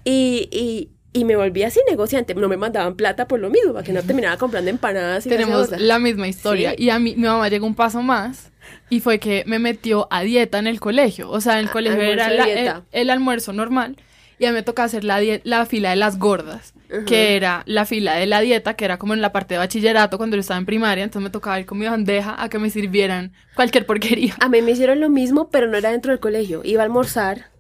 Y, 0.05 0.49
y, 0.51 0.89
y 1.13 1.25
me 1.25 1.37
volví 1.37 1.63
así 1.63 1.81
negociante. 1.89 2.35
No 2.35 2.49
me 2.49 2.57
mandaban 2.57 2.95
plata 2.97 3.27
por 3.29 3.41
lo 3.41 3.51
mismo, 3.51 3.73
para 3.73 3.85
que 3.85 3.93
no 3.93 4.03
terminaba 4.03 4.37
comprando 4.37 4.71
empanadas 4.71 5.27
y 5.27 5.29
Tenemos 5.29 5.71
la 5.79 5.99
misma 5.99 6.29
historia. 6.29 6.71
Sí. 6.77 6.85
Y 6.85 6.91
a 6.91 6.99
mí, 6.99 7.15
mi 7.17 7.25
mamá 7.27 7.49
llegó 7.49 7.67
un 7.67 7.75
paso 7.75 8.03
más 8.03 8.51
y 8.89 9.01
fue 9.01 9.19
que 9.19 9.43
me 9.47 9.59
metió 9.59 10.07
a 10.11 10.23
dieta 10.23 10.59
en 10.59 10.67
el 10.67 10.81
colegio. 10.81 11.31
O 11.31 11.41
sea, 11.41 11.55
en 11.55 11.67
el 11.67 11.71
colegio 11.71 12.01
era 12.01 12.31
la- 12.31 12.83
el 12.93 13.11
almuerzo 13.11 13.53
normal 13.53 13.97
y 14.39 14.45
a 14.47 14.51
mí 14.51 14.55
me 14.55 14.63
tocaba 14.63 14.87
hacer 14.87 15.05
la, 15.05 15.21
la 15.45 15.67
fila 15.67 15.91
de 15.91 15.97
las 15.97 16.19
gordas, 16.19 16.75
que 17.07 17.37
era 17.37 17.63
la 17.67 17.85
fila 17.87 18.15
de 18.17 18.27
la 18.27 18.41
dieta, 18.41 18.75
que 18.75 18.85
era 18.85 18.99
como 18.99 19.15
en 19.15 19.21
la 19.23 19.33
parte 19.33 19.55
de 19.55 19.59
bachillerato 19.59 20.19
cuando 20.19 20.37
yo 20.37 20.41
estaba 20.41 20.59
en 20.59 20.67
primaria. 20.67 21.05
Entonces 21.05 21.25
me 21.25 21.31
tocaba 21.31 21.59
ir 21.61 21.67
con 21.67 21.79
mi 21.79 21.87
bandeja 21.87 22.35
a 22.43 22.49
que 22.49 22.59
me 22.59 22.71
sirvieran 22.71 23.33
cualquier 23.55 23.87
porquería. 23.87 24.35
A 24.41 24.49
mí 24.49 24.61
me 24.63 24.73
hicieron 24.73 25.01
lo 25.01 25.09
mismo, 25.11 25.49
pero 25.51 25.69
no 25.69 25.77
era 25.77 25.91
dentro 25.91 26.11
del 26.13 26.21
colegio. 26.21 26.63
Iba 26.65 26.83
a 26.83 26.85
almorzar 26.85 27.51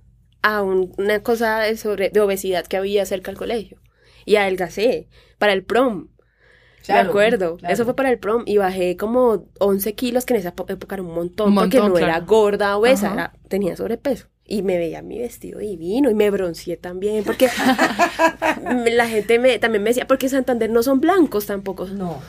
a 0.42 0.62
un- 0.62 0.92
una 0.98 1.22
cosa 1.22 1.60
de, 1.60 1.76
sobre, 1.76 2.10
de 2.10 2.20
obesidad 2.20 2.66
que 2.66 2.76
había 2.76 3.06
cerca 3.06 3.30
del 3.30 3.38
colegio. 3.38 3.78
Y 4.24 4.36
adelgacé 4.36 5.08
para 5.38 5.52
el 5.52 5.64
prom. 5.64 6.08
Claro, 6.84 7.04
me 7.04 7.08
acuerdo. 7.10 7.56
claro. 7.58 7.72
Eso 7.74 7.84
fue 7.84 7.94
para 7.94 8.10
el 8.10 8.18
prom. 8.18 8.42
Y 8.44 8.56
bajé 8.58 8.96
como 8.96 9.46
11 9.60 9.94
kilos, 9.94 10.26
que 10.26 10.34
en 10.34 10.40
esa 10.40 10.54
po- 10.56 10.66
época 10.68 10.96
era 10.96 11.02
un 11.04 11.14
montón. 11.14 11.50
Un 11.50 11.54
porque 11.54 11.78
no 11.78 11.96
era 11.96 12.18
gorda 12.20 12.76
obesa, 12.76 13.06
Ajá. 13.06 13.14
era- 13.14 13.32
tenía 13.48 13.76
sobrepeso. 13.76 14.26
Y 14.52 14.60
me 14.60 14.76
veía 14.76 15.00
mi 15.00 15.18
vestido 15.18 15.60
divino 15.60 16.10
y 16.10 16.14
me 16.14 16.28
bronceé 16.30 16.76
también. 16.76 17.24
Porque 17.24 17.48
la 18.92 19.08
gente 19.08 19.38
me, 19.38 19.58
también 19.58 19.82
me 19.82 19.88
decía, 19.88 20.06
porque 20.06 20.28
Santander 20.28 20.68
no 20.68 20.82
son 20.82 21.00
blancos 21.00 21.46
tampoco. 21.46 21.86
No. 21.86 22.20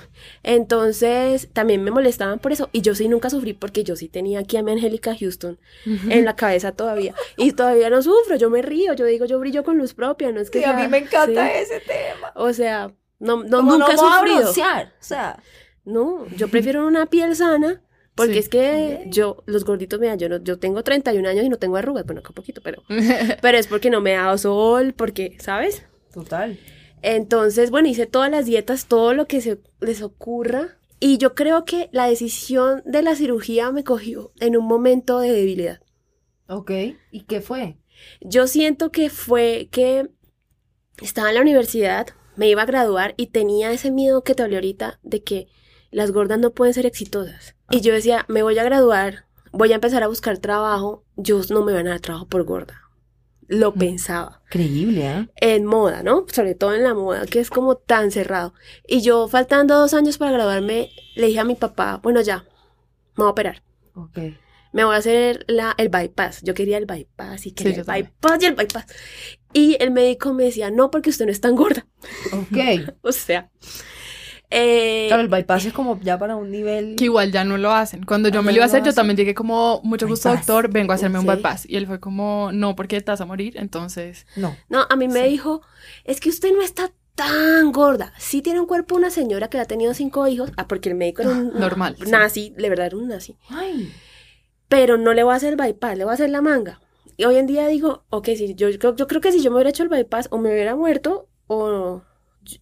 Entonces, 0.42 1.50
también 1.52 1.84
me 1.84 1.92
molestaban 1.92 2.40
por 2.40 2.54
eso. 2.54 2.70
Y 2.72 2.80
yo 2.80 2.96
sí 2.96 3.10
nunca 3.10 3.30
sufrí 3.30 3.52
porque 3.52 3.84
yo 3.84 3.98
sí 3.98 4.08
tenía 4.08 4.40
aquí 4.40 4.56
a 4.56 4.64
mi 4.64 4.72
Angélica 4.72 5.14
Houston 5.20 5.60
en 5.86 6.24
la 6.24 6.38
cabeza 6.38 6.72
todavía. 6.72 7.14
Y 7.36 7.52
todavía 7.52 7.90
no 7.90 8.02
sufro, 8.02 8.38
yo 8.38 8.50
me 8.50 8.62
río, 8.62 8.94
yo 8.94 9.04
digo, 9.04 9.26
yo 9.26 9.38
brillo 9.38 9.66
con 9.66 9.78
luz 9.78 9.94
propia, 9.94 10.32
no 10.32 10.40
es 10.40 10.50
que... 10.50 10.60
Sí, 10.60 10.64
a 10.64 10.72
mí 10.72 10.88
me 10.88 11.00
encanta 11.00 11.46
sí. 11.46 11.52
ese 11.58 11.82
tema. 11.82 12.32
O 12.36 12.54
sea, 12.54 12.94
no, 13.20 13.44
no 13.44 13.62
nunca 13.64 13.92
he 13.92 13.96
no 13.96 14.14
a 14.14 14.22
broncear, 14.22 14.94
O 14.98 15.04
sea, 15.04 15.44
No, 15.84 16.26
yo 16.38 16.48
prefiero 16.48 16.88
una 16.88 17.06
piel 17.08 17.36
sana. 17.36 17.83
Porque 18.16 18.34
Sí. 18.34 18.40
es 18.40 18.50
que 18.50 19.06
yo, 19.08 19.44
los 19.48 19.66
gorditos, 19.66 20.00
mira, 20.00 20.16
yo, 20.16 20.30
no, 20.30 20.38
yo 20.44 20.60
tengo 20.60 20.84
31 20.84 21.26
años 21.26 21.46
y 21.46 21.50
no 21.50 21.58
tengo 21.58 21.78
arrugas, 21.78 22.06
bueno, 22.06 22.20
acá 22.22 22.32
poquito, 22.34 22.62
pero, 22.64 22.84
pero 23.42 23.58
es 23.58 23.68
porque 23.68 23.90
no 23.90 24.02
me 24.02 24.12
he 24.14 24.16
dado 24.18 24.38
sol, 24.38 24.94
porque, 24.94 25.36
¿sabes? 25.40 25.84
total. 26.14 26.60
Entonces, 27.02 27.70
bueno, 27.72 27.90
hice 27.90 28.06
todas 28.06 28.30
las 28.32 28.46
dietas, 28.46 28.86
todo 28.88 29.14
lo 29.14 29.28
que 29.28 29.42
se 29.42 29.60
les 29.82 30.02
ocurra. 30.02 30.78
Y 31.00 31.18
yo 31.18 31.36
creo 31.36 31.66
que 31.66 31.90
la 31.92 32.08
decisión 32.08 32.82
de 32.86 33.02
la 33.02 33.16
cirugía 33.16 33.72
me 33.72 33.84
cogió 33.84 34.32
en 34.40 34.56
un 34.56 34.66
momento 34.66 35.20
de 35.20 35.34
debilidad. 35.34 35.82
Ok. 36.48 36.72
¿Y 37.12 37.22
qué 37.28 37.42
fue? 37.42 37.78
Yo 38.22 38.48
siento 38.48 38.90
que 38.92 39.10
fue 39.10 39.68
que 39.70 40.08
estaba 41.02 41.30
en 41.30 41.36
la 41.36 41.42
universidad, 41.42 42.08
me 42.38 42.48
iba 42.48 42.62
a 42.62 42.66
graduar 42.68 43.16
y 43.18 43.28
tenía 43.28 43.72
ese 43.74 43.92
miedo 43.92 44.24
que 44.24 44.34
te 44.34 44.44
hablé 44.44 44.56
ahorita 44.58 45.00
de 45.04 45.24
que 45.24 45.48
las 45.94 46.12
gordas 46.12 46.40
no 46.40 46.52
pueden 46.52 46.74
ser 46.74 46.86
exitosas. 46.86 47.56
Y 47.70 47.82
yo 47.82 47.94
decía, 47.94 48.26
me 48.28 48.44
voy 48.44 48.58
a 48.60 48.64
graduar, 48.64 49.26
voy 49.52 49.72
a 49.72 49.76
empezar 49.76 50.04
a 50.04 50.08
buscar 50.08 50.38
trabajo, 50.40 51.04
yo 51.16 51.40
no 51.50 51.64
me 51.64 51.74
van 51.74 51.88
a 51.88 51.92
dar 51.92 52.00
trabajo 52.02 52.28
por 52.28 52.44
gorda. 52.44 52.82
Lo 53.48 53.72
Mm. 53.72 53.80
pensaba. 53.80 54.42
Creíble, 54.50 55.08
¿ah? 55.08 55.30
en 55.36 55.66
moda, 55.66 56.02
¿no? 56.02 56.26
Sobre 56.32 56.56
todo 56.56 56.74
en 56.74 56.84
la 56.84 56.94
moda, 56.94 57.26
que 57.26 57.40
es 57.40 57.50
como 57.50 57.76
tan 57.76 58.10
cerrado. 58.12 58.54
Y 58.88 59.02
yo, 59.02 59.28
faltando 59.28 59.78
dos 59.78 59.94
años 59.94 60.18
para 60.18 60.32
graduarme, 60.32 60.90
le 61.16 61.28
dije 61.28 61.40
a 61.40 61.44
mi 61.44 61.56
papá, 61.56 62.00
bueno, 62.02 62.22
ya, 62.22 62.46
me 63.16 63.24
voy 63.24 63.28
a 63.28 63.32
operar. 63.32 63.64
Ok. 63.96 64.18
Me 64.72 64.84
voy 64.86 64.96
a 64.96 64.98
hacer 64.98 65.46
la, 65.48 65.76
el 65.78 65.90
bypass. 65.90 66.42
Yo 66.42 66.56
quería 66.56 66.80
el 66.80 66.88
bypass 66.88 67.46
y 67.46 67.52
quería 67.52 67.76
el 67.82 67.86
también. 67.86 68.06
bypass 68.22 68.42
y 68.42 68.46
el 68.48 68.56
bypass. 68.56 68.86
Y 69.54 69.78
el 69.80 69.92
médico 69.92 70.34
me 70.34 70.46
decía, 70.46 70.72
no, 70.72 70.90
porque 70.90 71.12
usted 71.12 71.26
no 71.26 71.32
es 71.32 71.42
tan 71.42 71.56
gorda. 71.56 71.86
Ok. 72.32 72.58
O 73.02 73.12
sea, 73.12 73.52
eh, 74.54 75.06
Claro, 75.08 75.24
el 75.24 75.30
bypass 75.30 75.66
es 75.66 75.74
como 75.74 76.00
ya 76.02 76.18
para 76.20 76.36
un 76.36 76.52
nivel... 76.52 76.96
Que 76.96 77.06
igual 77.06 77.32
ya 77.32 77.44
no 77.44 77.58
lo 77.58 77.72
hacen. 77.72 78.04
Cuando 78.06 78.30
yo 78.30 78.44
me 78.44 78.52
lo 78.52 78.58
iba 78.58 78.66
a 78.66 78.68
hacer, 78.68 78.84
yo 78.84 78.94
también 78.94 79.18
llegué 79.18 79.34
como, 79.34 79.82
mucho 79.84 80.08
gusto, 80.08 80.30
Bypass. 80.30 80.46
doctor, 80.48 80.72
vengo 80.72 80.92
a 80.92 80.96
hacerme 80.96 81.20
un 81.20 81.26
Sí. 81.26 81.32
bypass. 81.32 81.66
Y 81.70 81.76
él 81.78 81.88
fue 81.88 82.00
como, 82.00 82.52
no, 82.54 82.76
porque 82.76 83.00
vas 83.06 83.20
a 83.22 83.26
morir, 83.26 83.58
entonces... 83.58 84.26
No. 84.36 84.56
no, 84.70 84.86
a 84.90 84.96
mí 84.96 85.08
me 85.08 85.24
Sí. 85.24 85.30
dijo, 85.30 85.62
es 86.06 86.20
que 86.20 86.30
usted 86.30 86.54
no 86.54 86.62
está 86.62 86.92
tan 87.16 87.72
gorda. 87.72 88.14
Sí 88.18 88.42
tiene 88.42 88.60
un 88.60 88.66
cuerpo 88.66 88.96
una 88.96 89.10
señora 89.10 89.48
que 89.50 89.60
ha 89.60 89.66
tenido 89.66 89.94
cinco 89.94 90.28
hijos. 90.28 90.52
Ah, 90.58 90.68
porque 90.68 90.90
el 90.90 90.96
médico 90.96 91.22
era 91.24 91.32
un 91.32 91.54
Normal, 91.60 91.96
sí. 92.04 92.10
nazi, 92.10 92.54
de 92.58 92.70
verdad 92.70 92.88
era 92.88 92.98
un 92.98 93.08
nazi. 93.08 93.36
Ay. 93.50 93.92
pero 94.68 94.98
no 94.98 95.14
le 95.14 95.22
voy 95.24 95.34
a 95.34 95.36
hacer 95.38 95.54
el 95.54 95.56
bypass, 95.56 95.98
le 95.98 96.04
voy 96.04 96.12
a 96.12 96.14
hacer 96.16 96.30
la 96.32 96.42
manga. 96.42 96.80
Y 97.16 97.26
hoy 97.26 97.36
en 97.36 97.46
día 97.46 97.68
digo, 97.68 98.06
ok, 98.10 98.26
si 98.36 98.56
yo, 98.56 98.70
yo, 98.70 98.96
yo 98.96 99.08
creo 99.08 99.22
que 99.22 99.32
si 99.32 99.40
yo 99.44 99.52
me 99.52 99.58
hubiera 99.58 99.70
hecho 99.70 99.84
el 99.84 99.90
bypass 99.90 100.30
o 100.32 100.40
me 100.40 100.52
hubiera 100.52 100.76
muerto 100.76 101.28
o 101.46 102.02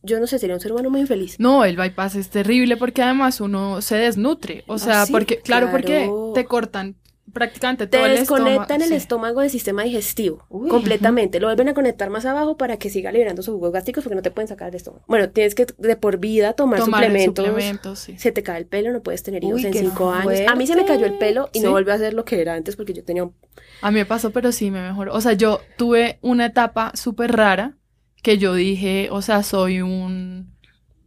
yo- 0.03 0.19
no 0.19 0.27
sé, 0.27 0.39
sería 0.39 0.55
un 0.55 0.61
ser 0.61 0.71
humano 0.71 0.89
muy 0.89 1.01
infeliz. 1.01 1.39
No, 1.39 1.65
el 1.65 1.77
bypass 1.77 2.15
es 2.15 2.29
terrible 2.29 2.77
porque 2.77 3.01
además 3.01 3.41
uno 3.41 3.81
se 3.81 3.95
desnutre. 3.97 4.63
O 4.67 4.77
sea, 4.77 5.03
Ah, 5.03 5.05
sí, 5.05 5.11
porque, 5.11 5.39
claro, 5.39 5.69
porque 5.71 6.09
te 6.35 6.45
cortan 6.45 6.95
prácticamente 7.33 7.87
Te 7.87 7.95
todo 7.97 8.07
el 8.07 8.17
desconectan 8.17 8.53
estómago. 8.61 8.83
el 8.83 8.89
sí. 8.89 8.95
estómago 8.95 9.39
del 9.41 9.49
sistema 9.49 9.83
digestivo 9.83 10.45
Uy. 10.49 10.67
completamente. 10.67 11.39
Lo 11.39 11.47
vuelven 11.47 11.69
a 11.69 11.73
conectar 11.73 12.09
más 12.09 12.25
abajo 12.25 12.57
para 12.57 12.75
que 12.75 12.89
siga 12.89 13.09
liberando 13.13 13.41
sus 13.41 13.53
jugos 13.53 13.71
gástricos 13.71 14.03
porque 14.03 14.15
no 14.15 14.21
te 14.21 14.31
pueden 14.31 14.49
sacar 14.49 14.67
el 14.67 14.75
estómago. 14.75 15.05
Bueno, 15.07 15.29
tienes 15.29 15.55
que 15.55 15.65
de 15.77 15.95
por 15.95 16.17
vida 16.17 16.51
tomar, 16.53 16.79
Tomar 16.79 17.03
suplementos. 17.05 17.45
suplementos, 17.47 17.99
sí. 17.99 18.17
Se 18.17 18.33
te 18.33 18.43
cae 18.43 18.57
el 18.59 18.65
pelo, 18.65 18.91
no 18.91 19.01
puedes 19.01 19.23
tener 19.23 19.43
hijos 19.45 19.61
Uy, 19.61 19.65
en 19.67 19.73
cinco 19.73 20.11
años. 20.11 20.41
A 20.45 20.55
mí 20.55 20.67
se 20.67 20.75
me 20.75 20.83
cayó 20.83 21.05
el 21.05 21.17
pelo 21.19 21.49
y 21.53 21.61
no 21.61 21.71
volvió 21.71 21.93
a 21.93 21.97
ser 21.99 22.13
lo 22.13 22.25
que 22.25 22.41
era 22.41 22.53
antes 22.55 22.75
porque 22.75 22.91
yo 22.93 23.03
tenía 23.05 23.23
un... 23.23 23.33
A 23.81 23.91
mí 23.91 23.99
me 23.99 24.05
pasó, 24.05 24.31
pero 24.31 24.51
sí 24.51 24.69
me 24.69 24.81
mejoró. 24.81 25.13
O 25.15 25.21
sea, 25.21 25.31
yo 25.31 25.61
tuve 25.77 26.19
una 26.21 26.47
etapa 26.47 26.91
súper 26.95 27.31
rara 27.31 27.77
que 28.21 28.38
yo 28.38 28.53
dije, 28.53 29.10
o 29.12 29.21
sea, 29.21 29.43
soy 29.43 29.81
un 29.81 30.51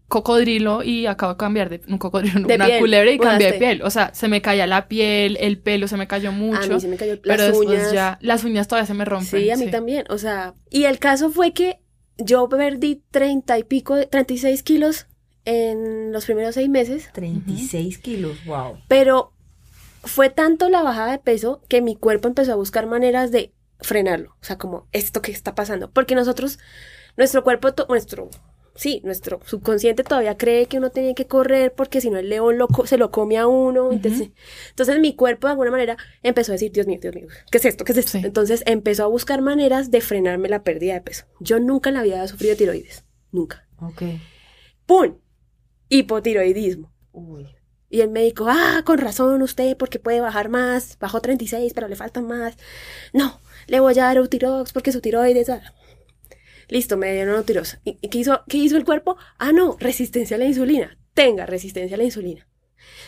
cocodrilo 0.09 0.83
y 0.83 1.07
acabo 1.07 1.33
de 1.33 1.38
cambiar 1.38 1.70
de 1.70 1.81
un 1.88 1.98
cocodrilo, 1.98 2.46
De 2.46 2.55
una 2.55 2.66
piel, 2.66 2.79
culebra 2.81 3.11
y 3.11 3.18
cambié 3.18 3.53
de 3.53 3.59
piel. 3.59 3.83
O 3.83 3.90
sea, 3.90 4.14
se 4.14 4.29
me 4.29 4.42
caía 4.42 4.66
la 4.66 4.87
piel, 4.87 5.37
el 5.40 5.59
pelo 5.59 5.88
se 5.88 5.96
me 5.96 6.07
cayó 6.07 6.29
A 6.29 6.33
mucho. 6.33 6.74
mí 6.74 6.81
se 6.81 6.88
me 6.88 6.96
cayó 6.96 7.20
pero 7.20 7.37
las 7.37 7.46
después 7.48 7.68
uñas. 7.68 7.92
ya, 7.92 8.18
las 8.20 8.44
uñas 8.44 8.68
todavía 8.68 8.87
se 8.87 8.94
me 8.94 9.05
rompen. 9.05 9.42
Sí, 9.42 9.50
a 9.50 9.57
mí 9.57 9.70
también. 9.70 10.05
O 10.11 10.18
sea, 10.18 10.55
y 10.70 10.85
el 10.85 10.98
caso 10.98 11.31
fue 11.31 11.53
que 11.53 11.81
yo 12.16 12.48
perdí 12.48 13.03
treinta 13.11 13.59
y 13.59 13.64
pico, 13.64 14.07
36 14.07 14.62
kilos 14.62 15.07
en 15.44 16.12
los 16.12 16.24
primeros 16.27 16.55
seis 16.55 16.68
meses, 16.68 17.11
36 17.12 17.98
kilos, 17.98 18.44
wow. 18.46 18.79
pero 18.88 19.33
fue 20.05 20.31
tanto 20.31 20.68
la 20.70 20.83
bajada 20.83 21.12
de 21.12 21.18
peso 21.18 21.62
que 21.68 21.83
mi 21.83 21.96
cuerpo 21.96 22.29
empezó 22.29 22.53
a 22.53 22.57
buscar 22.57 22.87
maneras 22.87 23.31
de 23.31 23.53
frenarlo. 23.81 24.37
O 24.40 24.44
sea, 24.44 24.59
como 24.59 24.87
esto 24.92 25.22
que 25.22 25.33
está 25.33 25.55
pasando. 25.55 25.90
Porque 25.90 26.14
nosotros, 26.14 26.59
nuestro 27.16 27.44
cuerpo, 27.44 27.68
nuestro, 27.88 28.29
sí, 28.74 29.00
nuestro 29.05 29.40
subconsciente 29.44 30.03
todavía 30.03 30.37
cree 30.37 30.66
que 30.66 30.79
uno 30.79 30.90
tiene 30.90 31.14
que 31.14 31.27
correr 31.27 31.72
porque 31.72 32.00
si 32.00 32.11
no 32.11 32.18
el 32.18 32.29
león 32.29 32.59
lo 32.59 32.68
se 32.85 32.98
lo 32.98 33.11
come 33.11 33.38
a 33.38 33.46
uno. 33.46 33.92
Entonces, 33.92 34.31
entonces 34.70 34.98
mi 35.00 35.14
cuerpo 35.14 35.46
de 35.46 35.53
alguna 35.53 35.70
manera 35.70 35.96
empezó 36.22 36.53
a 36.53 36.55
decir, 36.55 36.72
Dios 36.72 36.87
mío, 36.87 36.98
Dios 37.00 37.14
mío, 37.14 37.27
¿qué 37.50 37.59
es 37.59 37.64
esto? 37.64 37.85
¿Qué 37.85 37.92
es 37.92 37.98
esto? 37.98 38.12
Sí. 38.12 38.22
Entonces 38.24 38.62
empezó 38.66 39.05
a 39.05 39.09
buscar 39.09 39.42
maneras 39.42 39.90
de 39.90 40.00
frenarme 40.00 40.48
la 40.48 40.62
pérdida 40.62 40.94
de 40.94 41.00
peso. 41.00 41.24
Yo 41.40 41.61
nunca 41.61 41.90
en 41.90 41.94
la 41.94 42.03
vida 42.03 42.16
había 42.16 42.29
sufrido 42.29 42.57
tiroides. 42.57 43.05
Nunca. 43.31 43.66
Ok. 43.81 44.03
¡Pum! 44.87 45.18
Hipotiroidismo. 45.88 46.92
Uy. 47.12 47.48
Y 47.90 48.00
el 48.00 48.11
médico, 48.11 48.46
ah, 48.48 48.83
con 48.85 48.98
razón 48.98 49.40
usted, 49.42 49.77
porque 49.77 50.00
puede 50.00 50.20
bajar 50.20 50.48
más, 50.48 50.98
bajó 50.98 51.20
36, 51.20 51.72
pero 51.74 51.87
le 51.87 51.94
faltan 51.94 52.27
más. 52.27 52.57
No, 53.12 53.40
le 53.68 53.79
voy 53.79 53.92
a 53.92 54.03
dar 54.03 54.16
Eutirox 54.16 54.72
porque 54.72 54.90
su 54.90 55.00
tiroides. 55.00 55.48
ah. 55.48 55.62
Listo, 56.68 56.96
me 56.96 57.12
dieron 57.12 57.37
Eutirox. 57.37 57.79
¿Y 57.85 57.98
y 58.00 58.09
qué 58.09 58.18
hizo, 58.18 58.42
qué 58.48 58.59
hizo 58.59 58.77
el 58.77 58.85
cuerpo? 58.85 59.16
Ah, 59.38 59.53
no, 59.53 59.77
resistencia 59.79 60.37
a 60.37 60.38
la 60.38 60.46
insulina. 60.46 60.98
Tenga 61.14 61.46
resistencia 61.46 61.94
a 61.94 61.98
la 61.98 62.05
insulina. 62.05 62.48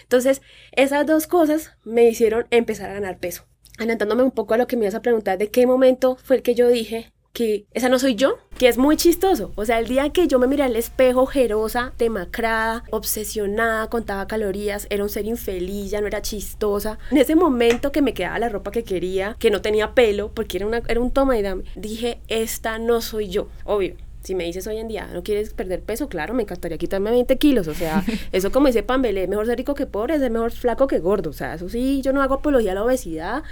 Entonces, 0.03 0.43
esas 0.73 1.07
dos 1.07 1.27
cosas 1.27 1.73
me 1.85 2.09
hicieron 2.09 2.47
empezar 2.51 2.91
a 2.91 2.95
ganar 2.95 3.19
peso. 3.19 3.47
Adelantándome 3.79 4.23
un 4.23 4.31
poco 4.31 4.55
a 4.55 4.57
lo 4.57 4.67
que 4.67 4.77
me 4.77 4.85
ibas 4.85 4.95
a 4.95 5.03
preguntar 5.03 5.39
de 5.39 5.51
qué 5.51 5.67
momento 5.67 6.17
fue 6.17 6.37
el 6.37 6.43
que 6.43 6.55
yo 6.55 6.69
dije 6.69 7.13
que 7.37 7.67
esa 7.75 7.91
no 7.91 7.99
soy 7.99 8.15
yo, 8.15 8.39
que 8.57 8.67
es 8.67 8.79
muy 8.79 8.97
chistoso. 8.97 9.53
O 9.57 9.67
sea, 9.67 9.79
el 9.79 9.87
día 9.87 10.09
que 10.09 10.27
yo 10.27 10.39
me 10.39 10.47
miré 10.47 10.63
al 10.63 10.75
espejo, 10.75 11.21
ojerosa, 11.21 11.93
demacrada, 11.99 12.83
obsesionada, 12.91 13.91
contaba 13.91 14.27
calorías, 14.27 14.87
era 14.89 15.03
un 15.03 15.11
ser 15.11 15.27
infeliz, 15.27 15.91
ya 15.91 16.01
no 16.01 16.07
era 16.07 16.23
chistosa. 16.23 16.99
En 17.11 17.19
ese 17.19 17.37
momento 17.37 17.93
que 17.93 18.01
me 18.01 18.15
quedaba 18.15 18.39
la 18.39 18.49
ropa 18.49 18.71
que 18.71 18.85
quería, 18.85 19.37
que 19.39 19.51
no 19.51 19.61
tenía 19.61 19.93
pelo, 19.93 20.31
porque 20.33 20.57
era, 20.57 20.67
una, 20.67 20.81
era 20.89 20.99
un 20.99 21.11
toma 21.11 21.37
y 21.37 21.43
dame, 21.43 21.65
dije, 21.75 22.21
esta 22.29 22.79
no 22.79 23.03
soy 23.03 23.29
yo. 23.29 23.49
Obvio. 23.65 23.97
Si 24.23 24.35
me 24.35 24.45
dices 24.45 24.67
hoy 24.67 24.79
en 24.79 24.89
día, 24.89 25.09
¿no 25.13 25.23
quieres 25.23 25.53
perder 25.53 25.83
peso? 25.83 26.09
Claro, 26.09 26.35
me 26.35 26.43
encantaría 26.43 26.79
quitarme 26.79 27.11
20 27.11 27.37
kilos. 27.37 27.69
O 27.69 27.75
sea, 27.75 28.03
eso 28.33 28.51
como 28.51 28.67
dice 28.67 28.83
Pambelé, 28.83 29.29
mejor 29.29 29.45
ser 29.45 29.59
rico 29.59 29.75
que 29.75 29.87
pobre, 29.87 30.15
es 30.15 30.31
mejor 30.31 30.53
flaco 30.53 30.87
que 30.87 31.01
gordo. 31.01 31.31
O 31.31 31.35
sea, 31.35 31.55
eso 31.55 31.69
sí, 31.69 32.01
yo 32.03 32.15
no 32.15 32.23
hago 32.23 32.37
apología 32.37 32.73
a 32.73 32.75
la 32.75 32.83
obesidad. 32.83 33.45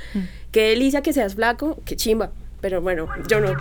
Qué 0.51 0.71
delicia 0.71 1.03
que 1.03 1.13
seas 1.13 1.35
flaco, 1.35 1.79
qué 1.85 1.95
chimba. 1.97 2.33
Pero 2.65 2.81
bueno, 2.81 3.07
yo 3.29 3.41
no. 3.41 3.53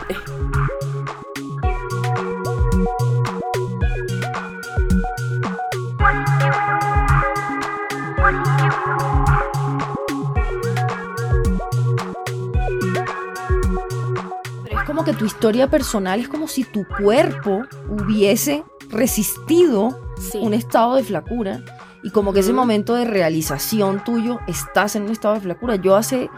Pero 14.64 14.80
es 14.80 14.84
como 14.86 15.04
que 15.04 15.14
tu 15.14 15.26
historia 15.26 15.70
personal 15.70 16.20
es 16.20 16.28
como 16.28 16.48
si 16.48 16.64
tu 16.64 16.86
cuerpo 16.88 17.64
hubiese 17.90 18.64
resistido 18.90 20.00
Sí. 20.18 20.38
un 20.42 20.54
estado 20.54 20.96
de 20.96 21.04
flacura 21.04 21.62
y 22.04 22.12
como 22.12 22.32
que 22.32 22.40
ese 22.40 22.54
momento 22.54 22.94
de 22.96 23.04
realización 23.04 24.04
tuyo 24.04 24.40
estás 24.48 24.96
en 24.96 25.04
un 25.04 25.12
estado 25.12 25.34
de 25.34 25.42
flacura. 25.42 25.76
Yo 25.76 25.96
hace 25.96 26.30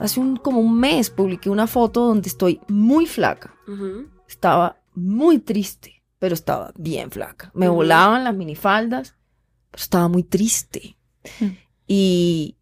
hace 0.00 0.18
un 0.18 0.36
como 0.36 0.60
un 0.60 0.78
mes 0.78 1.10
publiqué 1.10 1.50
una 1.50 1.66
foto 1.66 2.06
donde 2.06 2.28
estoy 2.28 2.60
muy 2.68 3.06
flaca. 3.06 3.54
Estaba 4.28 4.80
muy 4.94 5.38
triste, 5.38 6.02
pero 6.18 6.34
estaba 6.34 6.72
bien 6.76 7.10
flaca. 7.10 7.50
Me 7.54 7.68
volaban 7.68 8.24
las 8.24 8.34
minifaldas, 8.34 9.14
pero 9.70 9.82
estaba 9.82 10.08
muy 10.08 10.24
triste. 10.24 10.96
Mm. 11.38 11.46
Y 11.86 12.56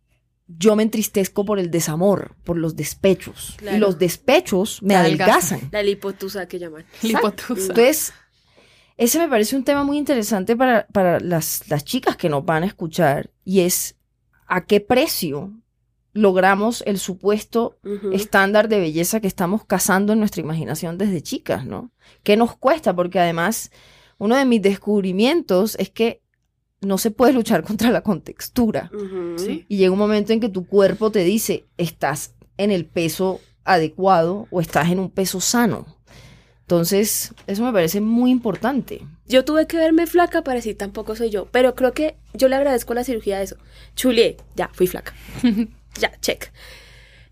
yo 0.47 0.77
me 0.77 0.83
entristezco 0.83 1.45
por 1.45 1.59
el 1.59 1.71
desamor, 1.71 2.35
por 2.45 2.57
los 2.57 2.75
despechos. 2.77 3.55
Claro. 3.57 3.77
Y 3.77 3.81
los 3.81 3.99
despechos 3.99 4.83
me 4.83 4.97
adelgazan. 4.97 5.69
La 5.71 5.83
lipotusa 5.83 6.49
que 6.49 6.59
llaman. 6.59 6.85
Lipotusa. 7.03 7.63
Entonces, 7.63 8.13
ese 8.97 9.19
me 9.19 9.29
parece 9.29 9.57
un 9.57 9.65
tema 9.65 9.85
muy 9.85 9.97
interesante 9.97 10.57
para, 10.57 10.87
para 10.89 11.21
las, 11.21 11.69
las 11.69 11.85
chicas 11.85 12.17
que 12.17 12.29
nos 12.29 12.45
van 12.45 12.65
a 12.65 12.67
escuchar 12.67 13.31
y 13.45 13.61
es 13.61 13.97
a 14.47 14.65
qué 14.65 14.81
precio 14.81 15.53
logramos 16.19 16.83
el 16.85 16.99
supuesto 16.99 17.79
estándar 18.13 18.69
de 18.69 18.81
belleza 18.81 19.21
que 19.21 19.29
estamos 19.29 19.65
cazando 19.65 20.13
en 20.13 20.19
nuestra 20.19 20.41
imaginación 20.43 20.99
desde 20.99 21.23
chicas, 21.23 21.65
¿no? 21.65 21.93
¿Qué 22.25 22.37
nos 22.37 22.57
cuesta? 22.57 22.93
Porque 22.93 23.21
además, 23.21 23.71
uno 24.19 24.35
de 24.35 24.45
mis 24.45 24.61
descubrimientos 24.61 25.77
es 25.79 25.91
que 25.91 26.21
no 26.81 26.99
se 26.99 27.13
puede 27.13 27.35
luchar 27.35 27.63
contra 27.69 27.93
la 27.93 28.01
contextura. 28.01 28.91
Sí. 29.37 29.65
Y 29.69 29.77
llega 29.77 29.93
un 29.93 29.99
momento 29.99 30.33
en 30.33 30.41
que 30.41 30.49
tu 30.49 30.67
cuerpo 30.67 31.13
te 31.13 31.23
dice, 31.23 31.67
estás 31.77 32.35
en 32.57 32.73
el 32.73 32.85
peso 32.85 33.41
adecuado 33.65 34.49
o 34.51 34.61
estás 34.61 34.91
en 34.91 34.99
un 34.99 35.11
peso 35.11 35.41
sano. 35.41 35.87
Entonces, 36.63 37.33
eso 37.47 37.63
me 37.63 37.73
parece 37.73 38.01
muy 38.01 38.33
importante. 38.33 39.07
Yo 39.27 39.45
tuve 39.45 39.69
que 39.69 39.77
verme 39.77 40.09
flaca 40.09 40.43
para 40.43 40.57
decir 40.57 40.77
tampoco 40.77 41.15
soy 41.15 41.31
yo, 41.31 41.47
pero 41.53 41.77
creo 41.77 41.93
que 41.93 42.17
yo 42.35 42.49
le 42.49 42.57
agradezco 42.57 42.93
a 42.93 42.97
la 42.97 43.05
cirugía 43.05 43.39
de 43.39 43.45
eso. 43.45 43.57
Chulié, 43.95 44.37
ya, 44.57 44.69
fui 44.75 44.89
flaca. 44.89 45.15
ya, 45.99 46.13
check. 46.21 46.51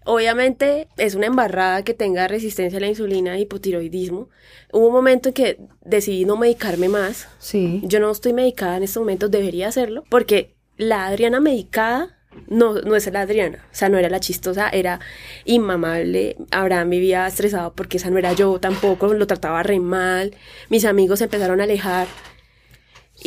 Obviamente 0.05 0.87
es 0.97 1.17
una 1.17 1.27
embarrada 1.27 1.83
que 1.83 1.93
tenga 1.93 2.29
resistencia 2.29 2.79
a 2.79 2.81
la 2.81 2.87
insulina 2.87 3.39
hipotiroidismo. 3.39 4.29
Hubo 4.73 4.87
un 4.87 4.93
momento 4.93 5.31
en 5.31 5.35
que 5.35 5.59
decidí 5.85 6.25
no 6.25 6.37
medicarme 6.37 6.89
más. 6.89 7.29
Sí. 7.39 7.81
Yo 7.85 7.99
no 7.99 8.11
estoy 8.11 8.33
medicada 8.33 8.77
en 8.77 8.85
estos 8.85 9.01
momentos, 9.01 9.31
debería 9.31 9.67
hacerlo, 9.67 10.05
porque 10.09 10.55
la 10.77 11.07
Adriana 11.07 11.41
medicada 11.41 12.17
no, 12.49 12.75
no 12.75 12.97
es 12.97 13.11
la 13.13 13.23
Adriana. 13.23 13.65
O 13.73 13.75
sea, 13.75 13.89
no 13.89 13.99
era 13.99 14.09
la 14.09 14.21
chistosa, 14.21 14.69
era 14.69 15.01
inmamable. 15.45 16.37
Abraham 16.51 16.91
vivía 16.91 17.27
estresado 17.27 17.73
porque 17.75 17.97
esa 17.97 18.11
no 18.11 18.19
era 18.19 18.33
yo 18.33 18.59
tampoco, 18.61 19.13
lo 19.13 19.27
trataba 19.27 19.63
re 19.63 19.81
mal. 19.81 20.35
Mis 20.69 20.85
amigos 20.85 21.19
se 21.19 21.25
empezaron 21.25 21.61
a 21.61 21.65
alejar. 21.65 22.07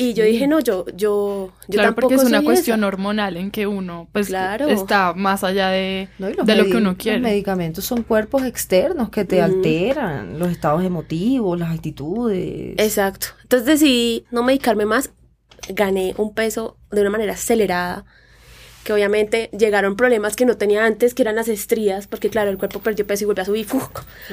Y 0.01 0.13
yo 0.13 0.23
dije, 0.23 0.47
no, 0.47 0.59
yo, 0.61 0.85
yo, 0.95 0.95
yo 0.95 1.51
claro, 1.69 1.87
tampoco 1.89 2.07
porque 2.09 2.15
es 2.21 2.27
una 2.27 2.37
soy 2.37 2.45
cuestión 2.45 2.79
esa. 2.79 2.87
hormonal 2.87 3.35
en 3.37 3.51
que 3.51 3.67
uno 3.67 4.07
pues 4.13 4.27
Claro. 4.27 4.67
está 4.69 5.13
más 5.13 5.43
allá 5.43 5.69
de, 5.69 6.07
No, 6.19 6.29
los 6.29 6.45
de 6.45 6.55
lo 6.55 6.65
que 6.65 6.77
uno 6.77 6.91
Los 6.91 6.97
quiere. 6.97 7.19
medicamentos 7.19 7.83
son 7.83 8.03
cuerpos 8.03 8.43
externos 8.43 9.09
que 9.09 9.25
te 9.25 9.35
Ujú. 9.37 9.45
alteran 9.45 10.39
los 10.39 10.49
estados 10.51 10.83
emotivos, 10.85 11.59
las 11.59 11.73
actitudes. 11.73 12.75
Exacto. 12.77 13.27
Entonces 13.43 13.65
decidí 13.67 14.25
no 14.31 14.43
medicarme 14.43 14.85
más. 14.85 15.11
Gané 15.67 16.13
un 16.17 16.33
peso 16.33 16.77
de 16.91 17.01
una 17.01 17.09
manera 17.09 17.33
acelerada. 17.33 18.05
Que 18.85 18.93
obviamente 18.93 19.49
llegaron 19.51 19.97
problemas 19.97 20.37
que 20.37 20.45
no 20.45 20.55
tenía 20.55 20.85
antes, 20.85 21.13
que 21.13 21.21
eran 21.21 21.35
las 21.35 21.49
estrías, 21.49 22.07
porque 22.07 22.29
claro, 22.29 22.49
el 22.49 22.57
cuerpo 22.57 22.79
perdió 22.79 23.05
peso 23.05 23.25
y 23.25 23.27
volvió 23.27 23.43
a 23.43 23.45
subir. 23.45 23.67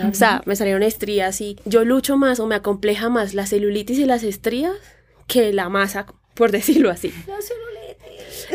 O 0.09 0.15
sea, 0.15 0.41
me 0.47 0.55
salieron 0.55 0.85
estrías 0.85 1.41
y 1.41 1.59
yo 1.65 1.85
lucho 1.85 2.17
más 2.17 2.39
o 2.39 2.47
me 2.47 2.55
acompleja 2.55 3.09
más 3.09 3.35
la 3.35 3.45
celulitis 3.47 3.99
y 3.99 4.05
las 4.07 4.23
estrías 4.23 4.73
que 5.27 5.53
la 5.53 5.69
masa, 5.69 6.07
por 6.35 6.51
decirlo 6.53 6.91
así. 6.91 7.13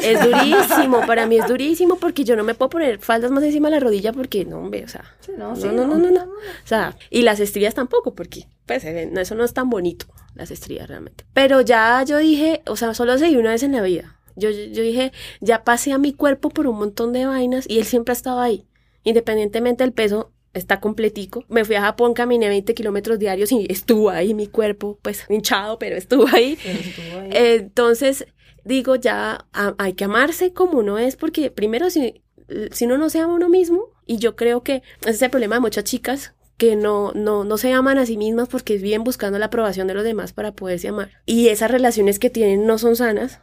Es 0.02 0.24
durísimo, 0.24 1.06
para 1.06 1.28
mí 1.28 1.38
es 1.38 1.48
durísimo 1.48 1.98
porque 1.98 2.24
yo 2.24 2.36
no 2.36 2.44
me 2.44 2.56
puedo 2.56 2.70
poner 2.70 3.00
faldas 3.00 3.30
más 3.32 3.44
encima 3.44 3.70
de 3.70 3.76
la 3.76 3.80
rodilla 3.80 4.14
porque 4.14 4.46
no, 4.46 4.60
hombre, 4.60 4.84
o 4.84 4.88
sea, 4.88 5.04
Sí, 5.20 5.32
no, 5.38 5.50
no, 5.50 5.56
sí, 5.56 5.68
no, 5.68 5.86
no, 5.86 5.98
no, 5.98 6.10
no. 6.12 6.24
O 6.24 6.66
sea, 6.68 6.96
y 7.10 7.24
las 7.24 7.40
estrías 7.40 7.74
tampoco, 7.74 8.16
porque 8.16 8.48
pues 8.66 8.84
eso 8.86 9.36
no 9.36 9.44
es 9.44 9.54
tan 9.54 9.70
bonito, 9.70 10.06
las 10.34 10.50
estrías 10.50 10.88
realmente. 10.88 11.26
Pero 11.34 11.62
ya 11.62 12.04
yo 12.04 12.18
dije, 12.18 12.62
o 12.68 12.76
sea, 12.76 12.94
solo 12.94 13.18
seguí 13.18 13.36
una 13.36 13.52
vez 13.52 13.64
en 13.64 13.74
la 13.74 13.82
vida. 13.82 14.18
Yo, 14.36 14.50
yo 14.50 14.82
dije, 14.82 15.12
ya 15.42 15.64
pasé 15.64 15.92
a 15.92 15.98
mi 15.98 16.14
cuerpo 16.14 16.50
por 16.50 16.68
un 16.68 16.78
montón 16.78 17.12
de 17.12 17.26
vainas 17.26 17.66
y 17.70 17.80
él 17.80 17.86
siempre 17.86 18.14
ha 18.14 18.16
estado 18.16 18.40
ahí. 18.40 18.66
Independientemente 19.04 19.84
del 19.84 19.94
peso, 19.94 20.32
está 20.54 20.80
completico. 20.80 21.46
Me 21.48 21.66
fui 21.66 21.76
a 21.76 21.82
Japón, 21.82 22.14
caminé 22.14 22.50
20 22.50 22.74
kilómetros 22.74 23.20
diarios 23.20 23.52
y 23.52 23.66
estuvo 23.70 24.10
ahí 24.10 24.34
mi 24.34 24.48
cuerpo, 24.48 25.00
pues 25.02 25.26
hinchado, 25.30 25.80
pero 25.80 25.96
estuvo 25.96 26.28
ahí. 26.28 26.58
entonces, 27.32 28.26
digo, 28.64 28.96
ya 28.96 29.46
hay 29.78 29.94
que 29.94 30.06
amarse 30.06 30.54
como 30.54 30.80
uno 30.80 30.98
es, 30.98 31.16
porque 31.16 31.52
primero, 31.52 31.90
si, 31.90 32.22
si 32.72 32.86
uno 32.86 32.98
no 32.98 33.10
se 33.10 33.20
ama 33.20 33.36
uno 33.36 33.50
mismo, 33.50 33.90
y 34.06 34.18
yo 34.18 34.36
creo 34.36 34.62
que 34.64 34.84
ese 35.02 35.12
es 35.12 35.22
el 35.22 35.30
problema 35.30 35.56
de 35.56 35.62
muchas 35.62 35.84
chicas 35.84 36.34
que 36.58 36.76
no, 36.76 37.12
no, 37.14 37.44
no 37.44 37.58
se 37.58 37.72
aman 37.72 37.98
a 37.98 38.06
sí 38.06 38.18
mismas 38.18 38.48
porque 38.48 38.78
viven 38.78 39.04
buscando 39.04 39.40
la 39.40 39.48
aprobación 39.48 39.88
de 39.88 39.96
los 39.96 40.04
demás 40.04 40.32
para 40.34 40.52
poderse 40.52 40.90
amar. 40.90 41.10
Y 41.26 41.48
esas 41.48 41.72
relaciones 41.72 42.20
que 42.20 42.30
tienen 42.30 42.68
no 42.68 42.78
son 42.78 42.96
sanas 42.96 43.40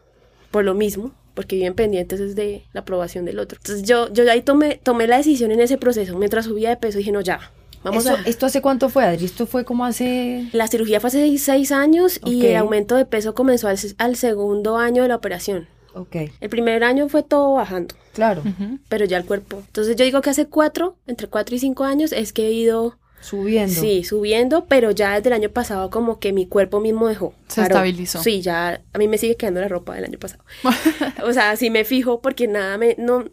por 0.50 0.64
lo 0.64 0.74
mismo, 0.74 1.14
porque 1.38 1.54
viven 1.54 1.74
pendientes 1.74 2.34
de 2.34 2.64
la 2.72 2.80
aprobación 2.80 3.24
del 3.24 3.38
otro. 3.38 3.60
Entonces 3.62 3.86
yo, 3.86 4.12
yo 4.12 4.28
ahí 4.28 4.42
tomé, 4.42 4.80
tomé 4.82 5.06
la 5.06 5.18
decisión 5.18 5.52
en 5.52 5.60
ese 5.60 5.78
proceso, 5.78 6.18
mientras 6.18 6.46
subía 6.46 6.68
de 6.68 6.76
peso, 6.76 6.98
dije, 6.98 7.12
no, 7.12 7.20
ya, 7.20 7.52
vamos 7.84 8.06
¿Esto, 8.06 8.18
a... 8.18 8.22
¿Esto 8.28 8.46
hace 8.46 8.60
cuánto 8.60 8.88
fue, 8.88 9.04
Adri? 9.04 9.24
¿Esto 9.24 9.46
fue 9.46 9.64
como 9.64 9.84
hace...? 9.84 10.48
La 10.52 10.66
cirugía 10.66 10.98
fue 10.98 11.06
hace 11.06 11.38
seis, 11.38 11.70
años 11.70 12.18
y 12.24 12.44
el 12.46 12.56
aumento 12.56 12.96
de 12.96 13.04
peso 13.04 13.36
comenzó 13.36 13.68
al, 13.68 13.78
al 13.98 14.16
segundo 14.16 14.78
año 14.78 15.02
de 15.04 15.10
la 15.10 15.14
operación. 15.14 15.68
Ok, 15.94 16.16
El 16.40 16.48
primer 16.50 16.82
año 16.82 17.08
fue 17.08 17.22
todo 17.22 17.54
bajando, 17.54 17.94
claro, 18.14 18.42
pero 18.88 19.04
ya 19.04 19.16
el 19.16 19.24
cuerpo. 19.24 19.62
Entonces 19.64 19.94
yo 19.94 20.04
digo 20.04 20.20
que 20.20 20.30
hace 20.30 20.46
cuatro, 20.46 20.96
entre 21.06 21.28
cuatro 21.28 21.54
y 21.54 21.60
cinco 21.60 21.84
años, 21.84 22.10
es 22.10 22.32
que 22.32 22.48
he 22.48 22.52
ido, 22.52 22.98
subiendo. 23.20 23.80
sí, 23.80 24.04
subiendo, 24.04 24.64
pero 24.66 24.90
ya 24.90 25.14
desde 25.16 25.28
el 25.28 25.34
año 25.34 25.48
pasado 25.50 25.90
como 25.90 26.18
que 26.20 26.32
mi 26.32 26.46
cuerpo 26.46 26.80
mismo 26.80 27.08
dejó. 27.08 27.34
Se 27.48 27.60
paró. 27.62 27.74
estabilizó. 27.76 28.22
Sí, 28.22 28.40
ya 28.42 28.80
a 28.92 28.98
mí 28.98 29.08
me 29.08 29.18
sigue 29.18 29.36
quedando 29.36 29.60
la 29.60 29.68
ropa 29.68 29.94
del 29.94 30.04
año 30.04 30.18
pasado. 30.18 30.42
o 31.24 31.32
sea, 31.32 31.56
sí 31.56 31.70
me 31.70 31.84
fijo 31.84 32.20
porque 32.20 32.46
nada 32.48 32.78
me, 32.78 32.94
no, 32.98 33.24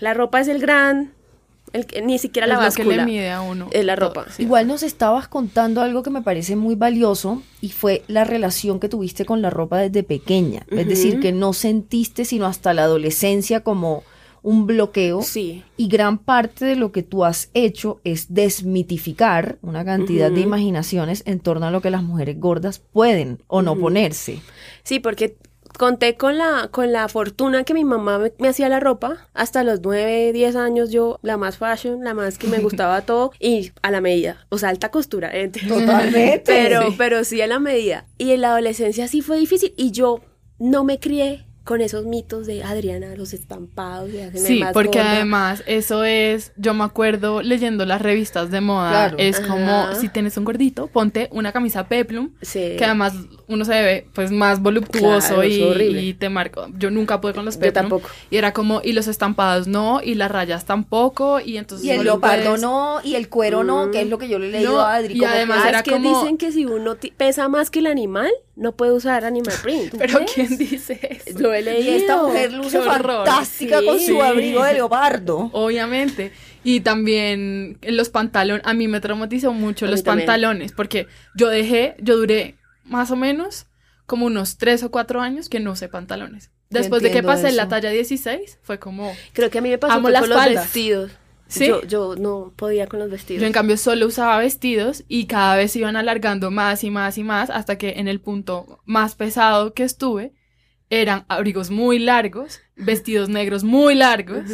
la 0.00 0.14
ropa 0.14 0.40
es 0.40 0.48
el 0.48 0.60
gran, 0.60 1.12
el, 1.72 1.86
que- 1.86 2.02
ni 2.02 2.18
siquiera 2.18 2.46
la 2.46 2.54
es 2.54 2.60
lo 2.60 2.70
que 2.76 2.82
le 2.84 2.88
báscula. 2.96 3.04
mide 3.06 3.30
a 3.30 3.40
uno. 3.42 3.68
es 3.72 3.84
la 3.84 3.96
todo, 3.96 4.08
ropa. 4.08 4.26
sí. 4.30 4.42
Igual 4.44 4.66
nos 4.68 4.82
estabas 4.82 5.28
contando 5.28 5.80
algo 5.80 6.02
que 6.02 6.10
me 6.10 6.22
parece 6.22 6.56
muy 6.56 6.74
valioso 6.74 7.42
y 7.60 7.70
fue 7.70 8.02
la 8.08 8.24
relación 8.24 8.78
que 8.80 8.88
tuviste 8.88 9.24
con 9.24 9.42
la 9.42 9.50
ropa 9.50 9.78
desde 9.78 10.02
pequeña. 10.04 10.64
Es 10.70 10.86
decir, 10.88 11.20
que 11.20 11.32
no 11.32 11.52
sentiste 11.52 12.24
sino 12.24 12.46
hasta 12.46 12.74
la 12.74 12.84
adolescencia 12.84 13.60
como 13.60 14.04
un 14.44 14.66
bloqueo 14.66 15.22
Sí. 15.22 15.64
y 15.76 15.88
gran 15.88 16.18
parte 16.18 16.64
de 16.64 16.76
lo 16.76 16.92
que 16.92 17.02
tú 17.02 17.24
has 17.24 17.50
hecho 17.54 18.00
es 18.04 18.32
desmitificar 18.32 19.58
una 19.62 19.84
cantidad 19.84 20.30
de 20.30 20.40
imaginaciones 20.40 21.22
en 21.26 21.40
torno 21.40 21.66
a 21.66 21.70
lo 21.70 21.80
que 21.80 21.90
las 21.90 22.02
mujeres 22.02 22.38
gordas 22.38 22.78
pueden 22.78 23.42
o 23.48 23.62
no 23.62 23.76
ponerse. 23.76 24.40
Sí, 24.82 25.00
porque 25.00 25.36
conté 25.78 26.16
con 26.16 26.38
la, 26.38 26.68
con 26.70 26.92
la 26.92 27.08
fortuna 27.08 27.64
que 27.64 27.74
mi 27.74 27.84
mamá 27.84 28.18
me, 28.18 28.32
me 28.38 28.48
hacía 28.48 28.68
la 28.68 28.78
ropa. 28.80 29.28
Hasta 29.34 29.64
los 29.64 29.80
9, 29.82 30.32
10 30.32 30.54
años 30.56 30.90
yo, 30.90 31.18
la 31.22 31.36
más 31.36 31.56
fashion, 31.58 32.04
la 32.04 32.14
más 32.14 32.38
que 32.38 32.46
me 32.46 32.58
gustaba 32.60 33.00
todo 33.02 33.32
y 33.40 33.72
a 33.82 33.90
la 33.90 34.00
medida. 34.00 34.46
O 34.50 34.58
sea, 34.58 34.68
alta 34.68 34.90
costura. 34.90 35.30
¿eh? 35.32 35.48
Totalmente. 35.68 36.42
Pero, 36.44 36.82
Sí. 36.90 36.94
pero 36.98 37.24
sí 37.24 37.40
a 37.40 37.46
la 37.46 37.58
medida. 37.58 38.06
Y 38.18 38.32
en 38.32 38.42
la 38.42 38.50
adolescencia 38.50 39.08
sí 39.08 39.20
fue 39.22 39.38
difícil 39.38 39.72
y 39.76 39.90
yo 39.90 40.20
no 40.58 40.84
me 40.84 41.00
crié 41.00 41.46
con 41.64 41.80
esos 41.80 42.04
mitos 42.04 42.46
de 42.46 42.62
Adriana, 42.62 43.16
los 43.16 43.32
estampados 43.32 44.10
y 44.10 44.38
Sí, 44.38 44.60
más 44.60 44.74
porque 44.74 44.98
gorda. 44.98 45.12
además 45.12 45.62
eso 45.66 46.04
es, 46.04 46.52
yo 46.56 46.74
me 46.74 46.84
acuerdo 46.84 47.40
leyendo 47.40 47.86
las 47.86 48.02
revistas 48.02 48.50
de 48.50 48.60
moda, 48.60 48.90
Claro. 48.90 49.16
es 49.18 49.38
Ajá. 49.40 49.48
como 49.48 49.94
si 49.94 50.10
tienes 50.10 50.36
un 50.36 50.44
gordito, 50.44 50.88
ponte 50.88 51.28
una 51.32 51.52
camisa 51.52 51.88
peplum, 51.88 52.32
Sí. 52.42 52.74
que 52.76 52.84
además 52.84 53.14
uno 53.48 53.64
se 53.64 53.72
ve 53.72 54.06
pues 54.14 54.30
más 54.30 54.60
voluptuoso 54.60 55.36
Claro, 55.36 55.44
y, 55.44 56.12
te 56.14 56.28
marca. 56.28 56.66
Yo 56.76 56.90
nunca 56.90 57.20
pude 57.22 57.32
con 57.32 57.46
los 57.46 57.54
Yo 57.54 57.60
peplum. 57.60 57.82
tampoco. 57.82 58.08
Y 58.30 58.36
era 58.36 58.52
como, 58.52 58.82
y 58.84 58.92
los 58.92 59.08
estampados 59.08 59.66
no, 59.66 60.00
y 60.02 60.16
las 60.16 60.30
rayas 60.30 60.66
tampoco, 60.66 61.40
y 61.40 61.56
entonces... 61.56 61.86
Y 61.86 61.90
el 61.92 62.04
leopardo 62.04 62.44
puedes- 62.44 62.60
no, 62.60 63.00
y 63.02 63.14
el 63.14 63.30
cuero 63.30 63.64
no, 63.64 63.90
que 63.90 64.02
es 64.02 64.08
lo 64.08 64.18
que 64.18 64.28
yo 64.28 64.38
le 64.38 64.48
he 64.48 64.52
leído 64.52 64.72
No, 64.72 64.80
a 64.80 64.96
Adri. 64.96 65.14
y 65.14 65.18
como 65.18 65.30
que- 65.30 65.36
además 65.38 65.60
Ah, 65.64 65.68
era 65.70 65.78
es 65.78 65.84
que 65.84 65.90
como- 65.92 66.20
dicen 66.20 66.36
que 66.36 66.52
si 66.52 66.66
uno 66.66 66.96
pesa 67.16 67.48
más 67.48 67.70
que 67.70 67.78
el 67.78 67.86
animal, 67.86 68.30
no 68.56 68.72
puede 68.76 68.92
usar 68.92 69.24
animal 69.24 69.54
print. 69.62 69.94
Pero. 69.98 70.20
¿quién 70.32 70.56
dice 70.56 70.98
eso? 71.26 71.38
Lo 71.38 71.52
he 71.52 71.60
y 71.60 71.64
leído. 71.64 71.96
esta 71.96 72.22
mujer 72.22 72.52
luce 72.52 72.80
fantástica 72.80 73.80
Sí. 73.80 73.86
con 73.86 74.00
su 74.00 74.22
abrigo 74.22 74.62
de 74.64 74.74
leopardo. 74.74 75.50
Obviamente. 75.52 76.32
Y 76.62 76.80
también 76.80 77.78
los 77.82 78.08
pantalones, 78.08 78.64
a 78.66 78.72
mí 78.74 78.88
me 78.88 79.00
traumatizó 79.00 79.52
mucho 79.52 79.86
A 79.86 79.90
los 79.90 80.02
también. 80.02 80.26
pantalones, 80.26 80.72
porque 80.72 81.06
yo 81.36 81.48
dejé, 81.48 81.94
yo 81.98 82.16
duré 82.16 82.54
más 82.84 83.10
o 83.10 83.16
menos 83.16 83.66
como 84.06 84.26
unos 84.26 84.56
tres 84.56 84.82
o 84.82 84.90
cuatro 84.90 85.20
años 85.20 85.48
que 85.48 85.60
no 85.60 85.72
usé 85.72 85.88
pantalones. 85.88 86.50
Después 86.70 87.02
de 87.02 87.10
que 87.10 87.22
pasé 87.22 87.52
la 87.52 87.62
eso. 87.62 87.68
talla 87.70 87.90
16, 87.90 88.58
fue 88.62 88.78
como... 88.78 89.14
Creo 89.32 89.50
que 89.50 89.58
a 89.58 89.60
mí 89.60 89.68
me 89.68 89.78
pasó 89.78 89.92
Amo 89.94 90.04
fue 90.04 90.12
las 90.12 90.20
con 90.22 90.30
los 90.30 90.44
vestidos. 90.46 91.12
¿Sí? 91.58 91.68
Yo, 91.68 91.82
yo 91.84 92.16
no 92.16 92.52
podía 92.56 92.86
con 92.86 93.00
los 93.00 93.10
vestidos. 93.10 93.40
Yo 93.40 93.46
en 93.46 93.52
cambio 93.52 93.76
solo 93.76 94.06
usaba 94.06 94.38
vestidos 94.38 95.04
y 95.08 95.26
cada 95.26 95.56
vez 95.56 95.72
se 95.72 95.78
iban 95.80 95.96
alargando 95.96 96.50
más 96.50 96.84
y 96.84 96.90
más 96.90 97.18
y 97.18 97.24
más 97.24 97.50
hasta 97.50 97.78
que 97.78 97.94
en 97.96 98.08
el 98.08 98.20
punto 98.20 98.80
más 98.84 99.14
pesado 99.14 99.72
que 99.74 99.84
estuve 99.84 100.32
eran 100.90 101.24
abrigos 101.28 101.70
muy 101.70 101.98
largos, 101.98 102.60
vestidos 102.76 103.28
negros 103.28 103.64
muy 103.64 103.94
largos. 103.94 104.50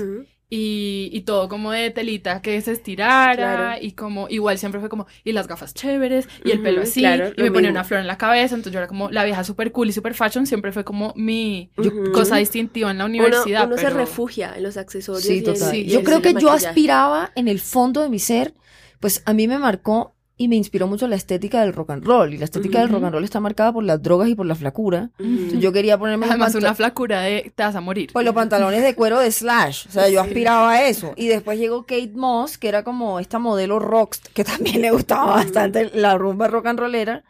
Y, 0.53 1.11
y 1.13 1.21
todo 1.21 1.49
como 1.49 1.71
de 1.71 1.91
telita 1.91 2.43
que 2.43 2.61
se 2.61 2.73
estirara 2.73 3.35
Claro. 3.37 3.79
y 3.81 3.93
como 3.93 4.29
igual 4.29 4.59
siempre 4.59 4.81
fue 4.81 4.89
como 4.89 5.07
y 5.25 5.31
las 5.33 5.47
gafas 5.47 5.73
chéveres 5.75 6.29
y 6.45 6.51
el 6.51 6.61
pelo 6.61 6.83
así 6.83 7.01
claro, 7.01 7.29
y 7.37 7.43
me 7.43 7.51
ponía 7.53 7.69
mismo. 7.71 7.79
una 7.81 7.85
flor 7.85 8.01
en 8.01 8.09
la 8.09 8.19
cabeza 8.19 8.57
entonces 8.57 8.73
yo 8.73 8.81
era 8.81 8.89
como 8.89 9.11
la 9.11 9.25
vieja 9.25 9.45
super 9.45 9.71
cool 9.71 9.89
y 9.89 9.93
super 9.93 10.13
fashion 10.15 10.47
siempre 10.47 10.73
fue 10.73 10.83
como 10.85 11.13
mi 11.17 11.71
cosa 12.13 12.37
distintiva 12.37 12.91
en 12.91 12.99
la 12.99 13.05
Uno, 13.05 13.13
universidad 13.15 13.67
uno 13.69 13.77
se 13.77 13.85
pero- 13.85 13.97
refugia 13.99 14.55
en 14.57 14.65
los 14.65 14.77
accesorios. 14.77 15.25
Sí, 15.25 15.35
y 15.39 15.43
total. 15.43 15.71
sí, 15.71 15.77
y 15.83 15.87
yo 15.87 16.03
creo 16.03 16.17
el 16.17 16.23
que 16.23 16.35
yo 16.35 16.51
aspiraba 16.51 17.31
en 17.37 17.47
el 17.47 17.61
fondo 17.61 18.03
de 18.03 18.09
mi 18.09 18.19
ser, 18.19 18.55
pues 18.99 19.23
a 19.27 19.33
mí 19.33 19.47
me 19.47 19.59
marcó 19.59 20.15
y 20.42 20.48
me 20.48 20.57
inspiró 20.57 20.87
mucho 20.87 21.07
la 21.07 21.16
estética 21.16 21.61
del 21.61 21.74
rock 21.74 21.90
and 21.90 22.03
roll. 22.03 22.33
Y 22.33 22.38
la 22.38 22.46
estética 22.46 22.81
del 22.81 22.88
rock 22.88 23.05
and 23.05 23.12
roll 23.12 23.24
está 23.24 23.40
marcada 23.40 23.74
por 23.74 23.85
las 23.85 24.00
drogas 24.03 24.26
y 24.31 24.35
por 24.35 24.46
la 24.46 24.55
flacura. 24.55 25.11
Entonces, 25.18 25.61
yo 25.61 25.70
quería 25.70 25.98
ponerme 25.98 26.24
además 26.24 26.55
una 26.55 26.74
flacura 26.74 27.20
de 27.20 27.53
te 27.55 27.62
vas 27.62 27.74
a 27.76 27.83
morir 27.83 28.09
pues 28.11 28.24
los 28.24 28.35
pantalones 28.35 28.83
de 28.83 28.94
cuero 28.94 29.18
de 29.20 29.31
Slash. 29.31 29.88
O 29.88 29.92
sea, 29.92 30.09
yo 30.09 30.18
aspiraba 30.22 30.70
a 30.72 30.88
eso. 30.88 31.12
Y 31.14 31.26
después 31.29 31.59
llegó 31.59 31.83
Kate 31.83 32.12
Moss, 32.14 32.57
que 32.57 32.68
era 32.68 32.85
como 32.85 33.20
esta 33.20 33.38
modelo 33.38 33.79
rock, 33.81 34.16
que 34.33 34.42
también 34.44 34.81
le 34.81 34.90
gustaba 34.92 35.26
bastante 35.35 35.90
la 35.94 36.16
rumba 36.16 36.48
rock 36.48 36.68
and 36.68 36.79
rollera. 36.79 37.22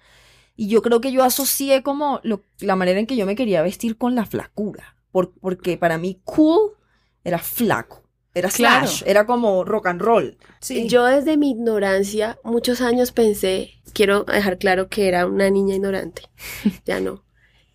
Y 0.54 0.68
yo 0.68 0.80
creo 0.80 1.00
que 1.00 1.10
yo 1.10 1.24
asocié 1.24 1.82
como 1.82 2.20
lo- 2.22 2.44
la 2.60 2.76
manera 2.76 3.00
en 3.00 3.06
que 3.06 3.16
yo 3.16 3.26
me 3.26 3.34
quería 3.34 3.60
vestir 3.62 3.98
con 3.98 4.14
la 4.14 4.24
flacura. 4.24 4.94
Por- 5.10 5.32
porque 5.40 5.76
para 5.76 5.98
mí 5.98 6.20
cool 6.22 6.60
era 7.24 7.38
flaco. 7.40 8.04
Era 8.34 8.48
Claro. 8.48 8.86
Slash. 8.86 9.02
Era 9.06 9.26
como 9.26 9.64
rock 9.64 9.86
and 9.88 10.00
roll. 10.00 10.36
Sí. 10.60 10.86
Yo 10.88 11.04
desde 11.04 11.36
mi 11.36 11.50
ignorancia 11.50 12.38
muchos 12.44 12.80
años 12.80 13.10
pensé, 13.12 13.72
quiero 13.92 14.24
dejar 14.24 14.58
claro 14.58 14.88
que 14.88 15.08
era 15.08 15.26
una 15.26 15.50
niña 15.50 15.74
ignorante, 15.74 16.22
ya 16.86 17.00
no, 17.00 17.24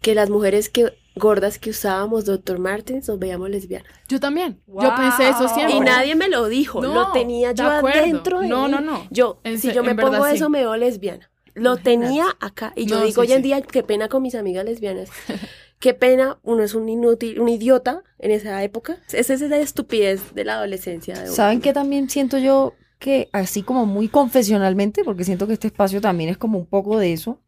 que 0.01 0.15
las 0.15 0.29
mujeres 0.29 0.69
que 0.69 0.93
gordas 1.17 1.59
que 1.59 1.69
usábamos 1.69 2.25
Dr. 2.25 2.59
Martens 2.59 3.07
nos 3.07 3.17
veíamos 3.19 3.49
lesbianas. 3.49 3.87
yo 4.09 4.19
también 4.19 4.59
yo 4.67 4.93
pensé 4.97 5.29
eso 5.29 5.47
siempre 5.47 5.77
Y 5.77 5.79
nadie 5.79 6.13
me 6.15 6.27
lo 6.27 6.47
dijo, 6.49 6.81
No, 6.81 6.93
lo 6.93 7.11
tenía 7.13 7.53
yo 7.53 7.65
adentro 7.69 8.41
de 8.41 8.47
No, 8.49 8.65
mí. 8.65 8.71
no, 8.71 8.81
no. 8.81 9.07
Yo, 9.11 9.39
En 9.45 9.57
si 9.59 9.69
se- 9.69 9.73
yo 9.73 9.81
me 9.83 9.93
verdad, 9.93 10.11
pongo 10.11 10.27
sí. 10.29 10.35
eso 10.35 10.49
me 10.49 10.59
veo 10.59 10.75
lesbiana. 10.75 11.29
Lo 11.53 11.77
tenía 11.77 12.25
acá 12.41 12.73
y 12.75 12.85
yo 12.85 12.97
No, 12.99 13.05
digo 13.05 13.23
sí, 13.23 13.27
hoy 13.29 13.33
en 13.33 13.37
sí. 13.41 13.43
día 13.43 13.61
qué 13.61 13.81
pena 13.81 14.09
con 14.09 14.21
mis 14.23 14.35
amigas 14.35 14.65
lesbianas. 14.65 15.09
Qué 15.79 15.93
pena, 15.93 16.39
uno 16.43 16.63
es 16.63 16.73
un 16.73 16.89
inútil, 16.89 17.39
un 17.39 17.49
idiota 17.49 18.03
en 18.19 18.31
esa 18.31 18.63
época. 18.63 18.97
Esa 19.11 19.33
es 19.33 19.41
la 19.41 19.57
estupidez 19.57 20.33
de 20.33 20.45
la 20.45 20.55
adolescencia. 20.55 21.19
de. 21.19 21.27
¿Saben 21.27 21.61
qué 21.61 21.73
también 21.73 22.09
siento 22.09 22.37
yo 22.37 22.73
que 22.99 23.29
así 23.33 23.61
como 23.61 23.85
muy 23.85 24.07
confesionalmente, 24.07 25.03
porque 25.03 25.25
siento 25.25 25.47
que 25.47 25.53
este 25.53 25.67
espacio 25.67 26.01
también 26.01 26.29
es 26.29 26.37
como 26.37 26.57
un 26.57 26.65
poco 26.65 26.97
de 26.97 27.13
eso, 27.13 27.41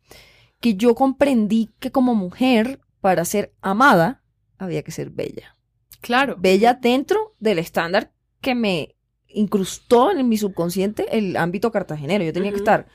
que 0.60 0.76
yo 0.76 0.96
comprendí 0.96 1.70
que 1.80 1.92
como 1.92 2.16
mujer, 2.16 2.80
para 3.02 3.26
ser 3.26 3.54
amada, 3.62 4.24
había 4.58 4.84
que 4.84 4.92
ser 4.92 5.10
bella. 5.10 5.56
claro 6.02 6.36
Bella 6.38 6.74
dentro 6.74 7.36
del 7.40 7.60
estándar 7.60 8.12
que 8.42 8.56
me 8.56 8.96
incrustó 9.28 10.12
en 10.12 10.28
mi 10.28 10.38
subconsciente 10.38 11.18
el 11.18 11.38
ámbito 11.38 11.72
cartagenero. 11.72 12.24
Yo 12.24 12.34
tenía 12.34 12.52
que 12.52 12.58
estar 12.58 12.88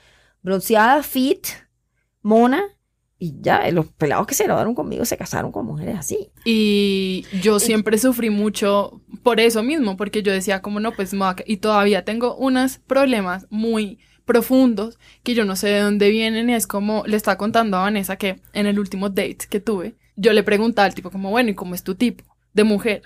bronceada, 0.42 1.02
fit, 1.02 1.46
mona, 2.20 2.64
y 3.22 3.36
ya, 3.40 3.70
los 3.70 3.86
pelados 3.86 4.26
que 4.26 4.34
se 4.34 4.42
graduaron 4.42 4.74
conmigo 4.74 5.04
se 5.04 5.16
casaron 5.16 5.52
con 5.52 5.64
mujeres 5.64 5.96
así. 5.96 6.32
Y 6.44 7.24
yo 7.40 7.60
siempre 7.60 7.96
sufrí 7.96 8.30
mucho 8.30 9.00
por 9.22 9.38
eso 9.38 9.62
mismo, 9.62 9.96
porque 9.96 10.24
yo 10.24 10.32
decía 10.32 10.60
como 10.60 10.80
no, 10.80 10.90
pues 10.90 11.14
y 11.46 11.58
todavía 11.58 12.04
tengo 12.04 12.34
unos 12.34 12.78
problemas 12.78 13.46
muy 13.48 14.00
profundos 14.24 14.98
que 15.22 15.34
yo 15.34 15.44
no 15.44 15.54
sé 15.54 15.68
de 15.68 15.82
dónde 15.82 16.10
vienen 16.10 16.50
y 16.50 16.54
es 16.54 16.66
como 16.66 17.04
le 17.06 17.16
estaba 17.16 17.38
contando 17.38 17.76
a 17.76 17.82
Vanessa 17.82 18.16
que 18.16 18.40
en 18.54 18.66
el 18.66 18.80
último 18.80 19.08
date 19.08 19.46
que 19.48 19.60
tuve, 19.60 19.94
yo 20.16 20.32
le 20.32 20.42
preguntaba 20.42 20.86
al 20.86 20.94
tipo 20.94 21.12
como, 21.12 21.30
bueno, 21.30 21.50
¿y 21.50 21.54
cómo 21.54 21.76
es 21.76 21.84
tu 21.84 21.94
tipo 21.94 22.24
de 22.54 22.64
mujer? 22.64 23.02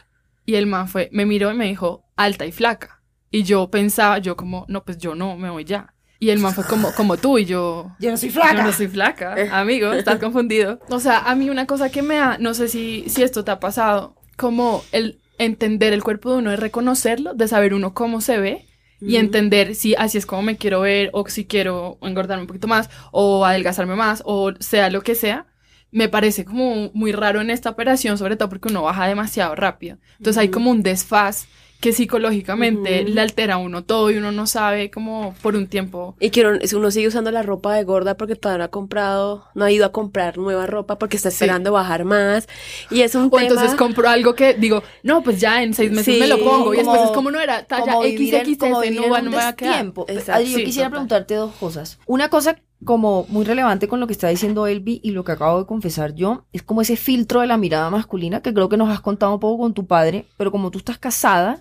Y 0.46 0.54
el 0.54 0.64
man 0.64 0.88
fue, 0.88 1.10
me 1.12 1.26
miró 1.26 1.50
y 1.50 1.56
me 1.56 1.66
dijo, 1.66 2.06
alta 2.16 2.46
y 2.46 2.52
flaca. 2.52 3.02
Y 3.30 3.42
yo 3.42 3.70
pensaba, 3.70 4.16
yo 4.16 4.34
como, 4.34 4.64
no, 4.66 4.82
pues 4.82 4.96
yo 4.96 5.14
no, 5.14 5.36
me 5.36 5.50
voy 5.50 5.64
ya. 5.66 5.92
Y 6.18 6.30
el 6.30 6.38
man 6.38 6.54
fue 6.54 6.64
como, 6.64 6.92
como 6.92 7.16
tú 7.16 7.38
y 7.38 7.44
yo. 7.44 7.90
Yo 7.98 8.10
no 8.10 8.16
soy 8.16 8.30
flaca. 8.30 8.56
Yo 8.56 8.62
no 8.62 8.72
soy 8.72 8.88
flaca, 8.88 9.36
amigo, 9.52 9.92
estás 9.92 10.18
confundido. 10.20 10.80
O 10.88 11.00
sea, 11.00 11.18
a 11.18 11.34
mí 11.34 11.50
una 11.50 11.66
cosa 11.66 11.90
que 11.90 12.02
me 12.02 12.16
da, 12.16 12.38
no 12.38 12.54
sé 12.54 12.68
si, 12.68 13.04
si 13.08 13.22
esto 13.22 13.44
te 13.44 13.50
ha 13.50 13.60
pasado, 13.60 14.16
como 14.36 14.82
el 14.92 15.20
entender 15.38 15.92
el 15.92 16.02
cuerpo 16.02 16.32
de 16.32 16.38
uno, 16.38 16.52
es 16.52 16.60
reconocerlo, 16.60 17.34
de 17.34 17.48
saber 17.48 17.74
uno 17.74 17.94
cómo 17.94 18.20
se 18.20 18.38
ve 18.38 18.66
y 19.00 19.16
entender 19.16 19.74
si 19.74 19.94
así 19.94 20.16
es 20.18 20.24
como 20.24 20.42
me 20.42 20.56
quiero 20.56 20.80
ver 20.80 21.10
o 21.12 21.28
si 21.28 21.44
quiero 21.44 21.98
engordarme 22.00 22.42
un 22.42 22.46
poquito 22.46 22.66
más 22.66 22.88
o 23.12 23.44
adelgazarme 23.44 23.94
más 23.94 24.22
o 24.24 24.52
sea 24.60 24.90
lo 24.90 25.02
que 25.02 25.14
sea. 25.14 25.46
Me 25.92 26.08
parece 26.08 26.44
como 26.44 26.90
muy 26.94 27.12
raro 27.12 27.40
en 27.40 27.48
esta 27.48 27.70
operación, 27.70 28.18
sobre 28.18 28.36
todo 28.36 28.48
porque 28.48 28.68
uno 28.68 28.82
baja 28.82 29.06
demasiado 29.06 29.54
rápido. 29.54 29.98
Entonces 30.18 30.38
hay 30.38 30.48
como 30.48 30.70
un 30.70 30.82
desfaz 30.82 31.46
que 31.86 31.92
psicológicamente 31.92 33.02
Ujú. 33.04 33.12
le 33.14 33.20
altera 33.20 33.54
a 33.54 33.58
uno 33.58 33.84
todo 33.84 34.10
y 34.10 34.16
uno 34.16 34.32
no 34.32 34.46
sabe 34.46 34.90
como 34.90 35.34
por 35.42 35.54
un 35.54 35.68
tiempo. 35.68 36.16
Y 36.20 36.30
que 36.30 36.44
uno, 36.44 36.58
uno 36.74 36.90
sigue 36.90 37.08
usando 37.08 37.30
la 37.30 37.42
ropa 37.42 37.74
de 37.74 37.84
gorda 37.84 38.16
porque 38.16 38.34
todavía 38.36 38.58
no 38.58 38.64
ha 38.64 38.68
comprado, 38.68 39.44
no 39.54 39.64
ha 39.64 39.70
ido 39.70 39.86
a 39.86 39.92
comprar 39.92 40.36
nueva 40.38 40.66
ropa 40.66 40.98
porque 40.98 41.16
está 41.16 41.28
esperando 41.28 41.70
bajar 41.72 42.04
más. 42.04 42.48
Y 42.90 43.02
es 43.02 43.14
un 43.14 43.26
O 43.26 43.30
tema... 43.30 43.42
entonces 43.42 43.74
compro 43.76 44.08
algo 44.08 44.34
que 44.34 44.54
digo, 44.54 44.82
no, 45.02 45.22
pues 45.22 45.40
ya 45.40 45.62
en 45.62 45.74
seis 45.74 45.90
meses 45.90 46.14
Sí, 46.14 46.20
me 46.20 46.26
lo 46.26 46.38
pongo. 46.42 46.74
Y 46.74 46.78
después 46.78 47.00
es 47.02 47.10
como 47.10 47.30
no 47.30 47.40
era 47.40 47.64
talla 47.64 47.94
XXS, 48.02 48.58
no, 48.68 48.82
en 48.82 48.96
va- 49.12 49.18
un 49.18 49.24
no 49.26 49.30
me 49.30 49.36
va 49.36 49.48
a 49.48 49.54
quedar. 49.56 49.72
destiempo. 49.74 50.06
Exacto. 50.08 50.32
Ay, 50.32 50.50
yo 50.50 50.58
Sí, 50.58 50.64
quisiera 50.64 50.88
total. 50.88 50.90
preguntarte 50.92 51.34
dos 51.34 51.52
cosas. 51.54 51.98
Una 52.06 52.28
cosa 52.28 52.56
como 52.84 53.26
muy 53.28 53.44
relevante 53.44 53.88
con 53.88 54.00
lo 54.00 54.06
que 54.06 54.12
está 54.12 54.28
diciendo 54.28 54.66
Elvi 54.66 55.00
y 55.02 55.10
lo 55.10 55.24
que 55.24 55.32
acabo 55.32 55.58
de 55.58 55.66
confesar 55.66 56.14
yo, 56.14 56.44
es 56.52 56.62
como 56.62 56.82
ese 56.82 56.96
filtro 56.96 57.40
de 57.40 57.46
la 57.46 57.56
mirada 57.56 57.90
masculina 57.90 58.42
que 58.42 58.52
creo 58.52 58.68
que 58.68 58.76
nos 58.76 58.90
has 58.90 59.00
contado 59.00 59.34
un 59.34 59.40
poco 59.40 59.62
con 59.62 59.74
tu 59.74 59.86
padre, 59.86 60.26
pero 60.36 60.52
como 60.52 60.70
tú 60.70 60.78
estás 60.78 60.98
casada, 60.98 61.58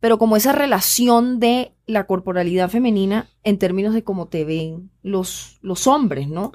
pero 0.00 0.18
como 0.18 0.36
esa 0.36 0.52
relación 0.52 1.38
de 1.38 1.75
la 1.86 2.04
corporalidad 2.04 2.68
femenina 2.68 3.28
en 3.44 3.58
términos 3.58 3.94
de 3.94 4.02
cómo 4.02 4.26
te 4.26 4.44
ven 4.44 4.90
los, 5.04 5.58
los 5.62 5.86
hombres, 5.86 6.28
¿no? 6.28 6.50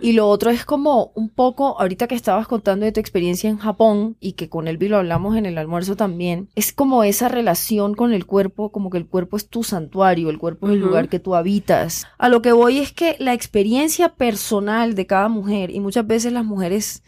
Y 0.00 0.12
lo 0.12 0.26
otro 0.26 0.50
es 0.50 0.64
como 0.64 1.12
un 1.14 1.28
poco, 1.28 1.78
ahorita 1.78 2.06
que 2.06 2.14
estabas 2.14 2.48
contando 2.48 2.86
de 2.86 2.92
tu 2.92 2.98
experiencia 2.98 3.50
en 3.50 3.58
Japón 3.58 4.16
y 4.20 4.32
que 4.32 4.48
con 4.48 4.68
Elvi 4.68 4.88
lo 4.88 4.96
hablamos 4.96 5.36
en 5.36 5.44
el 5.44 5.58
almuerzo 5.58 5.96
también, 5.96 6.48
es 6.54 6.72
como 6.72 7.04
esa 7.04 7.28
relación 7.28 7.94
con 7.94 8.14
el 8.14 8.24
cuerpo, 8.24 8.72
como 8.72 8.88
que 8.88 8.96
el 8.96 9.06
cuerpo 9.06 9.36
es 9.36 9.48
tu 9.48 9.64
santuario, 9.64 10.30
el 10.30 10.38
cuerpo 10.38 10.68
es 10.68 10.72
el 10.72 10.80
lugar 10.80 11.10
que 11.10 11.20
tú 11.20 11.34
habitas. 11.34 12.06
A 12.16 12.30
lo 12.30 12.40
que 12.40 12.52
voy 12.52 12.78
es 12.78 12.92
que 12.92 13.16
la 13.18 13.34
experiencia 13.34 14.14
personal 14.14 14.94
de 14.94 15.06
cada 15.06 15.28
mujer, 15.28 15.70
y 15.70 15.80
muchas 15.80 16.06
veces 16.06 16.32
las 16.32 16.46
mujeres 16.46 17.02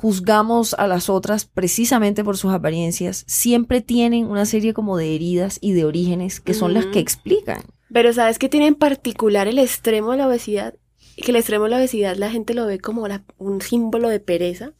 juzgamos 0.00 0.74
a 0.74 0.86
las 0.86 1.08
otras 1.08 1.44
precisamente 1.44 2.24
por 2.24 2.36
sus 2.36 2.52
apariencias, 2.52 3.24
siempre 3.26 3.80
tienen 3.80 4.26
una 4.26 4.46
serie 4.46 4.72
como 4.74 4.96
de 4.96 5.14
heridas 5.14 5.58
y 5.60 5.72
de 5.72 5.84
orígenes 5.84 6.40
que 6.40 6.54
son 6.54 6.74
las 6.74 6.86
que 6.86 6.98
explican. 7.00 7.62
Pero 7.92 8.12
¿sabes 8.12 8.38
qué 8.38 8.48
tiene 8.48 8.66
en 8.66 8.74
particular 8.74 9.48
el 9.48 9.58
extremo 9.58 10.12
de 10.12 10.18
la 10.18 10.26
obesidad? 10.28 10.74
Que 11.16 11.30
el 11.32 11.36
extremo 11.36 11.64
de 11.64 11.70
la 11.70 11.76
obesidad 11.78 12.16
la 12.16 12.30
gente 12.30 12.54
lo 12.54 12.66
ve 12.66 12.78
como 12.78 13.08
la- 13.08 13.24
un 13.38 13.60
símbolo 13.60 14.08
de 14.08 14.20
pereza 14.20 14.72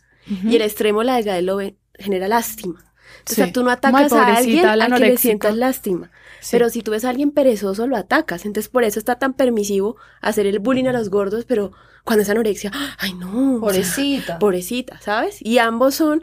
y 0.45 0.57
el 0.57 0.63
extremo 0.63 1.01
de 1.01 1.07
la 1.07 1.17
delgadez 1.17 1.43
lo 1.45 1.57
ve, 1.57 1.77
genera 1.99 2.29
lástima. 2.29 2.88
O 3.29 3.33
sea, 3.35 3.47
Sí. 3.47 3.53
tú 3.53 3.63
no 3.63 3.71
atacas 3.71 4.13
a 4.13 4.37
alguien 4.37 4.65
al 4.67 4.93
que 4.95 4.99
le 5.01 5.17
sientas 5.17 5.57
lástima. 5.57 6.11
Sí. 6.41 6.49
Pero 6.53 6.71
si 6.71 6.83
tú 6.83 6.93
ves 6.93 7.05
a 7.05 7.11
alguien 7.11 7.31
perezoso, 7.33 7.87
lo 7.87 7.97
atacas. 7.97 8.47
Entonces, 8.47 8.69
por 8.71 8.85
eso 8.85 8.99
está 8.99 9.17
tan 9.19 9.35
permisivo 9.35 9.97
hacer 10.21 10.47
el 10.47 10.61
bullying 10.61 10.87
a 10.87 10.93
los 10.93 11.11
gordos, 11.11 11.45
pero 11.47 11.73
cuando 12.05 12.23
es 12.23 12.31
anorexia, 12.31 12.71
¡ay 12.99 13.13
no! 13.15 13.29
o 13.29 13.53
sea, 13.55 13.61
Pobrecita. 13.61 14.39
pobrecita, 14.39 15.01
¿sabes? 15.01 15.39
Y 15.41 15.59
ambos 15.59 15.95
son, 15.97 16.23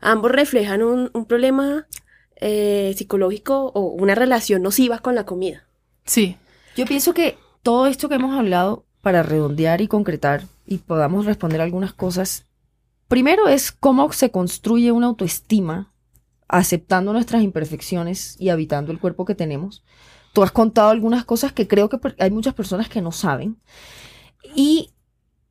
ambos 0.00 0.30
reflejan 0.32 0.82
un, 0.82 1.10
un 1.12 1.26
problema 1.26 1.86
eh, 2.36 2.94
psicológico 2.96 3.72
o 3.74 3.80
una 3.92 4.14
relación 4.14 4.62
nociva 4.62 4.98
con 5.00 5.14
la 5.14 5.24
comida. 5.26 5.64
Sí. 6.04 6.36
Yo 6.76 6.86
pienso 6.86 7.12
que 7.14 7.36
todo 7.62 7.86
esto 7.86 8.08
que 8.08 8.14
hemos 8.16 8.36
hablado, 8.38 8.84
para 9.02 9.22
redondear 9.22 9.80
y 9.80 9.88
concretar 9.88 10.44
y 10.66 10.78
podamos 10.78 11.26
responder 11.26 11.60
algunas 11.60 11.92
cosas, 11.92 12.46
primero 13.08 13.48
es 13.48 13.70
cómo 13.72 14.10
se 14.12 14.30
construye 14.30 14.92
una 14.92 15.08
autoestima 15.08 15.91
aceptando 16.48 17.12
nuestras 17.12 17.42
imperfecciones 17.42 18.36
y 18.38 18.50
habitando 18.50 18.92
el 18.92 19.00
cuerpo 19.00 19.24
que 19.24 19.34
tenemos. 19.34 19.84
Tú 20.32 20.42
has 20.42 20.52
contado 20.52 20.90
algunas 20.90 21.24
cosas 21.24 21.52
que 21.52 21.68
creo 21.68 21.88
que 21.88 21.98
hay 22.18 22.30
muchas 22.30 22.54
personas 22.54 22.88
que 22.88 23.02
no 23.02 23.12
saben. 23.12 23.58
Y 24.54 24.90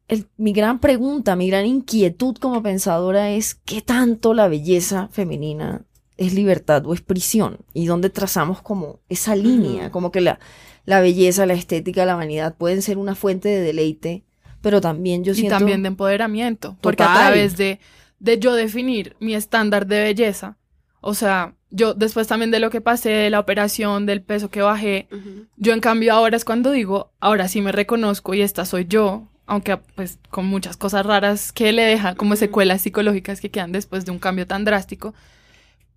el- 0.07 0.27
mi 0.37 0.53
gran 0.53 0.79
pregunta, 0.79 1.35
mi 1.35 1.49
gran 1.49 1.65
inquietud 1.65 2.35
como 2.37 2.63
pensadora 2.63 3.31
es 3.31 3.55
qué 3.55 3.81
tanto 3.81 4.33
la 4.33 4.47
belleza 4.47 5.09
femenina 5.11 5.85
es 6.17 6.33
libertad 6.33 6.85
o 6.85 6.93
es 6.93 7.01
prisión 7.01 7.59
y 7.73 7.85
dónde 7.87 8.09
trazamos 8.09 8.61
como 8.61 8.99
esa 9.09 9.35
línea, 9.35 9.91
como 9.91 10.11
que 10.11 10.21
la, 10.21 10.39
la 10.85 11.01
belleza, 11.01 11.45
la 11.45 11.53
estética, 11.53 12.05
la 12.05 12.15
vanidad 12.15 12.55
pueden 12.57 12.81
ser 12.81 12.97
una 12.97 13.15
fuente 13.15 13.49
de 13.49 13.61
deleite, 13.61 14.25
pero 14.61 14.81
también 14.81 15.23
yo 15.23 15.31
Y 15.31 15.35
siento 15.35 15.57
también 15.57 15.81
de 15.83 15.87
empoderamiento. 15.89 16.77
Porque 16.81 17.03
a 17.03 17.07
Total. 17.07 17.23
través 17.23 17.57
de, 17.57 17.79
de 18.19 18.39
yo 18.39 18.53
definir 18.53 19.15
mi 19.19 19.33
estándar 19.33 19.87
de 19.87 20.01
belleza, 20.03 20.57
o 21.01 21.15
sea, 21.15 21.55
yo 21.71 21.93
después 21.93 22.27
también 22.27 22.51
de 22.51 22.59
lo 22.59 22.69
que 22.69 22.79
pasé, 22.79 23.09
de 23.09 23.29
la 23.29 23.39
operación, 23.39 24.05
del 24.05 24.21
peso 24.21 24.49
que 24.49 24.61
bajé, 24.61 25.07
yo 25.57 25.73
en 25.73 25.79
cambio 25.79 26.13
ahora 26.13 26.37
es 26.37 26.45
cuando 26.45 26.71
digo, 26.71 27.11
ahora 27.19 27.47
sí 27.47 27.61
me 27.61 27.71
reconozco 27.71 28.33
y 28.33 28.41
esta 28.41 28.65
soy 28.65 28.85
yo, 28.87 29.27
aunque 29.47 29.77
pues 29.77 30.19
con 30.29 30.45
muchas 30.45 30.77
cosas 30.77 31.05
raras 31.05 31.51
que 31.51 31.71
le 31.71 31.83
dejan, 31.83 32.15
como 32.15 32.35
secuelas 32.35 32.81
psicológicas 32.81 33.41
que 33.41 33.49
quedan 33.49 33.71
después 33.71 34.05
de 34.05 34.11
un 34.11 34.19
cambio 34.19 34.45
tan 34.45 34.63
drástico, 34.63 35.13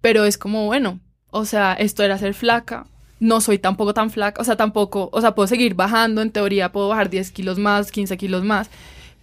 pero 0.01 0.25
es 0.25 0.39
como, 0.39 0.67
bueno, 0.67 1.01
o 1.31 1.45
sea, 1.45 1.75
esto 1.75 2.03
era 2.03 2.19
ser 2.19 2.35
flaca, 2.35 2.87
no 3.21 3.41
soy 3.41 3.59
tampoco 3.59 3.93
tan 3.95 4.11
flaca, 4.11 4.41
o 4.41 4.45
sea, 4.45 4.57
tampoco, 4.57 5.11
o 5.13 5.21
sea, 5.21 5.35
puedo 5.35 5.47
seguir 5.49 5.75
bajando, 5.75 6.23
en 6.23 6.31
teoría 6.31 6.73
puedo 6.73 6.89
bajar 6.89 7.11
10 7.11 7.31
kilos 7.33 7.59
más, 7.59 7.93
15 7.93 8.17
kilos 8.17 8.43
más, 8.43 8.71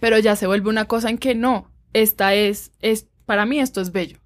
pero 0.00 0.18
ya 0.18 0.36
se 0.36 0.46
vuelve 0.46 0.68
una 0.68 0.84
cosa 0.84 1.10
en 1.10 1.18
que 1.18 1.34
no, 1.34 1.70
esta 1.92 2.34
es, 2.34 2.72
es, 2.80 3.06
para 3.26 3.46
mí 3.46 3.58
esto 3.58 3.80
es 3.80 3.92
bello. 3.92 4.21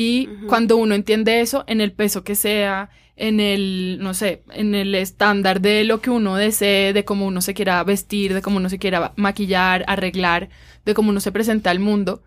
Y 0.00 0.28
cuando 0.46 0.76
uno 0.76 0.94
entiende 0.94 1.40
eso, 1.40 1.64
en 1.66 1.80
el 1.80 1.90
peso 1.90 2.22
que 2.22 2.36
sea, 2.36 2.88
en 3.16 3.40
el, 3.40 3.98
no 4.00 4.14
sé, 4.14 4.44
en 4.52 4.76
el 4.76 4.94
estándar 4.94 5.60
de 5.60 5.82
lo 5.82 6.00
que 6.00 6.08
uno 6.08 6.36
desee, 6.36 6.92
de 6.92 7.04
cómo 7.04 7.26
uno 7.26 7.40
se 7.40 7.52
quiera 7.52 7.82
vestir, 7.82 8.32
de 8.32 8.40
cómo 8.40 8.58
uno 8.58 8.68
se 8.68 8.78
quiera 8.78 9.12
maquillar, 9.16 9.84
arreglar, 9.88 10.50
de 10.84 10.94
cómo 10.94 11.10
uno 11.10 11.18
se 11.18 11.32
presenta 11.32 11.70
al 11.72 11.80
mundo, 11.80 12.22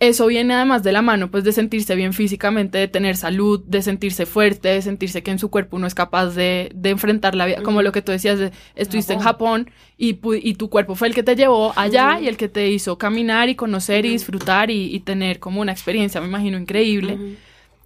eso 0.00 0.26
viene 0.26 0.54
además 0.54 0.82
de 0.82 0.92
la 0.92 1.02
mano, 1.02 1.30
pues 1.30 1.44
de 1.44 1.52
sentirse 1.52 1.94
bien 1.94 2.12
físicamente, 2.12 2.78
de 2.78 2.88
tener 2.88 3.16
salud, 3.16 3.62
de 3.64 3.80
sentirse 3.80 4.26
fuerte, 4.26 4.68
de 4.68 4.82
sentirse 4.82 5.22
que 5.22 5.30
en 5.30 5.38
su 5.38 5.50
cuerpo 5.50 5.76
uno 5.76 5.86
es 5.86 5.94
capaz 5.94 6.30
de, 6.30 6.70
de 6.74 6.90
enfrentar 6.90 7.34
la 7.34 7.46
vida, 7.46 7.62
como 7.62 7.80
lo 7.80 7.92
que 7.92 8.02
tú 8.02 8.10
decías, 8.10 8.38
de, 8.38 8.52
estuviste 8.74 9.12
en 9.12 9.20
Japón. 9.20 9.70
Y, 9.96 10.14
tu 10.54 10.68
cuerpo 10.68 10.96
fue 10.96 11.08
el 11.08 11.14
que 11.14 11.22
te 11.22 11.36
llevó 11.36 11.72
allá 11.76 12.18
y 12.20 12.26
el 12.28 12.36
que 12.36 12.48
te 12.48 12.68
hizo 12.70 12.98
caminar 12.98 13.48
y 13.48 13.54
conocer 13.54 14.04
y 14.04 14.10
disfrutar 14.10 14.70
y, 14.70 14.94
y 14.94 15.00
tener 15.00 15.38
como 15.38 15.60
una 15.60 15.72
experiencia, 15.72 16.20
me 16.20 16.26
imagino, 16.26 16.58
increíble. 16.58 17.36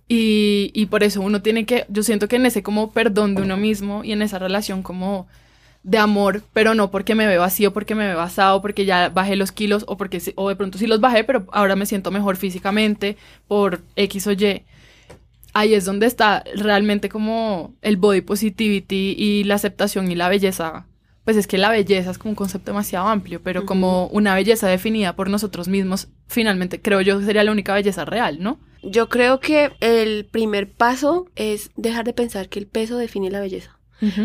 Y, 0.09 0.71
y 0.73 0.87
por 0.87 1.03
eso 1.03 1.21
uno 1.21 1.43
tiene 1.43 1.67
que, 1.67 1.85
yo 1.89 2.03
siento 2.03 2.29
que 2.29 2.37
en 2.37 2.47
ese 2.47 2.63
como 2.63 2.93
perdón 2.93 3.35
de 3.35 3.43
uno 3.43 3.59
mismo 3.59 4.05
y 4.05 4.13
en 4.13 4.23
esa 4.23 4.39
relación 4.39 4.83
como 4.83 5.29
de 5.89 5.99
amor, 5.99 6.43
pero 6.53 6.75
no 6.75 6.91
porque 6.91 7.15
me 7.15 7.27
veo 7.27 7.43
así 7.43 7.65
o 7.65 7.73
porque 7.73 7.95
me 7.95 8.07
veo 8.07 8.21
asado, 8.21 8.61
porque 8.61 8.85
ya 8.85 9.09
bajé 9.09 9.37
los 9.37 9.53
kilos 9.53 9.85
o 9.89 9.97
porque 9.97 10.21
o 10.35 10.49
de 10.49 10.57
pronto 10.57 10.77
sí 10.77 10.87
los 10.87 11.01
bajé, 11.01 11.25
pero 11.25 11.47
ahora 11.51 11.77
me 11.77 11.87
siento 11.87 12.11
mejor 12.11 12.37
físicamente 12.37 13.17
por 13.47 13.81
X 13.97 14.27
o 14.27 14.33
Y. 14.33 14.65
Ahí 15.55 15.73
es 15.73 15.87
donde 15.87 16.07
está 16.07 16.45
realmente 16.55 17.09
como 17.09 17.75
el 17.81 17.97
body 17.97 18.21
positivity 18.21 19.15
y 19.17 19.45
la 19.45 19.55
aceptación 19.55 20.13
y 20.13 20.15
la 20.15 20.29
belleza. 20.29 20.87
Pues 21.25 21.39
es 21.39 21.47
que 21.47 21.59
la 21.59 21.71
belleza 21.71 22.11
es 22.11 22.19
como 22.19 22.33
un 22.33 22.37
concepto 22.37 22.71
demasiado 22.71 23.09
amplio, 23.09 23.43
pero 23.43 23.65
como 23.65 24.09
una 24.09 24.35
belleza 24.35 24.69
definida 24.69 25.17
por 25.17 25.31
nosotros 25.31 25.69
mismos, 25.69 26.09
finalmente 26.27 26.83
creo 26.83 27.01
yo 27.01 27.19
que 27.19 27.25
sería 27.25 27.45
la 27.45 27.53
única 27.53 27.75
belleza 27.75 28.05
real, 28.05 28.43
¿no? 28.43 28.59
Yo 28.83 29.09
creo 29.09 29.41
que 29.41 29.73
el 29.81 30.27
primer 30.27 30.71
paso 30.71 31.27
es 31.35 31.71
dejar 31.77 32.05
de 32.05 32.13
pensar 32.13 32.49
que 32.49 32.59
el 32.59 32.67
peso 32.67 32.97
define 32.97 33.31
la 33.31 33.41
belleza. 33.41 33.78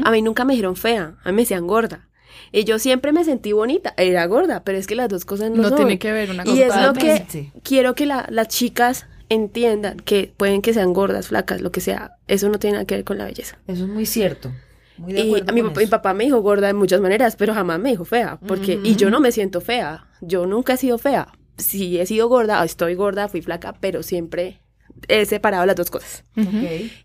A 0.03 0.11
mí 0.11 0.21
nunca 0.21 0.45
me 0.45 0.53
dijeron 0.53 0.75
fea, 0.75 1.15
a 1.23 1.29
mí 1.29 1.35
me 1.35 1.41
decían 1.43 1.67
gorda. 1.67 2.07
Y 2.51 2.63
yo 2.65 2.77
siempre 2.79 3.11
me 3.11 3.23
sentí 3.23 3.51
bonita, 3.51 3.93
era 3.97 4.25
gorda, 4.25 4.63
pero 4.63 4.77
es 4.77 4.85
que 4.87 4.95
las 4.95 5.09
dos 5.09 5.25
cosas 5.25 5.49
no, 5.51 5.63
no 5.63 5.69
son. 5.69 5.77
tiene 5.77 5.99
que 5.99 6.11
ver 6.11 6.29
una 6.29 6.43
cosa 6.43 6.55
Y 6.55 6.61
es 6.61 6.67
lo 6.87 6.93
que 6.93 7.25
quiero 7.63 7.95
que 7.95 8.05
la- 8.05 8.27
las 8.29 8.47
chicas 8.47 9.07
entiendan, 9.29 9.97
que 9.97 10.31
pueden 10.37 10.61
que 10.61 10.73
sean 10.73 10.93
gordas, 10.93 11.27
flacas, 11.29 11.61
lo 11.61 11.71
que 11.71 11.81
sea, 11.81 12.17
eso 12.27 12.49
no 12.49 12.59
tiene 12.59 12.75
nada 12.75 12.85
que 12.85 12.95
ver 12.95 13.03
con 13.03 13.17
la 13.17 13.25
belleza. 13.25 13.57
Eso 13.67 13.83
es 13.85 13.89
muy 13.89 14.05
cierto. 14.05 14.51
Muy 14.97 15.13
de 15.13 15.21
Y 15.21 15.41
a 15.47 15.51
mi, 15.53 15.63
papá, 15.63 15.79
mi 15.79 15.87
papá 15.87 16.13
me 16.13 16.23
dijo 16.25 16.41
gorda 16.41 16.67
de 16.67 16.73
muchas 16.73 17.01
maneras, 17.01 17.35
pero 17.35 17.53
jamás 17.55 17.79
me 17.79 17.89
dijo 17.89 18.05
fea, 18.05 18.39
porque 18.47 18.79
y 18.83 18.95
yo 18.95 19.09
no 19.09 19.19
me 19.19 19.31
siento 19.31 19.59
fea, 19.61 20.07
yo 20.21 20.45
nunca 20.45 20.73
he 20.73 20.77
sido 20.77 20.97
fea. 20.99 21.29
Si 21.57 21.99
he 21.99 22.05
sido 22.05 22.27
gorda, 22.29 22.63
estoy 22.63 22.93
gorda, 22.95 23.27
fui 23.27 23.41
flaca, 23.41 23.73
pero 23.79 24.03
siempre 24.03 24.59
he 25.07 25.25
separado 25.25 25.65
las 25.65 25.75
dos 25.75 25.89
cosas. 25.91 26.23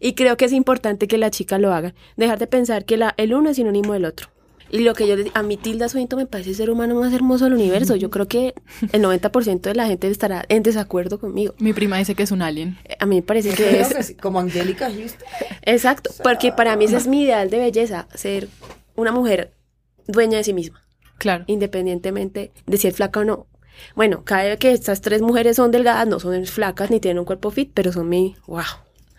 Y 0.01 0.15
creo 0.15 0.37
que 0.37 0.45
es 0.47 0.53
importante 0.53 1.09
que 1.09 1.19
la 1.19 1.31
chica 1.31 1.59
lo 1.59 1.73
haga. 1.73 1.95
Dejar 2.17 2.39
de 2.39 2.47
pensar 2.47 2.85
que 2.85 2.97
la, 2.97 3.15
el 3.17 3.35
uno 3.35 3.51
es 3.51 3.57
sinónimo 3.57 3.93
del 3.93 4.05
otro. 4.05 4.29
Y 4.71 4.81
lo 4.81 4.93
que 4.93 5.09
yo 5.09 5.17
decía, 5.17 5.33
a 5.35 5.43
mi 5.43 5.57
Tilda 5.57 5.89
Swinton 5.89 6.19
me 6.19 6.27
parece 6.27 6.51
el 6.51 6.57
ser 6.57 6.69
humano 6.69 6.95
más 6.95 7.11
hermoso 7.15 7.45
del 7.47 7.55
universo. 7.55 7.97
Yo 7.97 8.11
creo 8.11 8.29
que 8.29 8.53
el 8.93 9.03
90% 9.03 9.61
de 9.63 9.75
la 9.75 9.87
gente 9.87 10.09
estará 10.09 10.45
en 10.51 10.63
desacuerdo 10.63 11.19
conmigo. 11.19 11.55
Mi 11.59 11.73
prima 11.73 11.97
dice 11.97 12.15
que 12.15 12.23
es 12.25 12.31
un 12.33 12.43
alien. 12.43 12.77
Eh, 12.85 12.97
A 13.01 13.07
mí 13.07 13.17
me 13.17 13.23
parece 13.23 13.55
que 13.55 13.81
es... 13.81 13.95
que 13.95 14.03
sí, 14.03 14.15
como 14.15 14.41
Angélica 14.41 14.91
Houston. 14.91 15.27
Exacto, 15.63 16.11
porque 16.23 16.53
para 16.53 16.77
mí 16.77 16.85
ese 16.85 16.99
es 16.99 17.07
mi 17.07 17.23
ideal 17.23 17.49
de 17.49 17.59
belleza, 17.61 18.09
ser 18.15 18.49
una 18.95 19.11
mujer 19.11 19.55
dueña 20.07 20.37
de 20.37 20.45
sí 20.45 20.53
misma, 20.53 20.85
Claro. 21.17 21.45
independientemente 21.47 22.53
de 22.67 22.77
si 22.77 22.89
es 22.89 22.95
flaca 22.97 23.21
o 23.21 23.25
no. 23.25 23.47
Bueno, 23.95 24.23
cada 24.25 24.45
vez 24.45 24.59
que 24.59 24.73
estas 24.73 25.01
tres 25.01 25.23
mujeres 25.23 25.57
son 25.57 25.71
delgadas, 25.71 26.07
no 26.07 26.21
son 26.21 26.45
flacas 26.47 26.91
ni 26.91 27.01
tienen 27.01 27.19
un 27.19 27.25
cuerpo 27.25 27.51
fit, 27.51 27.71
pero 27.75 27.93
son 27.93 28.09
mi, 28.09 28.37
wow. 28.47 28.65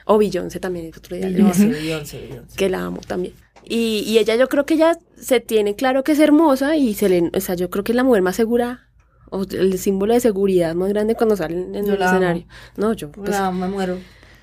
O 0.06 0.18
Beyoncé 0.18 0.60
también, 0.60 0.88
es 0.88 0.98
otro 0.98 1.16
día 1.16 1.28
Beyoncé, 1.28 1.68
Beyoncé, 1.68 2.20
Beyoncé. 2.20 2.58
que 2.58 2.70
la 2.70 2.86
amo 2.86 3.02
también. 3.06 3.34
Y, 3.64 4.04
y 4.08 4.18
ella 4.18 4.36
yo 4.36 4.48
creo 4.48 4.66
que 4.66 4.74
ella 4.74 4.98
se 5.20 5.40
tiene 5.40 5.76
claro 5.76 6.04
que 6.04 6.14
es 6.14 6.20
hermosa 6.20 6.76
y 6.76 6.96
se 6.96 7.10
le, 7.10 7.30
o 7.34 7.40
sea, 7.40 7.56
yo 7.56 7.70
creo 7.70 7.84
que 7.84 7.92
es 7.92 7.96
la 7.96 8.04
mujer 8.04 8.24
más 8.24 8.36
segura 8.36 8.90
o 9.30 9.44
el 9.52 9.78
símbolo 9.78 10.14
de 10.14 10.20
seguridad 10.20 10.74
más 10.76 10.90
grande 10.90 11.16
cuando 11.16 11.36
salen 11.36 11.76
en 11.76 11.86
Yo 11.86 11.94
el 11.94 12.02
escenario. 12.02 12.46
No, 12.78 12.94
yo 12.94 13.12
pues, 13.12 13.40
me 13.54 13.68
muero. 13.68 13.98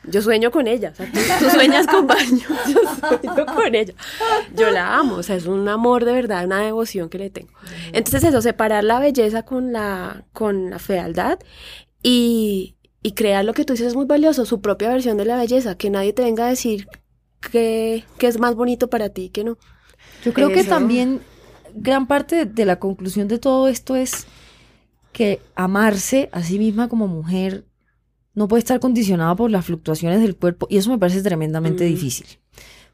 Yo 0.07 0.23
sueño 0.23 0.51
con 0.51 0.67
ella, 0.67 0.91
o 0.93 0.95
sea, 0.95 1.11
tú, 1.11 1.19
tú 1.39 1.51
sueñas 1.51 1.87
con 1.87 2.07
baño, 2.07 2.47
yo 2.69 2.81
sueño 3.01 3.47
con 3.47 3.75
ella. 3.75 3.95
Yo 4.55 4.71
la 4.71 4.97
amo, 4.97 5.17
o 5.17 5.23
sea, 5.23 5.37
es 5.37 5.47
un 5.47 5.69
amor 5.69 6.05
de 6.05 6.13
verdad, 6.13 6.45
una 6.45 6.61
devoción 6.61 7.09
que 7.09 7.19
le 7.19 7.31
tengo. 7.31 7.53
Entonces 7.93 8.25
eso, 8.25 8.41
separar 8.41 8.85
la 8.85 9.01
belleza 9.01 9.43
con 9.43 9.73
la, 9.73 10.25
con 10.33 10.71
la 10.71 10.79
fealdad 10.79 11.39
y, 12.03 12.77
y 13.03 13.13
crear 13.13 13.45
lo 13.45 13.55
que 13.55 13.65
tú 13.65 13.73
dices 13.73 13.89
es 13.89 13.95
muy 13.95 14.07
valioso, 14.07 14.45
su 14.47 14.61
propia 14.61 14.89
versión 14.89 15.17
de 15.17 15.25
la 15.25 15.37
belleza, 15.37 15.77
que 15.77 15.91
nadie 15.91 16.13
te 16.13 16.23
venga 16.23 16.47
a 16.47 16.51
decir 16.51 16.89
que, 17.41 18.05
que 18.19 18.27
es 18.27 18.39
más 18.39 18.55
bonito 18.55 18.89
para 18.89 19.09
ti 19.09 19.29
que 19.31 19.45
no. 19.45 19.59
Yo 20.25 20.33
creo 20.33 20.51
que 20.51 20.65
también 20.65 21.21
gran 21.75 22.07
parte 22.07 22.47
de 22.47 22.65
la 22.65 22.79
conclusión 22.79 23.29
de 23.29 23.39
todo 23.39 23.69
esto 23.69 23.97
es 23.97 24.27
que 25.13 25.41
amarse 25.55 26.29
a 26.33 26.43
sí 26.43 26.59
misma 26.59 26.89
como 26.89 27.07
mujer 27.07 27.65
no 28.37 28.47
puede 28.47 28.61
estar 28.61 28.79
condicionada 28.79 29.35
por 29.35 29.51
las 29.51 29.65
fluctuaciones 29.65 30.21
del 30.21 30.37
cuerpo 30.37 30.69
y 30.71 30.77
eso 30.77 30.91
me 30.91 30.99
parece 30.99 31.23
tremendamente 31.23 31.85
Mm. 31.85 31.89
difícil. 31.89 32.27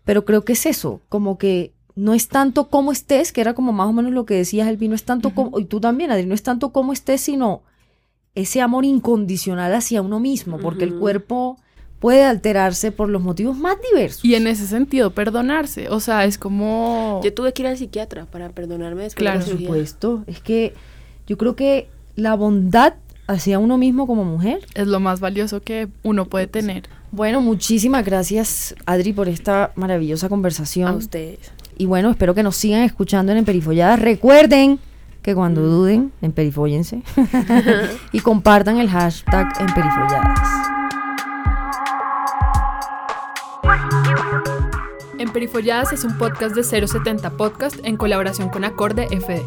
Pero 0.05 0.25
creo 0.25 0.45
que 0.45 0.55
es 0.55 0.65
eso, 0.65 1.01
como 1.11 1.37
que 1.37 1.73
no 1.95 2.15
es 2.15 2.29
tanto 2.29 2.69
cómo 2.69 2.91
estés, 2.93 3.33
que 3.33 3.43
era 3.43 3.53
como 3.53 3.73
más 3.73 3.89
o 3.89 3.93
menos 3.93 4.13
lo 4.13 4.25
que 4.25 4.35
decías, 4.35 4.67
Elvi, 4.69 4.89
no 4.89 4.95
es 4.95 5.05
tanto 5.05 5.35
como, 5.35 5.59
y 5.61 5.67
tú 5.67 5.79
también, 5.81 6.11
Adri, 6.11 6.25
no 6.25 6.35
es 6.35 6.43
tanto 6.43 6.71
cómo 6.73 6.93
estés, 6.95 7.21
sino 7.21 7.63
ese 8.35 8.63
amor 8.63 8.85
incondicional 8.87 9.75
hacia 9.75 10.01
uno 10.01 10.19
mismo, 10.19 10.59
porque 10.59 10.85
el 10.85 10.95
cuerpo 10.95 11.59
puede 11.99 12.25
alterarse 12.25 12.91
por 12.93 13.09
los 13.11 13.21
motivos 13.23 13.57
más 13.59 13.77
diversos. 13.91 14.25
Y 14.25 14.35
en 14.35 14.47
ese 14.47 14.67
sentido, 14.67 15.11
perdonarse. 15.11 15.89
O 15.91 16.01
sea, 16.01 16.25
es 16.25 16.39
como. 16.39 17.21
Yo 17.23 17.33
tuve 17.35 17.53
que 17.53 17.63
ir 17.63 17.69
al 17.69 17.77
psiquiatra 17.77 18.25
para 18.27 18.49
perdonarme 18.49 19.03
después 19.05 19.23
Claro, 19.23 19.41
de 19.41 19.47
la 19.47 19.53
Por 19.53 19.61
supuesto, 19.61 20.25
es 20.27 20.41
que 20.41 20.73
yo 21.27 21.37
creo 21.37 21.55
que 21.57 21.89
la 22.17 22.35
bondad 22.35 22.95
hacia 23.27 23.59
uno 23.59 23.79
mismo 23.79 24.07
como 24.07 24.25
mujer. 24.25 24.61
Es 24.75 24.87
lo 24.87 25.01
más 25.01 25.21
valioso 25.21 25.61
que 25.63 25.89
uno 26.03 26.27
puede 26.27 26.47
tener. 26.47 26.85
Bueno, 27.11 27.41
muchísimas 27.41 28.05
gracias 28.05 28.75
Adri 28.87 29.13
por 29.13 29.29
esta 29.29 29.73
maravillosa 29.77 30.27
A 30.27 30.29
conversación. 30.31 30.97
ustedes. 30.97 31.53
Y 31.79 31.87
bueno, 31.87 32.11
espero 32.11 32.35
que 32.35 32.43
nos 32.43 32.57
sigan 32.57 32.83
escuchando 32.83 33.33
en 33.33 33.39
Emperifolladas. 33.39 34.01
Recuerden 34.01 34.79
que 35.23 35.35
cuando 35.35 35.63
duden, 35.63 36.13
emperifóllense 36.21 37.03
y 38.13 38.21
compartan 38.21 38.79
el 38.79 38.89
hashtag 38.91 39.49
Emperifolladas. 39.61 40.49
Emperifolladas 45.19 45.93
es 45.93 46.05
un 46.05 46.19
podcast 46.19 46.55
de 46.57 46.65
070 46.65 47.31
Podcast 47.37 47.77
en 47.85 47.97
colaboración 47.97 48.49
con 48.49 48.65
Acorde 48.65 49.07
FD. 49.09 49.41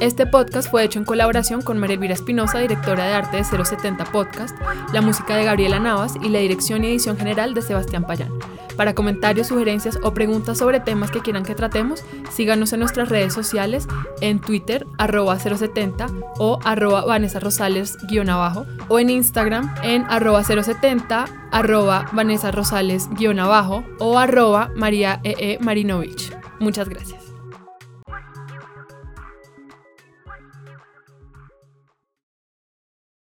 Este 0.00 0.26
podcast 0.26 0.70
fue 0.70 0.84
hecho 0.84 1.00
en 1.00 1.04
colaboración 1.04 1.60
con 1.60 1.78
María 1.78 1.94
Elvira 1.94 2.14
Espinosa, 2.14 2.60
directora 2.60 3.04
de 3.04 3.14
arte 3.14 3.38
de 3.38 3.44
070 3.44 4.04
Podcast, 4.04 4.56
la 4.92 5.00
música 5.00 5.36
de 5.36 5.44
Gabriela 5.44 5.80
Navas 5.80 6.14
y 6.22 6.28
la 6.28 6.38
dirección 6.38 6.84
y 6.84 6.88
edición 6.88 7.16
general 7.16 7.52
de 7.52 7.62
Sebastián 7.62 8.04
Payán. 8.06 8.30
Para 8.76 8.94
comentarios, 8.94 9.48
sugerencias 9.48 9.98
o 10.04 10.14
preguntas 10.14 10.58
sobre 10.58 10.78
temas 10.78 11.10
que 11.10 11.18
quieran 11.18 11.42
que 11.42 11.56
tratemos, 11.56 12.04
síganos 12.30 12.72
en 12.72 12.78
nuestras 12.78 13.08
redes 13.08 13.34
sociales, 13.34 13.88
en 14.20 14.40
Twitter, 14.40 14.86
arroba 14.98 15.36
070 15.36 16.06
o 16.38 16.60
arroba 16.64 17.04
Vanessa 17.04 17.40
Rosales 17.40 17.98
guion 18.06 18.30
abajo, 18.30 18.66
o 18.86 19.00
en 19.00 19.10
Instagram 19.10 19.74
en 19.82 20.04
arroba 20.08 20.44
070, 20.44 21.24
arroba 21.50 22.08
Vanessa 22.12 22.52
Rosales 22.52 23.08
guion 23.10 23.40
abajo 23.40 23.82
o 23.98 24.16
arroba 24.16 24.70
María 24.76 25.18
E. 25.24 25.34
E. 25.40 25.58
Marinovich. 25.60 26.32
Muchas 26.60 26.88
gracias. 26.88 27.27